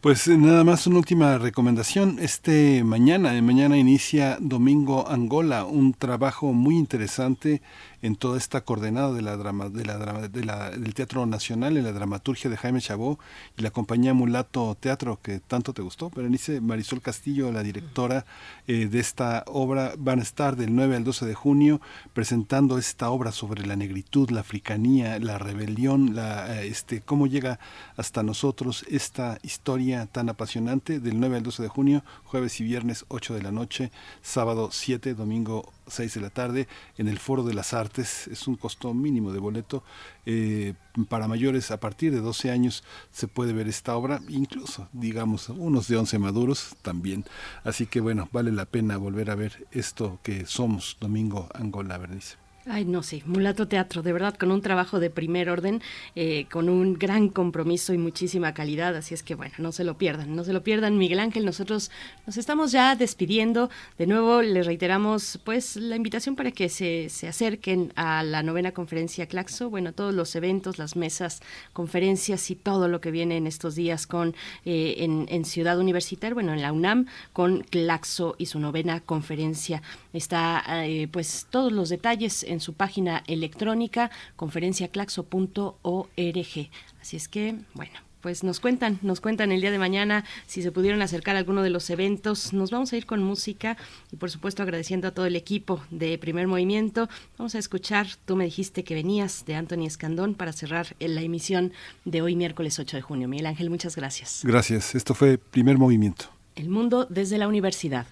[0.00, 2.16] Pues eh, nada más una última recomendación.
[2.20, 7.60] Este mañana, mañana inicia Domingo Angola, un trabajo muy interesante
[8.02, 11.84] en toda esta coordenada de la drama, de la, de la, del Teatro Nacional, en
[11.84, 13.18] la dramaturgia de Jaime Chabó
[13.56, 16.10] y la compañía Mulato Teatro, que tanto te gustó.
[16.10, 18.24] Berenice Marisol Castillo, la directora
[18.66, 21.80] eh, de esta obra, van a estar del 9 al 12 de junio
[22.12, 27.58] presentando esta obra sobre la negritud, la africanía, la rebelión, la, eh, este, cómo llega
[27.96, 33.04] hasta nosotros esta historia tan apasionante del 9 al 12 de junio, jueves y viernes
[33.08, 33.90] 8 de la noche,
[34.22, 38.28] sábado 7, domingo 6 de la tarde en el Foro de las Artes.
[38.28, 39.82] Es un costo mínimo de boleto.
[40.26, 40.74] Eh,
[41.08, 45.88] para mayores a partir de 12 años se puede ver esta obra, incluso, digamos, unos
[45.88, 47.24] de 11 maduros también.
[47.64, 52.49] Así que bueno, vale la pena volver a ver esto que somos Domingo Angola Bernice.
[52.72, 55.82] Ay, no sé, Mulato Teatro, de verdad, con un trabajo de primer orden,
[56.14, 59.98] eh, con un gran compromiso y muchísima calidad, así es que bueno, no se lo
[59.98, 61.90] pierdan, no se lo pierdan, Miguel Ángel, nosotros
[62.28, 67.26] nos estamos ya despidiendo, de nuevo les reiteramos pues la invitación para que se, se
[67.26, 71.42] acerquen a la novena conferencia Claxo, bueno, todos los eventos, las mesas,
[71.72, 76.52] conferencias y todo lo que viene en estos días con eh, en, Ciudad Universitaria, bueno,
[76.52, 79.82] en la UNAM, con Claxo y su novena conferencia.
[80.12, 86.70] Está eh, pues todos los detalles en su página electrónica conferenciaclaxo.org.
[87.00, 90.72] Así es que, bueno, pues nos cuentan, nos cuentan el día de mañana si se
[90.72, 92.52] pudieron acercar a alguno de los eventos.
[92.52, 93.76] Nos vamos a ir con música
[94.12, 97.08] y por supuesto agradeciendo a todo el equipo de Primer Movimiento.
[97.38, 101.72] Vamos a escuchar Tú me dijiste que venías de Anthony Escandón para cerrar la emisión
[102.04, 103.28] de hoy miércoles 8 de junio.
[103.28, 104.42] Miguel Ángel, muchas gracias.
[104.44, 104.94] Gracias.
[104.94, 106.26] Esto fue Primer Movimiento.
[106.56, 108.06] El mundo desde la universidad.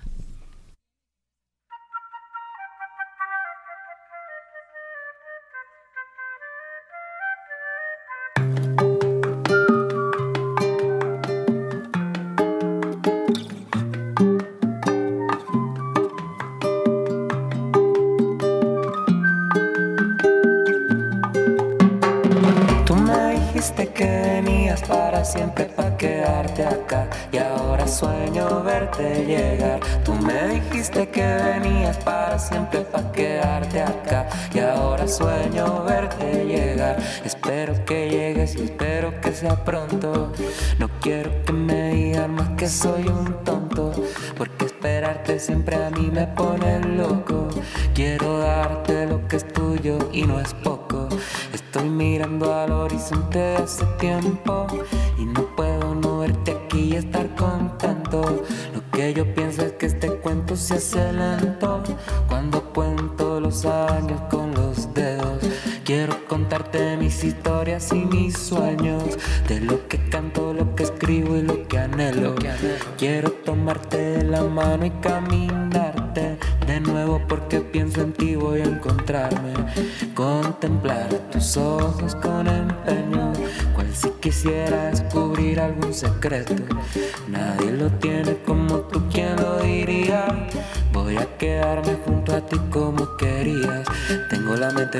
[28.99, 29.81] Verte llegar.
[30.05, 36.99] Tú me dijiste que venías para siempre para quedarte acá y ahora sueño verte llegar.
[37.25, 40.33] Espero que llegues y espero que sea pronto.
[40.79, 43.93] No quiero que me digan más que soy un tonto
[44.37, 47.18] porque esperarte siempre a mí me pone loco.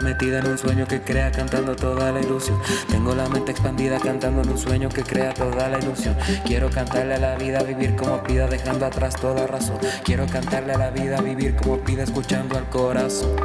[0.01, 2.59] Metida en un sueño que crea cantando toda la ilusión.
[2.89, 6.17] Tengo la mente expandida cantando en un sueño que crea toda la ilusión.
[6.45, 9.79] Quiero cantarle a la vida, vivir como pida, dejando atrás toda razón.
[10.05, 13.37] Quiero cantarle a la vida, vivir como pida, escuchando al corazón.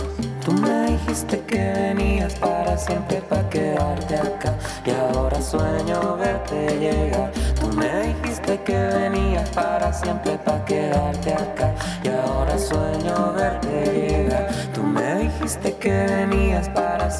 [0.43, 4.53] Tú me dijiste que venías para siempre, para quedarte acá.
[4.85, 7.31] Y ahora sueño verte llegar.
[7.59, 11.73] Tú me dijiste que venías para siempre, para quedarte acá.
[12.03, 14.49] Y ahora sueño verte llegar.
[14.73, 16.02] Tú me dijiste que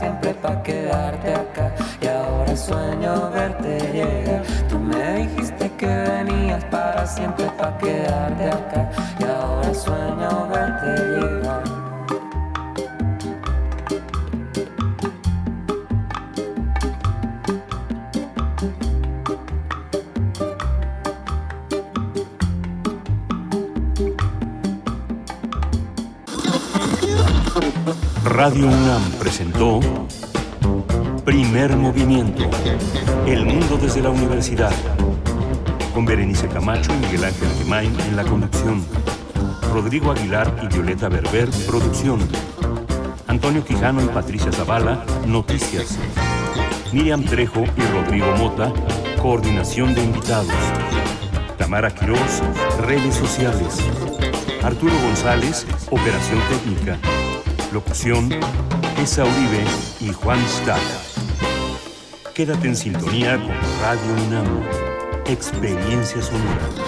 [0.04, 1.66] siempre pa' quedarte acá.
[2.02, 4.44] Y ahora sueño verte llegar.
[4.70, 8.82] Tú me dijiste que venías para siempre pa' quedarte acá.
[9.20, 11.64] Y ahora sueño verte llegar.
[28.26, 28.93] Radio 1
[38.14, 38.85] en la conducción.
[39.74, 42.19] Rodrigo Aguilar y Violeta Berber, producción.
[43.25, 45.98] Antonio Quijano y Patricia Zavala, noticias.
[46.92, 48.72] Miriam Trejo y Rodrigo Mota,
[49.19, 50.53] coordinación de invitados.
[51.58, 52.43] Tamara Quirós,
[52.82, 53.80] redes sociales.
[54.61, 57.00] Arturo González, operación técnica.
[57.72, 58.30] Locución,
[59.01, 59.64] Esa Uribe
[60.01, 60.82] y Juan Stack.
[62.35, 64.64] Quédate en sintonía con Radio UNAM.
[65.25, 66.83] Experiencia sonora.